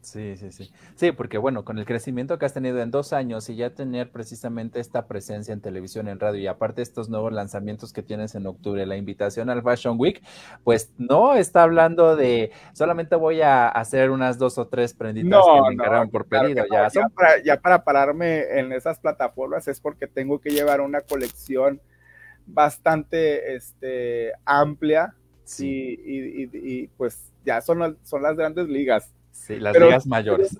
Sí, 0.00 0.36
sí, 0.36 0.52
sí. 0.52 0.70
Sí, 0.94 1.12
porque 1.12 1.36
bueno, 1.38 1.64
con 1.64 1.78
el 1.78 1.84
crecimiento 1.84 2.38
que 2.38 2.46
has 2.46 2.54
tenido 2.54 2.80
en 2.80 2.90
dos 2.90 3.12
años 3.12 3.48
y 3.50 3.56
ya 3.56 3.70
tener 3.70 4.10
precisamente 4.10 4.80
esta 4.80 5.06
presencia 5.06 5.52
en 5.52 5.60
televisión, 5.60 6.08
en 6.08 6.18
radio 6.18 6.40
y 6.40 6.46
aparte 6.46 6.80
estos 6.80 7.10
nuevos 7.10 7.32
lanzamientos 7.32 7.92
que 7.92 8.02
tienes 8.02 8.34
en 8.34 8.46
octubre, 8.46 8.86
la 8.86 8.96
invitación 8.96 9.50
al 9.50 9.62
Fashion 9.62 9.96
Week, 9.98 10.22
pues 10.64 10.92
no 10.96 11.34
está 11.34 11.62
hablando 11.62 12.16
de 12.16 12.52
solamente 12.72 13.16
voy 13.16 13.42
a 13.42 13.68
hacer 13.68 14.10
unas 14.10 14.38
dos 14.38 14.56
o 14.56 14.68
tres 14.68 14.94
prenditas 14.94 15.44
que 15.44 15.60
me 15.68 15.74
encargaron 15.74 16.10
por 16.10 16.26
pedido. 16.26 16.64
ya, 16.70 16.88
para, 17.14 17.42
ya 17.42 17.60
para 17.60 17.84
pararme 17.84 18.44
en 18.58 18.72
esas 18.72 18.98
plataformas 18.98 19.68
es 19.68 19.80
porque 19.80 20.06
tengo 20.06 20.40
que 20.40 20.50
llevar 20.50 20.80
una 20.80 21.02
colección 21.02 21.82
bastante 22.46 23.56
este, 23.56 24.32
amplia 24.46 25.14
Sí. 25.48 25.98
Y, 26.52 26.88
pues 26.88 27.32
ya 27.44 27.60
son, 27.62 27.96
son 28.02 28.22
las 28.22 28.36
grandes 28.36 28.68
ligas. 28.68 29.10
Sí, 29.32 29.58
las 29.58 29.74
ligas 29.74 30.06
mayores. 30.06 30.56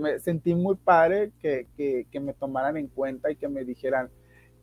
Me 0.00 0.18
sentí 0.20 0.54
muy 0.54 0.76
padre 0.76 1.32
que, 1.40 2.06
me 2.20 2.32
tomaran 2.32 2.78
en 2.78 2.86
cuenta 2.86 3.30
y 3.30 3.36
que 3.36 3.46
me 3.46 3.62
dijeran, 3.62 4.08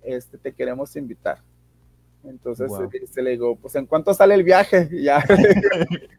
este, 0.01 0.39
te 0.39 0.53
queremos 0.53 0.95
invitar. 0.95 1.39
Entonces 2.23 2.71
se 3.11 3.21
le 3.21 3.31
digo, 3.31 3.55
pues 3.57 3.75
en 3.75 3.85
cuánto 3.85 4.11
sale 4.13 4.33
el 4.33 4.43
viaje, 4.43 4.89
ya. 5.03 5.23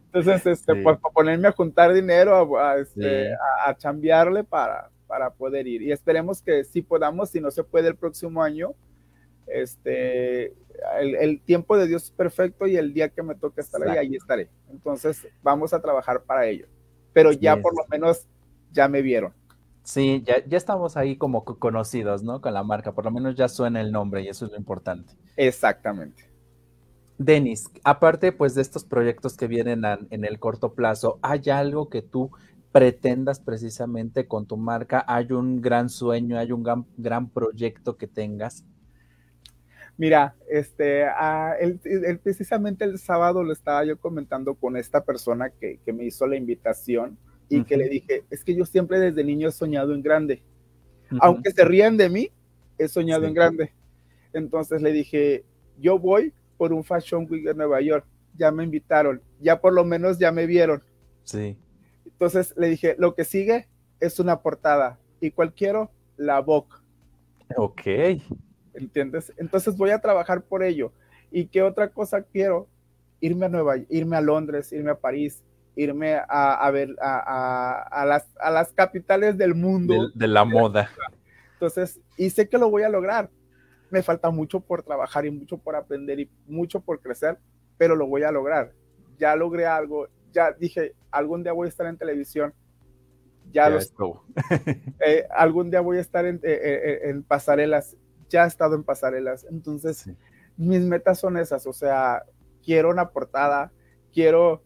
Entonces, 0.06 0.46
este, 0.46 0.76
pues 0.76 0.98
para 0.98 1.12
ponerme 1.12 1.48
a 1.48 1.52
juntar 1.52 1.92
dinero, 1.92 2.56
a, 2.56 2.78
este, 2.78 3.32
a, 3.66 3.76
chambearle 3.76 4.44
para, 4.44 4.90
para 5.08 5.28
poder 5.30 5.66
ir. 5.66 5.82
Y 5.82 5.90
esperemos 5.90 6.40
que 6.40 6.62
sí 6.62 6.82
podamos, 6.82 7.30
si 7.30 7.40
no 7.40 7.50
se 7.50 7.64
puede 7.64 7.88
el 7.88 7.96
próximo 7.96 8.42
año, 8.42 8.74
este, 9.52 10.54
el, 11.00 11.40
tiempo 11.42 11.76
de 11.76 11.86
Dios 11.86 12.04
es 12.04 12.10
perfecto 12.10 12.66
y 12.66 12.76
el 12.76 12.92
día 12.94 13.08
que 13.08 13.22
me 13.22 13.34
toque 13.34 13.60
estar 13.60 13.82
ahí, 13.82 13.98
ahí 13.98 14.16
estaré. 14.16 14.48
Entonces, 14.70 15.26
vamos 15.42 15.72
a 15.72 15.80
trabajar 15.80 16.22
para 16.22 16.46
ello. 16.46 16.66
Pero 17.12 17.32
ya 17.32 17.56
por 17.56 17.74
lo 17.74 17.84
menos 17.88 18.26
ya 18.70 18.88
me 18.88 19.02
vieron. 19.02 19.32
Sí, 19.82 20.22
ya, 20.26 20.44
ya 20.44 20.58
estamos 20.58 20.96
ahí 20.96 21.16
como 21.16 21.44
conocidos, 21.44 22.22
¿no? 22.22 22.40
Con 22.40 22.52
la 22.52 22.62
marca, 22.62 22.92
por 22.92 23.04
lo 23.04 23.10
menos 23.10 23.34
ya 23.36 23.48
suena 23.48 23.80
el 23.80 23.90
nombre 23.90 24.22
y 24.22 24.28
eso 24.28 24.44
es 24.44 24.52
lo 24.52 24.58
importante. 24.58 25.14
Exactamente. 25.36 26.24
Denis, 27.16 27.68
aparte 27.82 28.30
pues 28.30 28.54
de 28.54 28.62
estos 28.62 28.84
proyectos 28.84 29.36
que 29.36 29.48
vienen 29.48 29.82
en 30.10 30.24
el 30.24 30.38
corto 30.38 30.74
plazo, 30.74 31.18
¿hay 31.20 31.50
algo 31.50 31.88
que 31.88 32.00
tú 32.00 32.30
pretendas 32.70 33.40
precisamente 33.40 34.28
con 34.28 34.46
tu 34.46 34.56
marca? 34.56 35.04
¿Hay 35.08 35.32
un 35.32 35.60
gran 35.60 35.88
sueño, 35.88 36.38
hay 36.38 36.52
un 36.52 36.62
gran, 36.62 36.86
gran 36.96 37.28
proyecto 37.28 37.96
que 37.96 38.06
tengas? 38.06 38.64
Mira, 39.98 40.36
este, 40.48 41.04
precisamente 42.22 42.84
el 42.84 42.98
sábado 43.00 43.42
lo 43.42 43.52
estaba 43.52 43.84
yo 43.84 43.98
comentando 43.98 44.54
con 44.54 44.76
esta 44.76 45.02
persona 45.02 45.50
que, 45.50 45.80
me 45.92 46.04
hizo 46.04 46.24
la 46.28 46.36
invitación 46.36 47.18
y 47.48 47.64
que 47.64 47.76
le 47.76 47.88
dije, 47.88 48.22
es 48.30 48.44
que 48.44 48.54
yo 48.54 48.64
siempre 48.64 49.00
desde 49.00 49.24
niño 49.24 49.48
he 49.48 49.52
soñado 49.52 49.92
en 49.92 50.02
grande. 50.02 50.40
Aunque 51.20 51.50
se 51.50 51.64
rían 51.64 51.96
de 51.96 52.08
mí, 52.08 52.30
he 52.78 52.86
soñado 52.86 53.26
en 53.26 53.34
grande. 53.34 53.72
Entonces 54.32 54.82
le 54.82 54.92
dije, 54.92 55.44
yo 55.80 55.98
voy 55.98 56.32
por 56.56 56.72
un 56.72 56.84
Fashion 56.84 57.26
Week 57.28 57.44
de 57.44 57.54
Nueva 57.54 57.80
York. 57.80 58.06
Ya 58.36 58.52
me 58.52 58.62
invitaron, 58.62 59.20
ya 59.40 59.60
por 59.60 59.72
lo 59.72 59.84
menos 59.84 60.16
ya 60.16 60.30
me 60.30 60.46
vieron. 60.46 60.80
Sí. 61.24 61.58
Entonces 62.04 62.54
le 62.56 62.68
dije, 62.68 62.94
lo 63.00 63.16
que 63.16 63.24
sigue 63.24 63.66
es 63.98 64.20
una 64.20 64.42
portada. 64.42 65.00
¿Y 65.20 65.32
cuál 65.32 65.52
quiero? 65.52 65.90
La 66.16 66.40
Vogue. 66.40 66.68
Ok. 67.56 67.82
¿Entiendes? 68.78 69.32
Entonces 69.36 69.76
voy 69.76 69.90
a 69.90 70.00
trabajar 70.00 70.42
por 70.42 70.62
ello. 70.62 70.92
¿Y 71.30 71.46
qué 71.46 71.62
otra 71.62 71.88
cosa 71.88 72.22
quiero? 72.22 72.68
Irme 73.20 73.46
a 73.46 73.48
Nueva 73.48 73.76
irme 73.88 74.16
a 74.16 74.20
Londres, 74.20 74.72
irme 74.72 74.90
a 74.90 74.94
París, 74.94 75.42
irme 75.74 76.20
a, 76.28 76.70
ver 76.70 76.94
a, 77.00 78.04
las, 78.06 78.26
a, 78.40 78.50
las, 78.50 78.72
capitales 78.72 79.36
del 79.36 79.54
mundo. 79.54 80.10
De, 80.14 80.28
la 80.28 80.44
moda. 80.44 80.90
Entonces, 81.54 82.00
y 82.16 82.30
sé 82.30 82.48
que 82.48 82.58
lo 82.58 82.70
voy 82.70 82.82
a 82.82 82.88
lograr. 82.88 83.30
Me 83.90 84.02
falta 84.02 84.30
mucho 84.30 84.60
por 84.60 84.82
trabajar 84.82 85.24
y 85.26 85.30
mucho 85.30 85.56
por 85.56 85.74
aprender 85.74 86.20
y 86.20 86.30
mucho 86.46 86.80
por 86.80 87.00
crecer, 87.00 87.38
pero 87.76 87.96
lo 87.96 88.06
voy 88.06 88.22
a 88.22 88.30
lograr. 88.30 88.72
Ya 89.18 89.34
logré 89.34 89.66
algo, 89.66 90.08
ya 90.32 90.52
dije, 90.52 90.94
algún 91.10 91.42
día 91.42 91.52
voy 91.52 91.66
a 91.66 91.70
estar 91.70 91.86
en 91.86 91.96
televisión. 91.96 92.52
Ya, 93.50 93.70
lo 93.70 93.78
eh, 95.00 95.26
algún 95.30 95.70
día 95.70 95.80
voy 95.80 95.96
a 95.96 96.00
estar 96.02 96.26
en, 96.26 96.36
eh, 96.36 96.60
eh, 96.62 97.00
en 97.04 97.22
pasarelas 97.22 97.96
ya 98.28 98.44
he 98.44 98.48
estado 98.48 98.74
en 98.74 98.84
pasarelas, 98.84 99.46
entonces 99.50 100.10
mis 100.56 100.80
metas 100.80 101.18
son 101.18 101.36
esas, 101.36 101.66
o 101.66 101.72
sea, 101.72 102.24
quiero 102.64 102.90
una 102.90 103.10
portada, 103.10 103.72
quiero, 104.12 104.62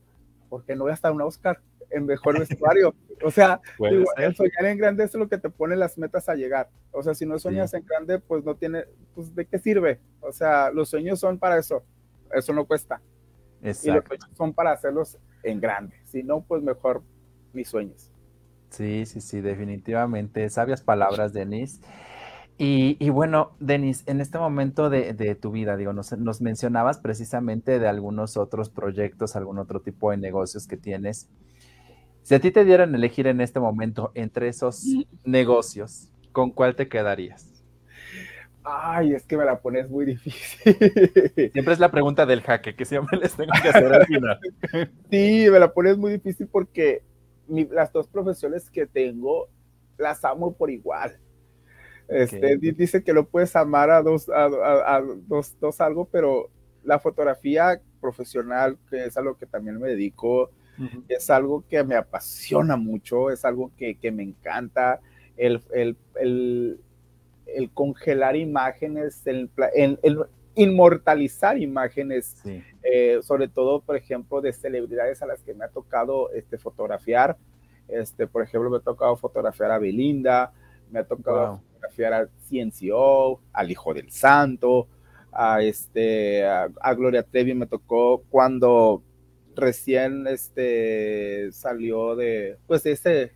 porque 0.48 0.74
no 0.74 0.84
voy 0.84 0.90
a 0.90 0.94
estar 0.94 1.12
un 1.12 1.22
Oscar 1.22 1.60
en 1.90 2.06
mejor 2.06 2.38
vestuario, 2.38 2.94
o 3.24 3.30
sea, 3.30 3.60
el 3.78 4.34
soñar 4.34 4.64
en 4.66 4.78
grande 4.78 5.04
es 5.04 5.14
lo 5.14 5.28
que 5.28 5.38
te 5.38 5.50
pone 5.50 5.76
las 5.76 5.98
metas 5.98 6.28
a 6.28 6.34
llegar, 6.34 6.70
o 6.90 7.02
sea, 7.02 7.14
si 7.14 7.26
no 7.26 7.38
sueñas 7.38 7.74
en 7.74 7.84
grande, 7.84 8.18
pues 8.18 8.44
no 8.44 8.56
tiene, 8.56 8.84
pues 9.14 9.34
de 9.34 9.46
qué 9.46 9.58
sirve, 9.58 10.00
o 10.20 10.32
sea, 10.32 10.70
los 10.70 10.88
sueños 10.88 11.20
son 11.20 11.38
para 11.38 11.58
eso, 11.58 11.84
eso 12.32 12.52
no 12.52 12.66
cuesta, 12.66 13.00
Exacto. 13.62 13.90
y 13.90 13.94
los 13.94 14.04
sueños 14.06 14.30
son 14.36 14.54
para 14.54 14.72
hacerlos 14.72 15.18
en 15.42 15.60
grande, 15.60 15.96
si 16.04 16.22
no, 16.22 16.42
pues 16.42 16.62
mejor 16.62 17.02
mis 17.52 17.68
sueños. 17.68 18.12
Sí, 18.72 19.04
sí, 19.04 19.20
sí, 19.20 19.42
definitivamente. 19.42 20.48
Sabias 20.48 20.80
palabras, 20.82 21.34
Denise. 21.34 21.80
Y, 22.64 23.10
bueno, 23.10 23.56
Denis, 23.58 24.04
en 24.06 24.20
este 24.20 24.38
momento 24.38 24.88
de, 24.88 25.34
tu 25.34 25.50
vida, 25.50 25.76
digo, 25.76 25.92
nos, 25.92 26.40
mencionabas 26.40 27.00
precisamente 27.00 27.80
de 27.80 27.88
algunos 27.88 28.36
otros 28.36 28.70
proyectos, 28.70 29.34
algún 29.34 29.58
otro 29.58 29.80
tipo 29.80 30.12
de 30.12 30.16
negocios 30.16 30.68
que 30.68 30.76
tienes. 30.76 31.28
Si 32.22 32.36
a 32.36 32.40
ti 32.40 32.52
te 32.52 32.64
dieran 32.64 32.94
elegir 32.94 33.26
en 33.26 33.40
este 33.40 33.58
momento 33.58 34.12
entre 34.14 34.46
esos 34.46 34.84
negocios, 35.24 36.08
¿con 36.30 36.52
cuál 36.52 36.76
te 36.76 36.88
quedarías? 36.88 37.64
Ay, 38.62 39.14
es 39.14 39.26
que 39.26 39.36
me 39.36 39.44
la 39.44 39.58
pones 39.58 39.90
muy 39.90 40.04
difícil. 40.04 40.62
Siempre 41.52 41.74
es 41.74 41.80
la 41.80 41.90
pregunta 41.90 42.26
del 42.26 42.42
jaque 42.42 42.76
que 42.76 42.84
siempre 42.84 43.18
les 43.18 43.34
tengo 43.34 43.50
que 43.60 43.70
hacer 43.70 43.92
al 43.92 44.06
final. 44.06 44.38
Sí, 45.10 45.48
me 45.50 45.58
la 45.58 45.72
pones 45.72 45.98
muy 45.98 46.12
difícil 46.12 46.46
porque 46.46 47.02
las 47.48 47.92
dos 47.92 48.06
profesiones 48.06 48.70
que 48.70 48.86
tengo 48.86 49.48
las 49.98 50.24
amo 50.24 50.52
por 50.54 50.70
igual. 50.70 51.18
Este, 52.08 52.56
Dice 52.56 53.02
que 53.02 53.12
lo 53.12 53.26
puedes 53.26 53.54
amar 53.56 53.90
a 53.90 54.02
dos, 54.02 54.28
a, 54.28 55.02
dos, 55.26 55.56
dos, 55.60 55.80
algo, 55.80 56.06
pero 56.10 56.50
la 56.84 56.98
fotografía 56.98 57.80
profesional, 58.00 58.76
que 58.90 59.04
es 59.06 59.16
algo 59.16 59.36
que 59.36 59.46
también 59.46 59.78
me 59.78 59.88
dedico, 59.88 60.50
es 61.08 61.30
algo 61.30 61.64
que 61.68 61.82
me 61.84 61.94
apasiona 61.94 62.76
mucho, 62.76 63.30
es 63.30 63.44
algo 63.44 63.70
que, 63.76 63.94
que 63.96 64.10
me 64.10 64.22
encanta. 64.22 65.00
El, 65.36 65.62
el, 65.72 65.96
el, 66.20 66.80
el, 67.46 67.70
congelar 67.70 68.36
imágenes, 68.36 69.26
el, 69.26 69.48
el 69.74 69.98
inmortalizar 70.54 71.58
imágenes, 71.58 72.36
eh, 72.82 73.20
sobre 73.22 73.48
todo, 73.48 73.80
por 73.80 73.96
ejemplo, 73.96 74.40
de 74.40 74.52
celebridades 74.52 75.22
a 75.22 75.26
las 75.26 75.42
que 75.42 75.54
me 75.54 75.64
ha 75.64 75.68
tocado 75.68 76.30
este, 76.32 76.58
fotografiar. 76.58 77.36
Este, 77.88 78.26
por 78.26 78.42
ejemplo, 78.42 78.70
me 78.70 78.78
ha 78.78 78.80
tocado 78.80 79.16
fotografiar 79.16 79.70
a 79.70 79.78
Belinda, 79.78 80.52
me 80.90 81.00
ha 81.00 81.04
tocado 81.04 81.60
fotografiar 81.82 82.12
a 82.12 82.28
Ciencio, 82.48 83.40
al 83.52 83.70
Hijo 83.70 83.94
del 83.94 84.10
Santo, 84.10 84.88
a, 85.32 85.62
este, 85.62 86.44
a, 86.44 86.94
Gloria 86.94 87.22
Trevi 87.22 87.54
me 87.54 87.66
tocó 87.66 88.22
cuando 88.30 89.02
recién 89.54 90.26
este, 90.26 91.50
salió 91.52 92.14
de, 92.16 92.58
pues, 92.66 92.84
ese, 92.86 93.32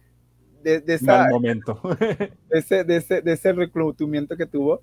de, 0.63 0.81
de 0.81 0.99
momento. 1.31 1.81
de, 2.01 2.31
ese, 2.51 2.85
de, 2.85 2.97
ese, 2.97 3.23
de 3.23 3.33
ese 3.33 3.53
reclutamiento 3.53 4.37
que 4.37 4.47
tuvo. 4.47 4.83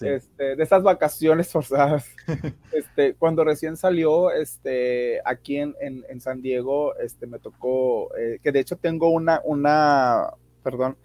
Este, 0.00 0.56
de 0.56 0.62
esas 0.62 0.82
vacaciones 0.82 1.50
forzadas. 1.50 2.06
Este, 2.72 3.14
cuando 3.14 3.44
recién 3.44 3.76
salió, 3.76 4.30
este, 4.30 5.20
aquí 5.26 5.58
en, 5.58 5.74
en, 5.80 6.04
en 6.08 6.20
San 6.22 6.40
Diego, 6.40 6.96
este, 6.96 7.26
me 7.26 7.38
tocó, 7.38 8.16
eh, 8.16 8.38
que 8.42 8.50
de 8.50 8.60
hecho 8.60 8.76
tengo 8.76 9.10
una, 9.10 9.42
una, 9.44 10.30
perdón, 10.62 10.96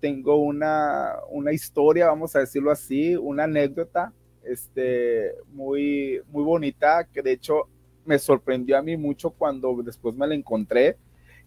tengo 0.00 0.36
una, 0.36 1.14
una 1.30 1.52
historia, 1.52 2.06
vamos 2.06 2.34
a 2.36 2.40
decirlo 2.40 2.70
así, 2.70 3.16
una 3.16 3.44
anécdota 3.44 4.12
este, 4.44 5.32
muy, 5.52 6.20
muy 6.30 6.44
bonita 6.44 7.08
que 7.12 7.22
de 7.22 7.32
hecho 7.32 7.68
me 8.04 8.18
sorprendió 8.18 8.76
a 8.76 8.82
mí 8.82 8.96
mucho 8.96 9.30
cuando 9.30 9.74
después 9.82 10.14
me 10.14 10.26
la 10.26 10.34
encontré 10.34 10.96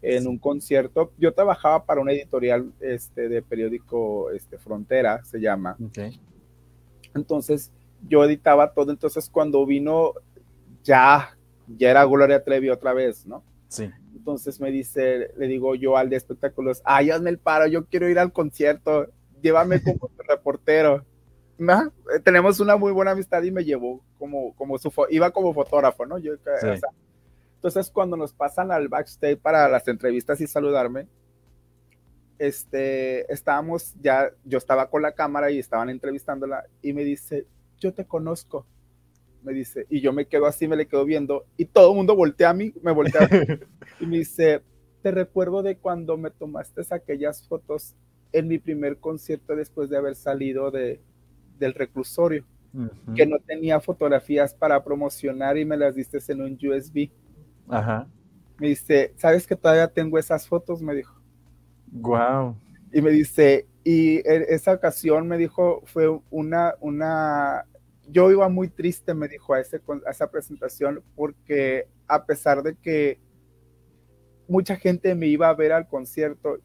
en 0.01 0.27
un 0.27 0.37
concierto. 0.37 1.11
Yo 1.17 1.33
trabajaba 1.33 1.85
para 1.85 2.01
una 2.01 2.11
editorial 2.11 2.71
este, 2.79 3.29
de 3.29 3.41
periódico 3.41 4.31
este, 4.31 4.57
Frontera, 4.57 5.23
se 5.23 5.39
llama. 5.39 5.77
Entonces 7.13 7.71
yo 8.07 8.23
editaba 8.23 8.71
todo, 8.73 8.91
entonces 8.91 9.29
cuando 9.29 9.65
vino 9.65 10.13
ya, 10.83 11.35
ya 11.67 11.89
era 11.91 12.05
Gloria 12.05 12.43
Trevi 12.43 12.69
otra 12.69 12.93
vez, 12.93 13.25
¿no? 13.25 13.43
Sí. 13.67 13.89
Entonces 14.27 14.59
me 14.59 14.71
dice, 14.71 15.31
le 15.37 15.47
digo 15.47 15.73
yo 15.75 15.95
al 15.95 16.09
de 16.09 16.17
espectáculos, 16.17 16.81
ay, 16.83 17.11
hazme 17.11 17.29
el 17.29 17.39
paro, 17.39 17.65
yo 17.65 17.85
quiero 17.85 18.09
ir 18.09 18.19
al 18.19 18.33
concierto, 18.33 19.07
llévame 19.41 19.81
como 19.81 20.11
reportero. 20.27 21.05
¿No? 21.57 21.93
Eh, 22.13 22.19
tenemos 22.21 22.59
una 22.59 22.75
muy 22.75 22.91
buena 22.91 23.11
amistad 23.11 23.41
y 23.43 23.51
me 23.51 23.63
llevó 23.63 24.03
como, 24.19 24.53
como 24.55 24.77
su, 24.79 24.91
iba 25.11 25.31
como 25.31 25.53
fotógrafo, 25.53 26.05
¿no? 26.05 26.17
Yo, 26.17 26.33
entonces 27.55 27.89
cuando 27.89 28.17
nos 28.17 28.33
pasan 28.33 28.69
al 28.69 28.89
backstage 28.89 29.39
para 29.39 29.69
las 29.69 29.87
entrevistas 29.87 30.41
y 30.41 30.47
saludarme, 30.47 31.07
este, 32.37 33.31
estábamos 33.31 33.95
ya, 34.01 34.29
yo 34.43 34.57
estaba 34.57 34.89
con 34.89 35.03
la 35.03 35.13
cámara 35.13 35.51
y 35.51 35.59
estaban 35.59 35.89
entrevistándola 35.89 36.65
y 36.81 36.91
me 36.91 37.05
dice, 37.05 37.47
yo 37.79 37.93
te 37.93 38.05
conozco 38.05 38.65
me 39.47 39.53
dice, 39.53 39.87
y 39.89 40.01
yo 40.01 40.11
me 40.11 40.25
quedo 40.25 40.45
así, 40.45 40.67
me 40.67 40.75
le 40.75 40.87
quedo 40.87 41.05
viendo, 41.05 41.45
y 41.55 41.63
todo 41.63 41.91
el 41.91 41.95
mundo 41.95 42.17
voltea 42.17 42.49
a 42.49 42.53
mí, 42.53 42.73
me 42.81 42.91
voltea 42.91 43.29
y 44.01 44.05
me 44.05 44.17
dice, 44.17 44.61
te 45.01 45.11
recuerdo 45.11 45.63
de 45.63 45.77
cuando 45.77 46.17
me 46.17 46.31
tomaste 46.31 46.81
aquellas 46.89 47.47
fotos 47.47 47.95
en 48.33 48.49
mi 48.49 48.57
primer 48.57 48.97
concierto 48.97 49.55
después 49.55 49.89
de 49.89 49.95
haber 49.95 50.15
salido 50.15 50.69
de, 50.69 50.99
del 51.57 51.73
reclusorio, 51.73 52.43
que 53.15 53.25
no 53.25 53.37
tenía 53.39 53.79
fotografías 53.79 54.53
para 54.53 54.83
promocionar 54.83 55.57
y 55.57 55.63
me 55.63 55.77
las 55.77 55.95
diste 55.95 56.19
en 56.27 56.41
un 56.41 56.59
USB. 56.61 57.09
Ajá. 57.69 58.05
Me 58.59 58.67
dice, 58.67 59.13
¿sabes 59.15 59.47
que 59.47 59.55
todavía 59.55 59.87
tengo 59.87 60.19
esas 60.19 60.45
fotos? 60.45 60.81
Me 60.81 60.93
dijo. 60.93 61.19
Wow. 61.91 62.57
Y 62.91 63.01
me 63.01 63.11
dice, 63.11 63.65
y 63.83 64.17
e, 64.17 64.45
esa 64.49 64.73
ocasión 64.73 65.25
me 65.25 65.37
dijo, 65.37 65.81
fue 65.85 66.19
una, 66.29 66.73
una, 66.81 67.65
yo 68.09 68.31
iba 68.31 68.47
muy 68.49 68.69
triste, 68.69 69.13
me 69.13 69.27
dijo 69.27 69.53
a, 69.53 69.59
ese, 69.59 69.81
a 70.05 70.11
esa 70.11 70.29
presentación, 70.31 71.03
porque 71.15 71.87
a 72.07 72.25
pesar 72.25 72.63
de 72.63 72.75
que 72.75 73.19
mucha 74.47 74.75
gente 74.77 75.13
me 75.15 75.27
iba 75.27 75.49
a 75.49 75.53
ver 75.53 75.71
al 75.73 75.87
concierto, 75.87 76.57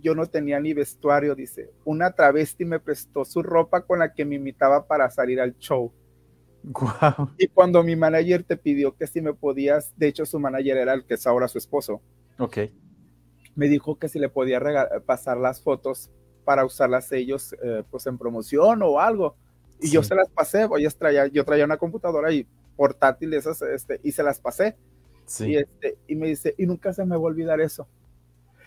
yo 0.00 0.14
no 0.14 0.26
tenía 0.26 0.60
ni 0.60 0.74
vestuario, 0.74 1.34
dice. 1.34 1.70
Una 1.84 2.12
travesti 2.12 2.64
me 2.64 2.80
prestó 2.80 3.24
su 3.24 3.42
ropa 3.42 3.82
con 3.82 3.98
la 3.98 4.12
que 4.12 4.24
me 4.24 4.36
imitaba 4.36 4.86
para 4.86 5.10
salir 5.10 5.40
al 5.40 5.56
show. 5.58 5.92
Y 7.38 7.48
cuando 7.48 7.82
mi 7.82 7.96
manager 7.96 8.42
te 8.42 8.56
pidió 8.56 8.96
que 8.96 9.06
si 9.06 9.20
me 9.20 9.34
podías, 9.34 9.96
de 9.96 10.08
hecho 10.08 10.26
su 10.26 10.38
manager 10.38 10.76
era 10.76 10.94
el 10.94 11.04
que 11.04 11.14
es 11.14 11.26
ahora 11.26 11.48
su 11.48 11.58
esposo. 11.58 12.00
Ok. 12.38 12.58
Me 13.54 13.68
dijo 13.68 13.98
que 13.98 14.08
si 14.08 14.18
le 14.18 14.28
podía 14.28 14.60
pasar 15.06 15.38
las 15.38 15.62
fotos 15.62 16.10
para 16.44 16.64
usarlas 16.64 17.10
ellos 17.12 17.54
eh, 17.62 17.82
pues 17.90 18.06
en 18.06 18.18
promoción 18.18 18.82
o 18.82 19.00
algo. 19.00 19.36
Y 19.80 19.90
yo 19.90 20.02
se 20.02 20.14
las 20.14 20.28
pasé, 20.30 20.66
voy 20.66 20.86
a 20.86 20.90
traía, 20.90 21.26
yo 21.26 21.44
traía 21.44 21.64
una 21.64 21.76
computadora 21.76 22.32
y 22.32 22.46
portátil 22.76 23.34
esas, 23.34 23.60
este, 23.62 24.00
y 24.02 24.12
se 24.12 24.22
las 24.22 24.40
pasé. 24.40 24.76
Sí. 25.26 25.52
Y, 25.52 25.56
este, 25.56 25.98
y 26.06 26.14
me 26.14 26.28
dice, 26.28 26.54
y 26.56 26.66
nunca 26.66 26.92
se 26.92 27.04
me 27.04 27.16
va 27.16 27.22
a 27.22 27.26
olvidar 27.26 27.60
eso. 27.60 27.88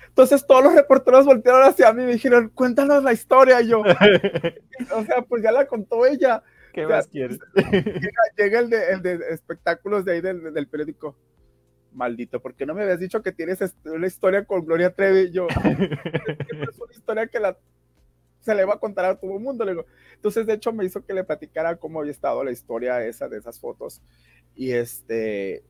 Entonces 0.10 0.46
todos 0.46 0.64
los 0.64 0.74
reporteros 0.74 1.26
voltearon 1.26 1.64
hacia 1.64 1.94
mí 1.94 2.04
y 2.04 2.06
me 2.08 2.14
dijeron, 2.14 2.52
cuéntanos 2.54 3.04
la 3.04 3.14
historia. 3.14 3.62
yo, 3.62 3.80
o 4.96 5.06
sea, 5.06 5.22
pues 5.22 5.44
ya 5.44 5.52
la 5.52 5.66
contó 5.66 6.06
ella. 6.06 6.44
¿Qué 6.74 6.86
más 6.86 7.08
quieres? 7.08 7.40
Llega, 8.38 8.60
el, 8.60 8.70
de, 8.70 9.20
espectáculos 9.30 10.06
de 10.06 10.14
ahí 10.14 10.22
del, 10.22 10.68
periódico. 10.68 11.16
Maldito, 11.92 12.40
porque 12.40 12.68
no 12.68 12.76
me 12.76 12.84
habías 12.84 13.00
dicho 13.00 13.24
que 13.24 13.32
tienes 13.32 13.60
una 13.84 14.06
historia 14.06 14.46
con 14.46 14.64
Gloria 14.64 14.94
Trevi? 14.94 15.32
Yo, 15.32 15.48
es 15.48 16.80
una 16.80 16.94
historia 16.94 17.28
que 17.28 17.40
la, 17.40 17.58
se 18.50 18.56
le 18.56 18.66
va 18.66 18.74
a 18.74 18.80
contar 18.80 19.06
a 19.06 19.16
todo 19.16 19.36
el 19.36 19.40
mundo. 19.40 19.64
Le 19.64 19.86
Entonces, 20.16 20.48
de 20.48 20.54
hecho, 20.54 20.74
me 20.74 20.84
hizo 20.84 21.06
que 21.06 21.14
le 21.14 21.24
platicara 21.24 21.76
cómo 21.76 22.00
había 22.00 22.12
estado 22.12 22.44
la 22.44 22.52
historia 22.52 23.06
esa 23.06 23.30
de 23.30 23.38
esas 23.38 23.60
fotos. 23.60 24.02
Y 24.56 24.72
este, 24.72 25.64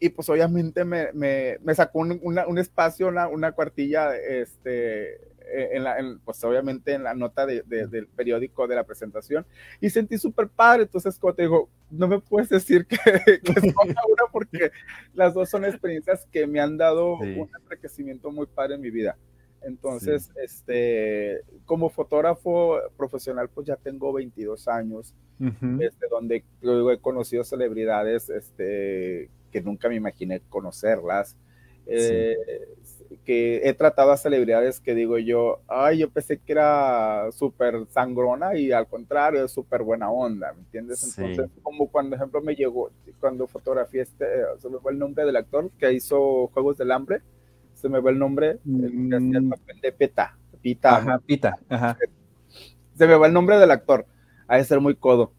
y 0.00 0.08
pues 0.08 0.28
obviamente 0.28 0.84
me, 0.84 1.12
me, 1.12 1.58
me 1.62 1.74
sacó 1.74 2.00
un, 2.00 2.20
un, 2.22 2.58
espacio, 2.58 3.06
una, 3.06 3.28
una 3.28 3.52
cuartilla, 3.52 4.16
este, 4.16 5.14
e, 5.14 5.76
en 5.76 5.84
la, 5.84 5.96
pues 6.24 6.42
obviamente 6.42 6.94
en 6.94 7.04
la 7.04 7.14
nota 7.14 7.46
de, 7.46 7.62
del 7.62 8.08
periódico 8.08 8.66
de 8.66 8.74
la 8.74 8.84
presentación 8.84 9.46
y 9.80 9.90
sentí 9.90 10.18
súper 10.18 10.48
padre, 10.48 10.82
entonces 10.82 11.16
como 11.18 11.34
te 11.34 11.42
digo, 11.42 11.70
no 11.90 12.08
me 12.08 12.18
puedes 12.18 12.48
decir 12.48 12.86
que, 12.86 12.96
que 13.42 13.74
una 13.84 14.22
porque 14.32 14.72
las 15.14 15.32
dos 15.32 15.48
son 15.48 15.64
experiencias 15.64 16.26
que 16.32 16.46
me 16.46 16.60
han 16.60 16.76
dado 16.76 17.14
un 17.14 17.48
enriquecimiento 17.62 18.32
muy 18.32 18.46
padre 18.46 18.74
en 18.74 18.80
mi 18.80 18.90
vida. 18.90 19.16
Entonces, 19.66 20.30
este, 20.42 21.42
como 21.64 21.90
fotógrafo 21.90 22.78
profesional, 22.96 23.48
pues 23.48 23.66
ya 23.66 23.76
tengo 23.76 24.12
22 24.12 24.68
años, 24.68 25.14
este, 25.80 26.06
donde 26.08 26.44
he 26.62 26.98
conocido 26.98 27.44
celebridades, 27.44 28.28
este, 28.30 29.30
que 29.50 29.60
nunca 29.62 29.88
me 29.88 29.96
imaginé 29.96 30.40
conocerlas. 30.48 31.36
Eh, 31.86 32.36
que 33.24 33.60
he 33.64 33.74
tratado 33.74 34.10
a 34.12 34.16
celebridades 34.16 34.80
que 34.80 34.94
digo 34.94 35.18
yo, 35.18 35.60
ay, 35.66 35.98
yo 35.98 36.10
pensé 36.10 36.38
que 36.38 36.52
era 36.52 37.30
súper 37.32 37.86
sangrona 37.90 38.56
y 38.56 38.72
al 38.72 38.86
contrario, 38.86 39.44
es 39.44 39.52
súper 39.52 39.82
buena 39.82 40.10
onda, 40.10 40.52
¿me 40.52 40.60
entiendes? 40.60 41.16
Entonces, 41.16 41.50
como 41.62 41.88
cuando, 41.88 42.16
ejemplo, 42.16 42.40
me 42.42 42.54
llegó, 42.54 42.90
cuando 43.20 43.46
fotografié 43.46 44.02
este, 44.02 44.26
se 44.58 44.68
me 44.68 44.78
fue 44.78 44.92
el 44.92 44.98
nombre 44.98 45.24
del 45.24 45.36
actor 45.36 45.70
que 45.78 45.92
hizo 45.92 46.48
Juegos 46.48 46.76
del 46.78 46.92
Hambre, 46.92 47.22
se 47.84 47.90
me 47.90 48.00
fue 48.00 48.12
el 48.12 48.18
nombre, 48.18 48.60
mm. 48.64 49.50
de 49.82 49.92
Peta, 49.92 50.38
Pita. 50.62 50.96
Ajá, 50.96 51.18
Pita, 51.18 51.58
ajá. 51.68 51.98
Se 52.94 53.06
me 53.06 53.14
va 53.14 53.26
el 53.26 53.32
nombre 53.34 53.58
del 53.58 53.70
actor, 53.70 54.06
ha 54.48 54.56
de 54.56 54.64
ser 54.64 54.80
muy 54.80 54.94
codo. 54.94 55.34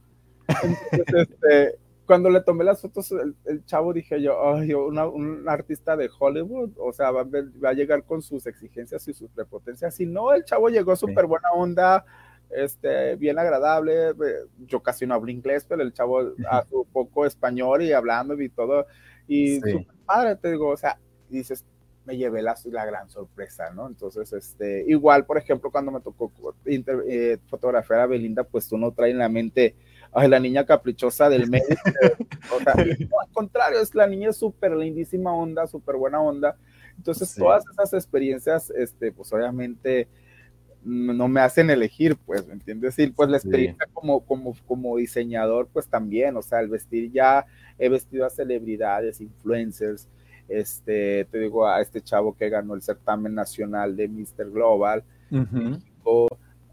Entonces, 0.91 1.27
este, 1.41 1.79
cuando 2.05 2.29
le 2.29 2.41
tomé 2.41 2.63
las 2.63 2.83
fotos, 2.83 3.11
el, 3.45 3.65
chavo 3.65 3.93
dije 3.93 4.21
yo, 4.21 4.53
ay, 4.53 4.75
un 4.75 5.43
artista 5.49 5.97
de 5.97 6.07
Hollywood, 6.19 6.73
o 6.77 6.93
sea, 6.93 7.09
va, 7.09 7.25
a 7.63 7.73
llegar 7.73 8.03
con 8.03 8.21
sus 8.21 8.45
exigencias 8.45 9.07
y 9.07 9.13
sus 9.15 9.31
prepotencias. 9.31 9.99
Y 9.99 10.05
no, 10.05 10.31
el 10.31 10.45
chavo 10.45 10.69
llegó 10.69 10.95
súper 10.95 11.25
buena 11.25 11.49
onda, 11.51 12.05
este, 12.51 13.15
bien 13.15 13.39
agradable. 13.39 14.13
Yo 14.67 14.83
casi 14.83 15.07
no 15.07 15.15
hablo 15.15 15.31
inglés, 15.31 15.65
pero 15.67 15.81
el 15.81 15.93
chavo 15.93 16.19
hace 16.47 16.75
un 16.75 16.85
poco 16.93 17.25
español 17.25 17.81
y 17.81 17.91
hablando 17.91 18.39
y 18.39 18.49
todo. 18.49 18.85
Y 19.27 19.55
súper 19.61 19.87
padre, 20.05 20.35
te 20.35 20.51
digo, 20.51 20.69
o 20.69 20.77
sea, 20.77 20.99
dices, 21.27 21.65
me 22.05 22.17
llevé 22.17 22.41
la, 22.41 22.55
la, 22.65 22.85
gran 22.85 23.09
sorpresa, 23.09 23.71
¿no? 23.71 23.87
Entonces, 23.87 24.31
este, 24.33 24.85
igual, 24.87 25.25
por 25.25 25.37
ejemplo, 25.37 25.71
cuando 25.71 25.91
me 25.91 26.01
tocó 26.01 26.31
eh, 26.65 27.37
fotografiar 27.47 28.01
a 28.01 28.05
Belinda, 28.05 28.43
pues 28.43 28.67
tú 28.67 28.77
no 28.77 28.91
traes 28.91 29.13
en 29.13 29.19
la 29.19 29.29
mente 29.29 29.75
ay, 30.15 30.29
la 30.29 30.39
niña 30.39 30.65
caprichosa 30.65 31.29
del 31.29 31.49
medio. 31.49 31.65
o 32.55 32.59
sea, 32.59 32.73
al 32.73 33.31
contrario, 33.33 33.79
es 33.79 33.93
la 33.93 34.07
niña 34.07 34.31
súper 34.33 34.71
lindísima 34.75 35.33
onda, 35.33 35.67
súper 35.67 35.95
buena 35.95 36.21
onda. 36.21 36.57
Entonces, 36.97 37.35
todas 37.35 37.63
esas 37.71 37.93
experiencias, 37.93 38.71
este, 38.71 39.11
pues 39.11 39.31
obviamente 39.33 40.07
no 40.85 41.27
me 41.27 41.41
hacen 41.41 41.69
elegir, 41.71 42.15
pues, 42.15 42.45
¿me 42.47 42.53
entiendes? 42.53 42.97
Y 42.99 43.07
pues 43.07 43.27
la 43.27 43.37
experiencia 43.37 43.87
como, 43.91 44.23
como, 44.23 44.55
como 44.67 44.97
diseñador, 44.97 45.67
pues 45.73 45.87
también, 45.87 46.37
o 46.37 46.43
sea, 46.43 46.59
el 46.59 46.69
vestir 46.69 47.11
ya, 47.11 47.45
he 47.79 47.89
vestido 47.89 48.25
a 48.25 48.29
celebridades, 48.29 49.19
influencers, 49.19 50.07
este, 50.47 51.25
te 51.25 51.39
digo, 51.39 51.67
a 51.67 51.81
este 51.81 52.01
chavo 52.01 52.35
que 52.35 52.49
ganó 52.49 52.75
el 52.75 52.81
certamen 52.81 53.33
nacional 53.33 53.95
de 53.95 54.07
Mr. 54.07 54.51
Global, 54.51 55.03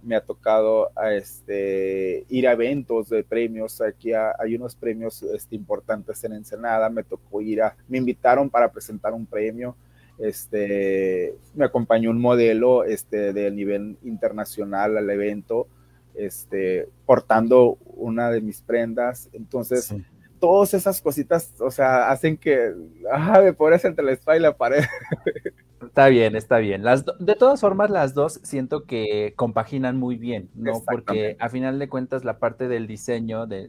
me 0.02 0.16
ha 0.16 0.20
tocado 0.20 0.90
este, 1.12 2.24
ir 2.28 2.48
a 2.48 2.52
eventos 2.52 3.08
de 3.08 3.22
premios. 3.22 3.80
Aquí 3.80 4.12
hay 4.12 4.56
unos 4.56 4.74
premios 4.74 5.22
este, 5.22 5.54
importantes 5.54 6.22
en 6.24 6.32
Ensenada. 6.32 6.90
Me 6.90 7.04
tocó 7.04 7.40
ir 7.40 7.62
a, 7.62 7.76
me 7.88 7.98
invitaron 7.98 8.50
para 8.50 8.70
presentar 8.72 9.12
un 9.12 9.26
premio. 9.26 9.76
Este, 10.18 11.34
me 11.54 11.64
acompañó 11.64 12.10
un 12.10 12.20
modelo 12.20 12.84
este, 12.84 13.32
de 13.32 13.50
nivel 13.50 13.96
internacional 14.02 14.96
al 14.98 15.08
evento, 15.08 15.68
este, 16.14 16.88
portando 17.06 17.78
una 17.96 18.30
de 18.30 18.40
mis 18.40 18.60
prendas. 18.60 19.28
Entonces, 19.32 19.94
todas 20.42 20.74
esas 20.74 21.00
cositas, 21.00 21.54
o 21.60 21.70
sea, 21.70 22.10
hacen 22.10 22.36
que, 22.36 22.74
ah, 23.12 23.40
me 23.40 23.52
pones 23.52 23.84
entre 23.84 24.04
la 24.04 24.10
espalda 24.10 24.38
y 24.38 24.42
la 24.42 24.56
pared. 24.56 24.82
Está 25.86 26.08
bien, 26.08 26.36
está 26.36 26.58
bien. 26.58 26.82
Las 26.84 27.04
de 27.18 27.34
todas 27.34 27.60
formas, 27.60 27.90
las 27.90 28.14
dos 28.14 28.40
siento 28.42 28.84
que 28.84 29.34
compaginan 29.36 29.98
muy 29.98 30.16
bien, 30.16 30.48
¿no? 30.54 30.82
Porque 30.84 31.36
a 31.38 31.48
final 31.48 31.78
de 31.78 31.88
cuentas 31.88 32.24
la 32.24 32.38
parte 32.38 32.68
del 32.68 32.86
diseño, 32.86 33.46
de, 33.46 33.68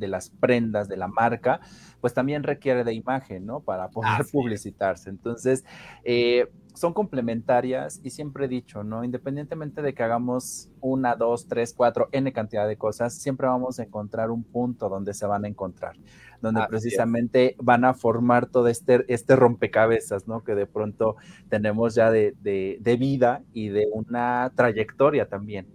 las 0.00 0.30
prendas, 0.30 0.88
de 0.88 0.96
la 0.96 1.08
marca, 1.08 1.60
pues 2.02 2.12
también 2.12 2.42
requiere 2.42 2.82
de 2.82 2.92
imagen, 2.92 3.46
¿no? 3.46 3.60
Para 3.60 3.88
poder 3.88 4.26
publicitarse. 4.32 5.08
Entonces, 5.08 5.64
eh, 6.02 6.48
son 6.74 6.94
complementarias 6.94 8.00
y 8.02 8.10
siempre 8.10 8.46
he 8.46 8.48
dicho, 8.48 8.82
¿no? 8.82 9.04
Independientemente 9.04 9.82
de 9.82 9.94
que 9.94 10.02
hagamos 10.02 10.68
una, 10.80 11.14
dos, 11.14 11.46
tres, 11.46 11.72
cuatro, 11.72 12.08
n 12.10 12.32
cantidad 12.32 12.66
de 12.66 12.76
cosas, 12.76 13.14
siempre 13.14 13.46
vamos 13.46 13.78
a 13.78 13.84
encontrar 13.84 14.32
un 14.32 14.42
punto 14.42 14.88
donde 14.88 15.14
se 15.14 15.26
van 15.26 15.44
a 15.44 15.48
encontrar, 15.48 15.94
donde 16.40 16.60
precisamente 16.68 17.54
van 17.58 17.84
a 17.84 17.94
formar 17.94 18.46
todo 18.46 18.66
este, 18.66 19.04
este 19.06 19.36
rompecabezas, 19.36 20.26
¿no? 20.26 20.42
Que 20.42 20.56
de 20.56 20.66
pronto 20.66 21.14
tenemos 21.48 21.94
ya 21.94 22.10
de, 22.10 22.34
de 22.42 22.96
vida 22.96 23.44
y 23.52 23.68
de 23.68 23.86
una 23.92 24.50
trayectoria 24.56 25.28
también 25.28 25.68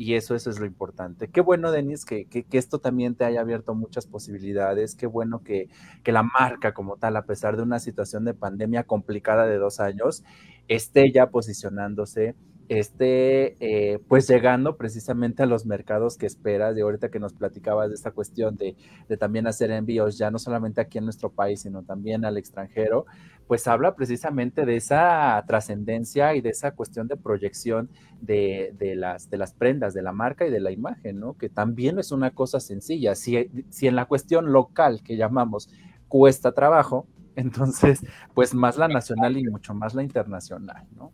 y 0.00 0.14
eso, 0.14 0.34
eso 0.34 0.48
es 0.48 0.58
lo 0.58 0.64
importante. 0.64 1.28
Qué 1.28 1.42
bueno, 1.42 1.70
Denis, 1.70 2.06
que, 2.06 2.24
que, 2.24 2.46
esto 2.52 2.78
también 2.78 3.16
te 3.16 3.26
haya 3.26 3.42
abierto 3.42 3.74
muchas 3.74 4.06
posibilidades. 4.06 4.94
Qué 4.94 5.06
bueno 5.06 5.42
que, 5.42 5.68
que, 6.02 6.10
la 6.10 6.22
marca 6.22 6.72
como 6.72 6.96
tal, 6.96 7.18
a 7.18 7.26
pesar 7.26 7.58
de 7.58 7.64
una 7.64 7.80
situación 7.80 8.24
de 8.24 8.32
pandemia 8.32 8.84
complicada 8.84 9.44
de 9.44 9.58
dos 9.58 9.78
años, 9.78 10.24
esté 10.68 11.12
ya 11.12 11.28
posicionándose 11.28 12.34
esté 12.70 13.56
eh, 13.58 13.98
pues 14.06 14.28
llegando 14.28 14.76
precisamente 14.76 15.42
a 15.42 15.46
los 15.46 15.66
mercados 15.66 16.16
que 16.16 16.26
esperas, 16.26 16.76
de 16.76 16.82
ahorita 16.82 17.10
que 17.10 17.18
nos 17.18 17.32
platicabas 17.32 17.88
de 17.88 17.96
esta 17.96 18.12
cuestión 18.12 18.56
de, 18.56 18.76
también 19.18 19.48
hacer 19.48 19.72
envíos 19.72 20.16
ya 20.16 20.30
no 20.30 20.38
solamente 20.38 20.80
aquí 20.80 20.98
en 20.98 21.04
nuestro 21.04 21.32
país, 21.32 21.62
sino 21.62 21.82
también 21.82 22.24
al 22.24 22.38
extranjero, 22.38 23.06
pues 23.48 23.66
habla 23.66 23.96
precisamente 23.96 24.64
de 24.66 24.76
esa 24.76 25.42
trascendencia 25.48 26.36
y 26.36 26.42
de 26.42 26.50
esa 26.50 26.70
cuestión 26.70 27.08
de 27.08 27.16
proyección 27.16 27.90
de, 28.20 28.72
las, 28.96 29.28
de 29.28 29.36
las 29.36 29.52
prendas, 29.52 29.92
de 29.92 30.02
la 30.02 30.12
marca 30.12 30.46
y 30.46 30.50
de 30.50 30.60
la 30.60 30.70
imagen, 30.70 31.18
¿no? 31.18 31.36
Que 31.36 31.48
también 31.48 31.98
es 31.98 32.12
una 32.12 32.30
cosa 32.30 32.60
sencilla. 32.60 33.16
Si, 33.16 33.50
si 33.70 33.88
en 33.88 33.96
la 33.96 34.04
cuestión 34.04 34.52
local 34.52 35.02
que 35.02 35.16
llamamos 35.16 35.68
cuesta 36.06 36.52
trabajo, 36.52 37.08
entonces, 37.34 38.00
pues 38.32 38.54
más 38.54 38.76
la 38.76 38.86
nacional 38.86 39.36
y 39.36 39.42
mucho 39.42 39.74
más 39.74 39.94
la 39.94 40.04
internacional, 40.04 40.86
¿no? 40.94 41.12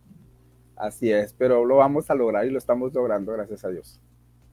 Así 0.76 1.10
es, 1.10 1.32
pero 1.32 1.64
lo 1.64 1.76
vamos 1.76 2.10
a 2.10 2.14
lograr 2.14 2.46
y 2.46 2.50
lo 2.50 2.58
estamos 2.58 2.92
logrando, 2.92 3.32
gracias 3.32 3.64
a 3.64 3.68
Dios. 3.68 4.00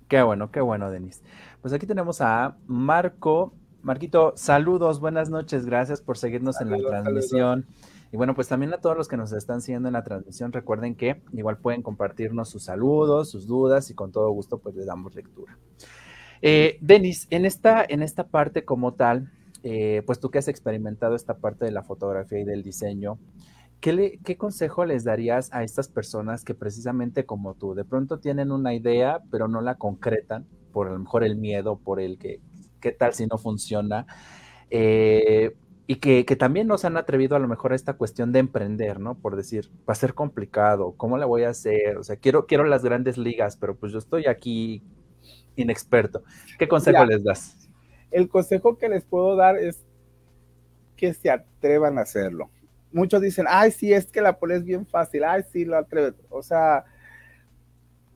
Qué 0.08 0.22
bueno, 0.22 0.52
qué 0.52 0.62
bueno, 0.62 0.90
Denis. 0.90 1.22
Pues 1.62 1.74
aquí 1.74 1.86
tenemos 1.86 2.22
a 2.22 2.58
Marco. 2.68 3.54
Marquito, 3.82 4.34
saludos, 4.38 5.02
buenas 5.02 5.30
noches, 5.30 5.66
gracias 5.66 6.02
por 6.02 6.18
seguirnos 6.18 6.62
en 6.62 6.70
la 6.70 6.78
transmisión. 6.78 7.66
Y 8.14 8.18
bueno, 8.18 8.36
pues 8.36 8.48
también 8.48 8.74
a 8.74 8.78
todos 8.78 8.96
los 8.96 9.08
que 9.08 9.18
nos 9.18 9.34
están 9.34 9.62
siguiendo 9.62 9.90
en 9.90 9.94
la 9.94 10.04
transmisión, 10.04 10.54
recuerden 10.54 10.96
que 10.96 11.22
igual 11.34 11.58
pueden 11.58 11.82
compartirnos 11.82 12.48
sus 12.48 12.64
saludos, 12.64 13.32
sus 13.32 13.48
dudas 13.48 13.90
y 13.90 13.96
con 13.96 14.12
todo 14.12 14.30
gusto 14.30 14.60
pues 14.60 14.76
les 14.76 14.86
damos 14.86 15.16
lectura. 15.16 15.58
Eh, 16.42 16.78
Denis, 16.80 17.28
en 17.32 17.46
esta, 17.46 17.84
en 17.88 18.04
esta 18.04 18.28
parte 18.28 18.64
como 18.66 18.94
tal, 18.94 19.32
eh, 19.64 20.04
pues 20.06 20.20
tú 20.20 20.30
que 20.30 20.38
has 20.38 20.48
experimentado 20.48 21.16
esta 21.16 21.38
parte 21.38 21.66
de 21.66 21.72
la 21.72 21.84
fotografía 21.84 22.40
y 22.40 22.44
del 22.44 22.64
diseño, 22.64 23.18
¿qué, 23.84 24.20
¿qué 24.24 24.38
consejo 24.38 24.86
les 24.86 25.04
darías 25.04 25.52
a 25.52 25.64
estas 25.64 25.90
personas 25.90 26.46
que 26.46 26.56
precisamente 26.56 27.26
como 27.26 27.54
tú, 27.56 27.76
de 27.76 27.84
pronto 27.84 28.18
tienen 28.18 28.54
una 28.54 28.74
idea, 28.74 29.20
pero 29.30 29.50
no 29.50 29.60
la 29.60 29.76
concretan 29.76 30.48
por 30.72 30.88
a 30.88 30.92
lo 30.92 31.00
mejor 31.00 31.26
el 31.26 31.36
miedo, 31.36 31.78
por 31.78 32.00
el 32.00 32.18
que, 32.18 32.40
¿qué 32.80 32.94
tal 32.94 33.14
si 33.14 33.28
no 33.28 33.38
funciona? 33.38 34.08
Eh, 34.70 35.54
y 35.86 35.98
que, 35.98 36.26
que, 36.26 36.38
también 36.38 36.66
no 36.66 36.78
se 36.78 36.88
han 36.88 36.96
atrevido 36.96 37.36
a 37.36 37.40
lo 37.40 37.50
mejor 37.50 37.74
a 37.74 37.76
esta 37.76 37.96
cuestión 37.96 38.32
de 38.32 38.40
emprender, 38.40 39.02
¿no? 39.02 39.16
Por 39.16 39.36
decir, 39.36 39.70
va 39.88 39.92
a 39.92 39.96
ser 39.96 40.14
complicado, 40.14 40.94
¿cómo 40.96 41.18
la 41.18 41.26
voy 41.26 41.44
a 41.44 41.50
hacer? 41.50 41.98
O 41.98 42.04
sea, 42.04 42.16
quiero, 42.16 42.46
quiero 42.46 42.64
las 42.64 42.86
grandes 42.86 43.18
ligas, 43.18 43.58
pero 43.58 43.76
pues 43.76 43.92
yo 43.92 44.00
estoy 44.00 44.28
aquí 44.28 44.82
inexperto. 45.58 46.24
¿Qué 46.58 46.70
consejo 46.70 47.00
ya, 47.00 47.06
les 47.06 47.24
das? 47.26 47.70
El 48.12 48.30
consejo 48.30 48.78
que 48.78 48.88
les 48.88 49.04
puedo 49.04 49.36
dar 49.36 49.58
es 49.58 49.84
que 50.96 51.14
se 51.14 51.30
atrevan 51.30 51.98
a 51.98 52.04
hacerlo. 52.04 52.50
Muchos 52.94 53.22
dicen, 53.22 53.46
ay, 53.50 53.72
sí, 53.72 53.92
es 53.92 54.06
que 54.06 54.22
la 54.22 54.38
pole 54.38 54.56
es 54.56 54.64
bien 54.64 54.86
fácil, 54.86 55.24
ay, 55.24 55.44
sí, 55.52 55.66
lo 55.66 55.78
atreves. 55.78 56.14
O 56.30 56.42
sea, 56.42 56.86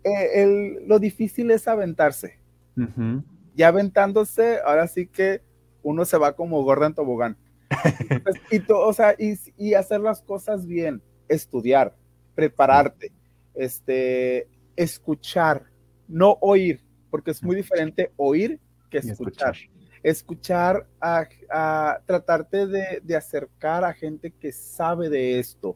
eh, 0.03 0.43
el, 0.43 0.88
lo 0.88 0.99
difícil 0.99 1.51
es 1.51 1.67
aventarse. 1.67 2.39
Uh 2.78 2.82
-huh. 2.82 3.23
Ya 3.55 3.69
aventándose, 3.69 4.59
ahora 4.63 4.88
sí 4.88 5.07
que 5.07 5.41
uno 5.82 6.05
se 6.05 6.17
va 6.17 6.36
como 6.36 6.63
gorda 6.63 6.86
en 6.86 6.93
tobogán. 6.93 7.38
Entonces, 8.09 8.41
y, 8.51 8.59
to, 8.59 8.80
o 8.80 8.93
sea, 8.93 9.15
y, 9.17 9.38
y, 9.57 9.73
hacer 9.73 9.99
las 9.99 10.21
cosas 10.21 10.65
bien, 10.65 11.01
estudiar, 11.28 11.95
prepararte, 12.36 13.11
este, 13.55 14.47
escuchar, 14.75 15.65
no 16.07 16.38
oír, 16.39 16.82
porque 17.09 17.32
es 17.32 17.43
muy 17.43 17.55
diferente 17.55 18.11
oír 18.15 18.59
que 18.89 18.99
escuchar. 18.99 19.55
Escuchar, 19.55 19.76
a, 21.01 21.28
a, 21.49 21.99
tratarte 22.05 22.68
de, 22.68 23.01
de, 23.03 23.16
acercar 23.16 23.84
a 23.84 23.93
gente 23.93 24.32
que 24.32 24.51
sabe 24.51 25.10
de 25.10 25.39
esto, 25.39 25.76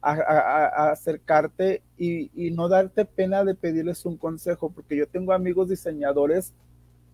a, 0.00 0.12
a 0.12 0.90
acercarte 0.92 1.82
y, 1.96 2.30
y, 2.34 2.50
no 2.50 2.68
darte 2.68 3.04
pena 3.04 3.44
de 3.44 3.54
pedirles 3.54 4.04
un 4.06 4.16
consejo, 4.16 4.70
porque 4.70 4.96
yo 4.96 5.06
tengo 5.06 5.32
amigos 5.32 5.68
diseñadores 5.68 6.54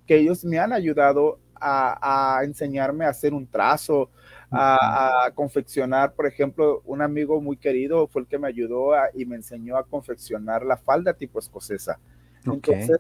que 0.07 0.17
ellos 0.17 0.45
me 0.45 0.59
han 0.59 0.73
ayudado 0.73 1.39
a, 1.65 2.41
enseñarme 2.43 3.05
a 3.05 3.11
hacer 3.11 3.33
un 3.33 3.47
trazo, 3.47 4.11
a, 4.51 5.27
a, 5.27 5.31
confeccionar, 5.31 6.13
por 6.13 6.27
ejemplo, 6.27 6.83
un 6.85 7.01
amigo 7.01 7.41
muy 7.41 7.57
querido 7.57 8.07
fue 8.09 8.23
el 8.23 8.29
que 8.29 8.39
me 8.39 8.49
ayudó 8.49 8.93
y 9.15 9.25
me 9.25 9.37
enseñó 9.37 9.77
a 9.77 9.85
confeccionar 9.85 10.65
la 10.65 10.77
falda 10.77 11.15
tipo 11.15 11.39
escocesa. 11.39 11.99
Okay. 12.41 12.75
Entonces, 12.75 12.99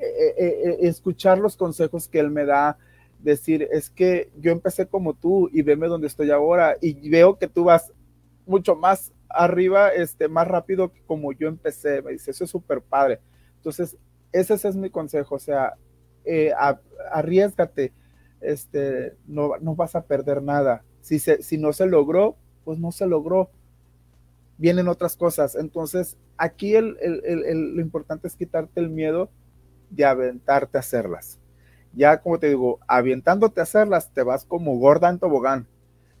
eh, 0.00 0.34
eh, 0.38 0.76
escuchar 0.80 1.38
los 1.38 1.56
consejos 1.56 2.08
que 2.08 2.20
él 2.20 2.30
me 2.30 2.44
da, 2.44 2.78
decir, 3.18 3.68
es 3.70 3.90
que 3.90 4.30
yo 4.38 4.50
empecé 4.52 4.86
como 4.86 5.14
tú 5.14 5.50
y 5.52 5.62
veme 5.62 5.88
donde 5.88 6.06
estoy 6.06 6.30
ahora 6.30 6.76
y 6.80 7.08
veo 7.10 7.38
que 7.38 7.48
tú 7.48 7.64
vas 7.64 7.92
mucho 8.46 8.74
más 8.76 9.12
arriba, 9.28 9.90
este, 9.90 10.28
más 10.28 10.48
rápido 10.48 10.92
que 10.92 11.02
como 11.02 11.32
yo 11.32 11.48
empecé. 11.48 12.02
Me 12.02 12.12
dice, 12.12 12.30
eso 12.30 12.44
es 12.44 12.50
súper 12.50 12.82
padre. 12.82 13.20
Entonces, 13.56 13.96
ese, 14.32 14.54
ese 14.54 14.68
es 14.68 14.76
mi 14.76 14.90
consejo, 14.90 15.34
o 15.34 15.38
sea, 15.38 15.74
eh, 16.24 16.52
arriesgate, 17.12 17.92
este, 18.40 19.16
no, 19.26 19.52
no, 19.60 19.74
vas 19.74 19.94
a 19.94 20.02
perder 20.02 20.42
nada. 20.42 20.82
Si, 21.00 21.18
se, 21.18 21.42
si 21.42 21.58
no 21.58 21.72
se 21.72 21.86
logró, 21.86 22.36
pues 22.64 22.78
no 22.78 22.92
se 22.92 23.06
logró. 23.06 23.50
Vienen 24.58 24.88
otras 24.88 25.16
cosas. 25.16 25.54
Entonces, 25.54 26.16
aquí 26.36 26.74
el, 26.74 26.96
el, 27.00 27.22
el, 27.24 27.74
lo 27.76 27.80
importante 27.80 28.28
es 28.28 28.36
quitarte 28.36 28.80
el 28.80 28.90
miedo 28.90 29.30
de 29.90 30.04
aventarte 30.04 30.78
a 30.78 30.80
hacerlas. 30.80 31.38
Ya, 31.92 32.20
como 32.20 32.38
te 32.38 32.48
digo, 32.48 32.78
avientándote 32.86 33.60
a 33.60 33.64
hacerlas, 33.64 34.12
te 34.12 34.22
vas 34.22 34.44
como 34.44 34.78
gorda 34.78 35.10
en 35.10 35.18
tobogán. 35.18 35.66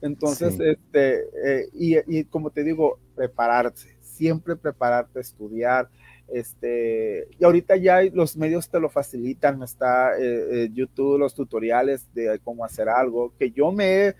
Entonces, 0.02 0.54
sí. 0.54 0.62
este, 0.64 1.20
eh, 1.44 1.68
y, 1.72 2.18
y 2.18 2.24
como 2.24 2.50
te 2.50 2.64
digo, 2.64 2.98
prepararse, 3.14 3.96
siempre 4.00 4.56
prepararte, 4.56 5.20
estudiar, 5.20 5.88
este, 6.32 7.28
y 7.38 7.44
ahorita 7.44 7.76
ya 7.76 8.02
los 8.02 8.36
medios 8.36 8.68
te 8.68 8.78
lo 8.78 8.88
facilitan, 8.88 9.62
está 9.62 10.16
eh, 10.16 10.64
eh, 10.64 10.70
YouTube, 10.72 11.18
los 11.18 11.34
tutoriales 11.34 12.12
de 12.14 12.38
cómo 12.44 12.64
hacer 12.64 12.88
algo, 12.88 13.34
que 13.36 13.50
yo 13.50 13.72
me, 13.72 14.14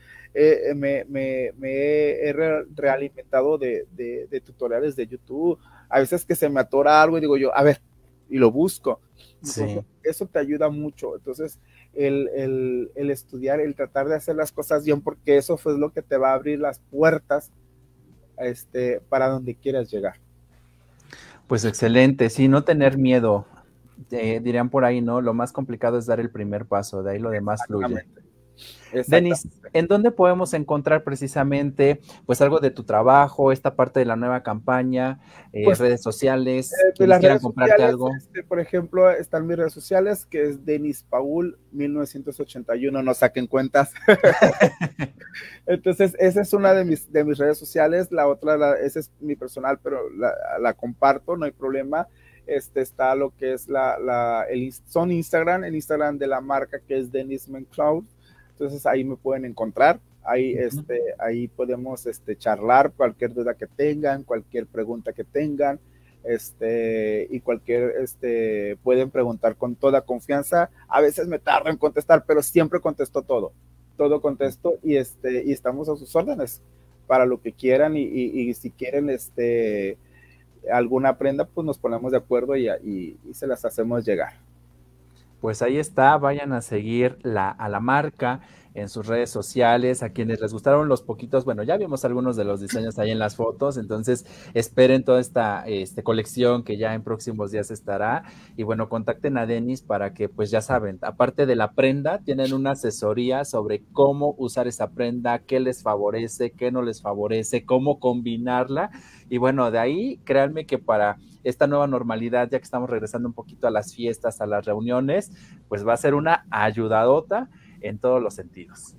me, 0.75 1.05
me, 1.09 1.53
me, 1.57 1.73
he 1.73 2.33
realimentado 2.75 3.59
de, 3.59 3.87
de, 3.93 4.27
de, 4.29 4.41
tutoriales 4.41 4.97
de 4.97 5.07
YouTube. 5.07 5.59
A 5.89 6.01
veces 6.01 6.25
que 6.25 6.35
se 6.35 6.49
me 6.49 6.61
atora 6.61 7.01
algo 7.01 7.17
y 7.17 7.21
digo 7.21 7.37
yo, 7.37 7.57
a 7.57 7.63
ver, 7.63 7.81
y 8.29 8.39
lo 8.39 8.51
busco. 8.51 9.01
Entonces, 9.35 9.73
sí. 9.73 9.81
Eso 10.03 10.27
te 10.27 10.39
ayuda 10.39 10.69
mucho. 10.71 11.17
Entonces, 11.17 11.59
el, 11.95 12.29
el, 12.35 12.91
el, 12.95 13.11
estudiar, 13.11 13.61
el 13.61 13.75
tratar 13.75 14.09
de 14.09 14.17
hacer 14.17 14.37
las 14.37 14.53
cosas 14.53 14.85
bien, 14.85 15.01
porque 15.01 15.37
eso 15.37 15.57
fue 15.57 15.79
lo 15.79 15.93
que 15.93 16.03
te 16.03 16.17
va 16.17 16.31
a 16.31 16.35
abrir 16.35 16.61
las 16.61 16.81
puertas 16.91 17.51
este, 18.39 19.01
para 19.09 19.29
donde 19.29 19.55
quieras 19.55 19.91
llegar. 19.91 20.15
Pues 21.47 21.65
excelente, 21.65 22.31
sí, 22.31 22.49
no 22.49 22.63
tener 22.63 22.97
miedo. 22.97 23.47
Eh, 24.11 24.41
dirían 24.43 24.71
por 24.71 24.85
ahí, 24.85 25.01
¿no? 25.01 25.21
Lo 25.21 25.35
más 25.35 25.53
complicado 25.53 25.99
es 25.99 26.07
dar 26.07 26.21
el 26.21 26.31
primer 26.31 26.65
paso, 26.65 27.03
de 27.03 27.13
ahí 27.13 27.19
lo 27.19 27.31
demás 27.31 27.61
fluye. 27.67 28.07
Denis, 29.07 29.47
¿en 29.73 29.87
dónde 29.87 30.11
podemos 30.11 30.53
encontrar 30.55 31.05
precisamente 31.05 32.01
pues 32.27 32.41
algo 32.41 32.59
de 32.59 32.71
tu 32.71 32.85
trabajo, 32.85 33.53
esta 33.53 33.77
parte 33.77 34.01
de 34.01 34.07
la 34.07 34.17
nueva 34.17 34.43
campaña, 34.43 35.21
eh, 35.53 35.63
pues, 35.65 35.79
redes 35.79 36.03
sociales, 36.03 36.73
eh, 36.73 37.07
las 37.07 37.21
quieran 37.21 37.39
comprarte 37.39 37.73
sociales, 37.73 37.91
algo? 37.91 38.11
Este, 38.17 38.43
por 38.43 38.61
ejemplo, 38.61 39.11
están 39.11 39.47
mis 39.47 39.57
redes 39.57 39.73
sociales, 39.73 40.27
que 40.27 40.43
es 40.43 40.65
Denis 40.65 41.05
Paul 41.09 41.59
1981, 41.73 43.03
no 43.03 43.15
saquen 43.15 43.47
cuentas. 43.47 43.93
Entonces, 45.67 46.17
esa 46.19 46.41
es 46.41 46.53
una 46.53 46.75
de 46.75 46.85
mis, 46.85 47.13
de 47.13 47.25
mis 47.25 47.39
redes 47.39 47.59
sociales, 47.59 48.11
la 48.11 48.27
otra, 48.27 48.57
la, 48.57 48.75
esa 48.75 49.01
es 49.01 49.11
mi 49.21 49.37
personal, 49.37 49.79
pero 49.83 50.11
la, 50.11 50.35
la 50.61 50.75
comparto, 50.75 51.37
no 51.37 51.45
hay 51.45 51.53
problema 51.53 52.09
este 52.51 52.81
está 52.81 53.15
lo 53.15 53.35
que 53.37 53.53
es 53.53 53.69
la, 53.69 53.99
la 53.99 54.45
el, 54.51 54.73
son 54.89 55.13
Instagram, 55.13 55.65
el 55.65 55.77
Instagram 55.77 56.19
de 56.19 56.27
la 56.27 56.41
marca 56.41 56.81
que 56.81 56.99
es 56.99 57.13
Dennis 57.13 57.49
Cloud. 57.71 58.05
Entonces 58.61 58.85
ahí 58.85 59.05
me 59.05 59.17
pueden 59.17 59.47
encontrar, 59.47 60.01
ahí, 60.23 60.53
este, 60.53 61.01
ahí 61.19 61.49
podemos 61.49 62.05
este, 62.05 62.37
charlar 62.37 62.93
cualquier 62.93 63.33
duda 63.33 63.55
que 63.55 63.67
tengan, 63.67 64.23
cualquier 64.23 64.67
pregunta 64.67 65.15
que 65.15 65.25
tengan, 65.25 65.81
este, 66.25 67.27
y 67.31 67.41
cualquier, 67.41 67.95
este, 68.03 68.77
pueden 68.83 69.09
preguntar 69.09 69.57
con 69.57 69.77
toda 69.77 70.03
confianza. 70.03 70.69
A 70.89 71.01
veces 71.01 71.27
me 71.27 71.39
tardo 71.39 71.71
en 71.71 71.79
contestar, 71.79 72.25
pero 72.27 72.43
siempre 72.43 72.81
contesto 72.81 73.23
todo, 73.23 73.53
todo 73.97 74.21
contesto 74.21 74.75
y, 74.83 74.97
este, 74.97 75.43
y 75.43 75.53
estamos 75.53 75.89
a 75.89 75.97
sus 75.97 76.15
órdenes 76.15 76.61
para 77.07 77.25
lo 77.25 77.41
que 77.41 77.53
quieran 77.53 77.97
y, 77.97 78.03
y, 78.03 78.41
y 78.43 78.53
si 78.53 78.71
quieren, 78.73 79.09
este, 79.09 79.97
alguna 80.71 81.17
prenda, 81.17 81.47
pues 81.47 81.65
nos 81.65 81.79
ponemos 81.79 82.13
de 82.13 82.19
acuerdo 82.19 82.57
y, 82.57 82.69
y, 82.69 83.17
y, 83.25 83.33
se 83.33 83.47
las 83.47 83.65
hacemos 83.65 84.05
llegar. 84.05 84.35
Pues 85.41 85.63
ahí 85.63 85.79
está, 85.79 86.17
vayan 86.19 86.53
a 86.53 86.61
seguir 86.61 87.19
la, 87.23 87.49
a 87.49 87.69
la 87.69 87.81
marca 87.81 88.41
en 88.75 88.89
sus 88.89 89.07
redes 89.07 89.31
sociales, 89.31 90.03
a 90.03 90.11
quienes 90.11 90.41
les 90.41 90.53
gustaron 90.53 90.89
los 90.89 91.03
poquitos, 91.03 91.45
bueno, 91.45 91.63
ya 91.63 91.77
vimos 91.77 92.05
algunos 92.05 92.37
de 92.37 92.45
los 92.45 92.61
diseños 92.61 92.99
ahí 92.99 93.11
en 93.11 93.19
las 93.19 93.37
fotos, 93.37 93.77
entonces 93.77 94.27
esperen 94.55 95.05
toda 95.05 95.21
esta 95.21 95.65
este, 95.67 96.03
colección 96.03 96.63
que 96.63 96.77
ya 96.77 96.95
en 96.95 97.03
próximos 97.03 97.51
días 97.51 97.71
estará 97.71 98.25
y 98.57 98.63
bueno, 98.63 98.89
contacten 98.89 99.39
a 99.39 99.47
Denis 99.47 99.83
para 99.83 100.15
que 100.15 100.29
pues 100.29 100.51
ya 100.51 100.61
saben, 100.61 100.99
aparte 101.03 101.47
de 101.47 101.57
la 101.57 101.73
prenda, 101.73 102.19
tienen 102.19 102.53
una 102.53 102.73
asesoría 102.73 103.45
sobre 103.45 103.83
cómo 103.93 104.35
usar 104.39 104.69
esa 104.69 104.91
prenda, 104.91 105.41
qué 105.41 105.61
les 105.61 105.83
favorece, 105.83 106.53
qué 106.53 106.71
no 106.71 106.83
les 106.83 107.03
favorece, 107.03 107.65
cómo 107.65 107.99
combinarla 107.99 108.91
y 109.29 109.39
bueno, 109.39 109.71
de 109.71 109.79
ahí 109.79 110.21
créanme 110.25 110.67
que 110.67 110.79
para 110.79 111.19
esta 111.43 111.67
nueva 111.67 111.87
normalidad, 111.87 112.51
ya 112.51 112.59
que 112.59 112.65
estamos 112.65 112.91
regresando 112.91 113.29
un 113.29 113.35
poquito 113.35 113.67
a 113.67 113.71
las 113.71 113.95
fiestas, 113.95 114.41
a 114.41 114.47
las 114.47 114.65
reuniones, 114.65 115.33
pues 115.69 115.87
va 115.87 115.95
a 115.95 115.97
ser 115.97 116.15
una 116.15 116.45
ayudadota 116.51 117.49
en 117.81 117.99
todos 117.99 118.23
los 118.23 118.35
sentidos. 118.35 118.97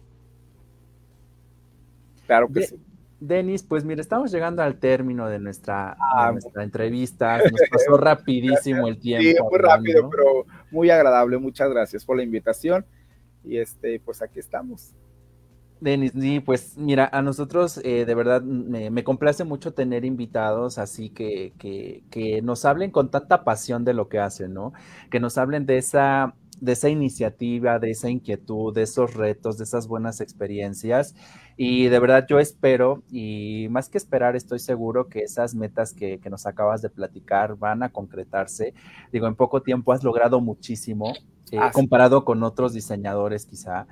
Claro 2.25 2.47
que 2.47 2.61
de 2.61 2.67
sí. 2.67 2.75
Denis, 3.21 3.61
pues 3.61 3.85
mire, 3.85 4.01
estamos 4.01 4.31
llegando 4.31 4.63
al 4.63 4.79
término 4.79 5.29
de 5.29 5.37
nuestra, 5.37 5.95
ah, 5.99 6.27
de 6.27 6.33
nuestra 6.33 6.63
entrevista. 6.63 7.37
Nos 7.51 7.61
pasó 7.69 7.95
rapidísimo 7.95 8.87
el 8.87 8.99
tiempo. 8.99 9.23
Sí, 9.23 9.35
muy 9.43 9.59
rápido, 9.59 10.09
pero 10.09 10.45
muy 10.71 10.89
agradable. 10.89 11.37
Muchas 11.37 11.69
gracias 11.69 12.03
por 12.03 12.17
la 12.17 12.23
invitación. 12.23 12.83
Y 13.43 13.57
este, 13.57 13.99
pues 13.99 14.23
aquí 14.23 14.39
estamos. 14.39 14.95
Denis, 15.79 16.13
sí, 16.19 16.39
pues 16.39 16.77
mira, 16.77 17.09
a 17.11 17.21
nosotros 17.21 17.79
eh, 17.83 18.05
de 18.05 18.15
verdad 18.15 18.41
me, 18.41 18.91
me, 18.91 19.03
complace 19.03 19.43
mucho 19.43 19.73
tener 19.73 20.05
invitados 20.05 20.77
así 20.77 21.09
que, 21.09 21.53
que, 21.57 22.03
que, 22.11 22.43
nos 22.43 22.65
hablen 22.65 22.91
con 22.91 23.09
tanta 23.09 23.43
pasión 23.43 23.83
de 23.83 23.95
lo 23.95 24.07
que 24.07 24.19
hacen, 24.19 24.53
¿no? 24.53 24.73
Que 25.09 25.19
nos 25.19 25.39
hablen 25.39 25.65
de 25.65 25.79
esa, 25.79 26.35
de 26.61 26.71
esa 26.71 26.87
iniciativa, 26.89 27.79
de 27.79 27.91
esa 27.91 28.09
inquietud, 28.09 28.73
de 28.73 28.83
esos 28.83 29.15
retos, 29.15 29.57
de 29.57 29.65
esas 29.65 29.87
buenas 29.87 30.21
experiencias. 30.21 31.15
Y 31.57 31.89
de 31.89 31.99
verdad 31.99 32.25
yo 32.29 32.39
espero, 32.39 33.03
y 33.11 33.67
más 33.69 33.89
que 33.89 33.97
esperar, 33.97 34.35
estoy 34.35 34.59
seguro 34.59 35.09
que 35.09 35.19
esas 35.19 35.53
metas 35.53 35.93
que, 35.93 36.19
que 36.19 36.29
nos 36.29 36.45
acabas 36.45 36.81
de 36.81 36.89
platicar 36.89 37.57
van 37.57 37.83
a 37.83 37.89
concretarse. 37.89 38.73
Digo, 39.11 39.27
en 39.27 39.35
poco 39.35 39.61
tiempo 39.61 39.91
has 39.91 40.03
logrado 40.03 40.39
muchísimo, 40.39 41.13
eh, 41.51 41.59
comparado 41.73 42.23
con 42.23 42.43
otros 42.43 42.73
diseñadores 42.73 43.45
quizá. 43.45 43.87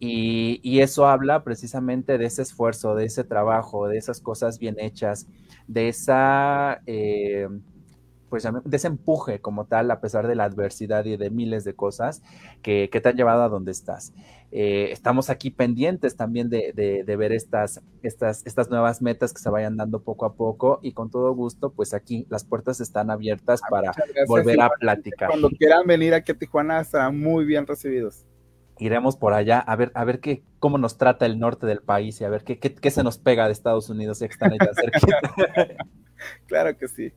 Y, 0.00 0.80
eso 0.80 1.08
habla 1.08 1.42
precisamente 1.42 2.18
de 2.18 2.26
ese 2.26 2.42
esfuerzo, 2.42 2.94
de 2.94 3.06
ese 3.06 3.24
trabajo, 3.24 3.88
de 3.88 3.98
esas 3.98 4.20
cosas 4.20 4.58
bien 4.58 4.76
hechas, 4.78 5.26
de 5.66 5.88
esa, 5.88 6.82
eh, 6.86 7.48
pues, 8.28 8.44
de 8.64 8.76
ese 8.76 8.86
empuje 8.86 9.40
como 9.40 9.66
tal, 9.66 9.90
a 9.90 10.00
pesar 10.00 10.26
de 10.26 10.34
la 10.34 10.44
adversidad 10.44 11.04
y 11.04 11.16
de 11.16 11.30
miles 11.30 11.64
de 11.64 11.74
cosas 11.74 12.22
que, 12.62 12.88
te 12.88 13.08
han 13.08 13.16
llevado 13.16 13.42
a 13.42 13.48
donde 13.48 13.70
estás. 13.70 14.12
Eh, 14.50 14.88
estamos 14.92 15.30
aquí 15.30 15.50
pendientes 15.50 16.16
también 16.16 16.48
de, 16.48 17.04
ver 17.06 17.32
estas, 17.32 17.82
estas, 18.02 18.46
estas 18.46 18.70
nuevas 18.70 19.02
metas 19.02 19.32
que 19.32 19.40
se 19.40 19.50
vayan 19.50 19.76
dando 19.76 20.02
poco 20.02 20.26
a 20.26 20.34
poco 20.34 20.80
y 20.82 20.92
con 20.92 21.10
todo 21.10 21.32
gusto, 21.34 21.70
pues 21.70 21.94
aquí 21.94 22.26
las 22.30 22.44
puertas 22.44 22.80
están 22.80 23.10
abiertas 23.10 23.60
ah, 23.64 23.68
para 23.70 23.92
volver 24.26 24.60
a 24.60 24.70
platicar. 24.70 25.28
Cuando 25.28 25.50
quieran 25.50 25.86
venir 25.86 26.14
aquí 26.14 26.32
a 26.32 26.38
Tijuana, 26.38 26.80
estarán 26.80 27.18
muy 27.18 27.44
bien 27.44 27.66
recibidos 27.66 28.26
iremos 28.78 29.16
por 29.16 29.34
allá 29.34 29.58
a 29.58 29.76
ver, 29.76 29.90
a 29.94 30.04
ver 30.04 30.20
qué, 30.20 30.42
cómo 30.58 30.78
nos 30.78 30.98
trata 30.98 31.26
el 31.26 31.38
norte 31.38 31.66
del 31.66 31.80
país 31.80 32.20
y 32.20 32.24
a 32.24 32.28
ver 32.28 32.44
qué, 32.44 32.58
qué, 32.58 32.90
se 32.90 33.02
nos 33.02 33.18
pega 33.18 33.46
de 33.46 33.52
Estados 33.52 33.90
Unidos, 33.90 34.20
ya 34.20 34.28
que 34.28 34.32
están 34.32 34.56
tan 34.56 34.74
cerca. 34.74 35.00
claro 36.46 36.76
que 36.76 36.88
sí. 36.88 37.12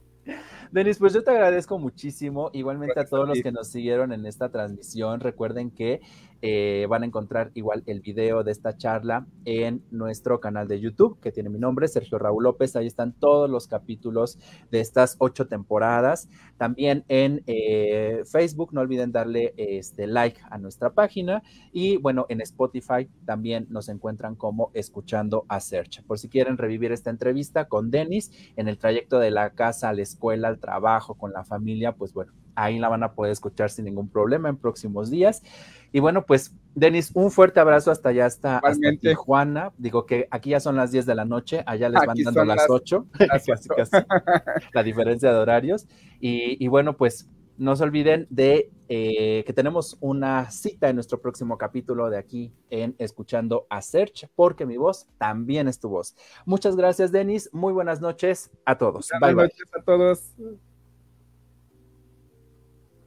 Denis, 0.72 0.98
pues 0.98 1.14
yo 1.14 1.24
te 1.24 1.32
agradezco 1.32 1.78
muchísimo. 1.78 2.50
Igualmente 2.54 3.00
a 3.00 3.06
todos 3.06 3.28
los 3.28 3.42
que 3.42 3.52
nos 3.52 3.68
siguieron 3.68 4.14
en 4.14 4.26
esta 4.26 4.50
transmisión. 4.50 5.20
Recuerden 5.20 5.70
que 5.70 6.02
eh, 6.42 6.86
van 6.90 7.04
a 7.04 7.06
encontrar 7.06 7.52
igual 7.54 7.84
el 7.86 8.02
video 8.02 8.44
de 8.44 8.52
esta 8.52 8.78
charla 8.78 9.26
en 9.46 9.84
nuestro 9.92 10.40
canal 10.40 10.68
de 10.68 10.80
YouTube, 10.80 11.20
que 11.20 11.32
tiene 11.32 11.50
mi 11.50 11.60
nombre, 11.60 11.88
Sergio 11.88 12.18
Raúl 12.18 12.44
López. 12.44 12.76
Ahí 12.76 12.88
están 12.88 13.14
todos 13.14 13.50
los 13.50 13.68
capítulos 13.68 14.40
de 14.72 14.80
estas 14.80 15.16
ocho 15.20 15.48
temporadas. 15.48 16.30
También 16.58 17.04
en 17.08 17.44
eh, 17.48 18.24
Facebook, 18.26 18.74
no 18.74 18.82
olviden 18.82 19.12
darle 19.12 19.54
este 19.58 20.08
like 20.08 20.42
a 20.50 20.58
nuestra 20.58 20.92
página. 20.92 21.44
Y 21.72 21.98
bueno, 21.98 22.26
en 22.30 22.42
Spotify 22.42 23.08
también 23.26 23.68
nos 23.70 23.90
encuentran 23.90 24.36
como 24.36 24.72
Escuchando 24.74 25.46
a 25.48 25.60
Search. 25.60 26.04
Por 26.04 26.20
si 26.20 26.30
quieren 26.30 26.58
revivir 26.58 26.92
esta 26.92 27.10
entrevista 27.10 27.66
con 27.66 27.92
Denis 27.92 28.32
en 28.56 28.68
el 28.68 28.78
trayecto 28.78 29.20
de 29.20 29.32
la 29.32 29.52
casa 29.52 29.90
a 29.90 29.94
la 29.94 30.02
escuela, 30.02 30.48
al 30.48 30.60
trabajo, 30.60 31.16
con 31.16 31.32
la 31.34 31.44
familia, 31.44 31.94
pues 31.94 32.14
bueno, 32.14 32.34
ahí 32.56 32.80
la 32.80 32.90
van 32.90 33.04
a 33.04 33.14
poder 33.14 33.32
escuchar 33.32 33.70
sin 33.70 33.86
ningún 33.86 34.10
problema 34.10 34.50
en 34.50 34.58
próximos 34.58 35.10
días. 35.10 35.44
Y 35.92 36.00
bueno, 36.00 36.26
pues, 36.26 36.56
Denis, 36.74 37.12
un 37.14 37.32
fuerte 37.32 37.60
abrazo 37.60 37.92
hasta 37.92 38.10
allá, 38.10 38.26
hasta, 38.26 38.62
Tijuana. 39.02 39.74
Digo 39.78 40.06
que 40.06 40.28
aquí 40.32 40.52
ya 40.52 40.60
son 40.60 40.78
las 40.78 40.92
10 40.92 41.06
de 41.06 41.16
la 41.16 41.26
noche, 41.26 41.64
allá 41.66 41.90
les 41.90 42.06
van 42.06 42.18
dando 42.24 42.46
las, 42.46 42.70
8, 42.70 43.08
la 44.74 44.84
diferencia 44.84 45.34
de 45.34 45.40
horarios. 45.40 45.88
Y, 46.20 46.68
bueno, 46.68 46.96
pues 46.96 47.28
no 47.58 47.76
se 47.76 47.84
olviden 47.84 48.26
de 48.30 48.72
eh, 48.88 49.44
que 49.46 49.54
tenemos 49.54 49.98
una 50.00 50.50
cita 50.50 50.90
en 50.90 50.96
nuestro 50.96 51.22
próximo 51.22 51.58
capítulo 51.58 52.10
de 52.10 52.18
aquí 52.18 52.54
en 52.70 52.96
Escuchando 52.98 53.68
a 53.70 53.82
Search, 53.82 54.28
porque 54.36 54.66
mi 54.66 54.78
voz 54.78 55.08
también 55.18 55.68
es 55.68 55.80
tu 55.80 55.90
voz. 55.90 56.16
Muchas 56.46 56.76
gracias, 56.76 57.12
Denis. 57.12 57.50
Muy 57.52 57.74
buenas 57.74 58.02
noches 58.02 58.50
a 58.66 58.78
todos. 58.78 59.10
Buenas 59.20 59.36
noches 59.36 59.70
a 59.78 59.84
todos. 59.84 60.34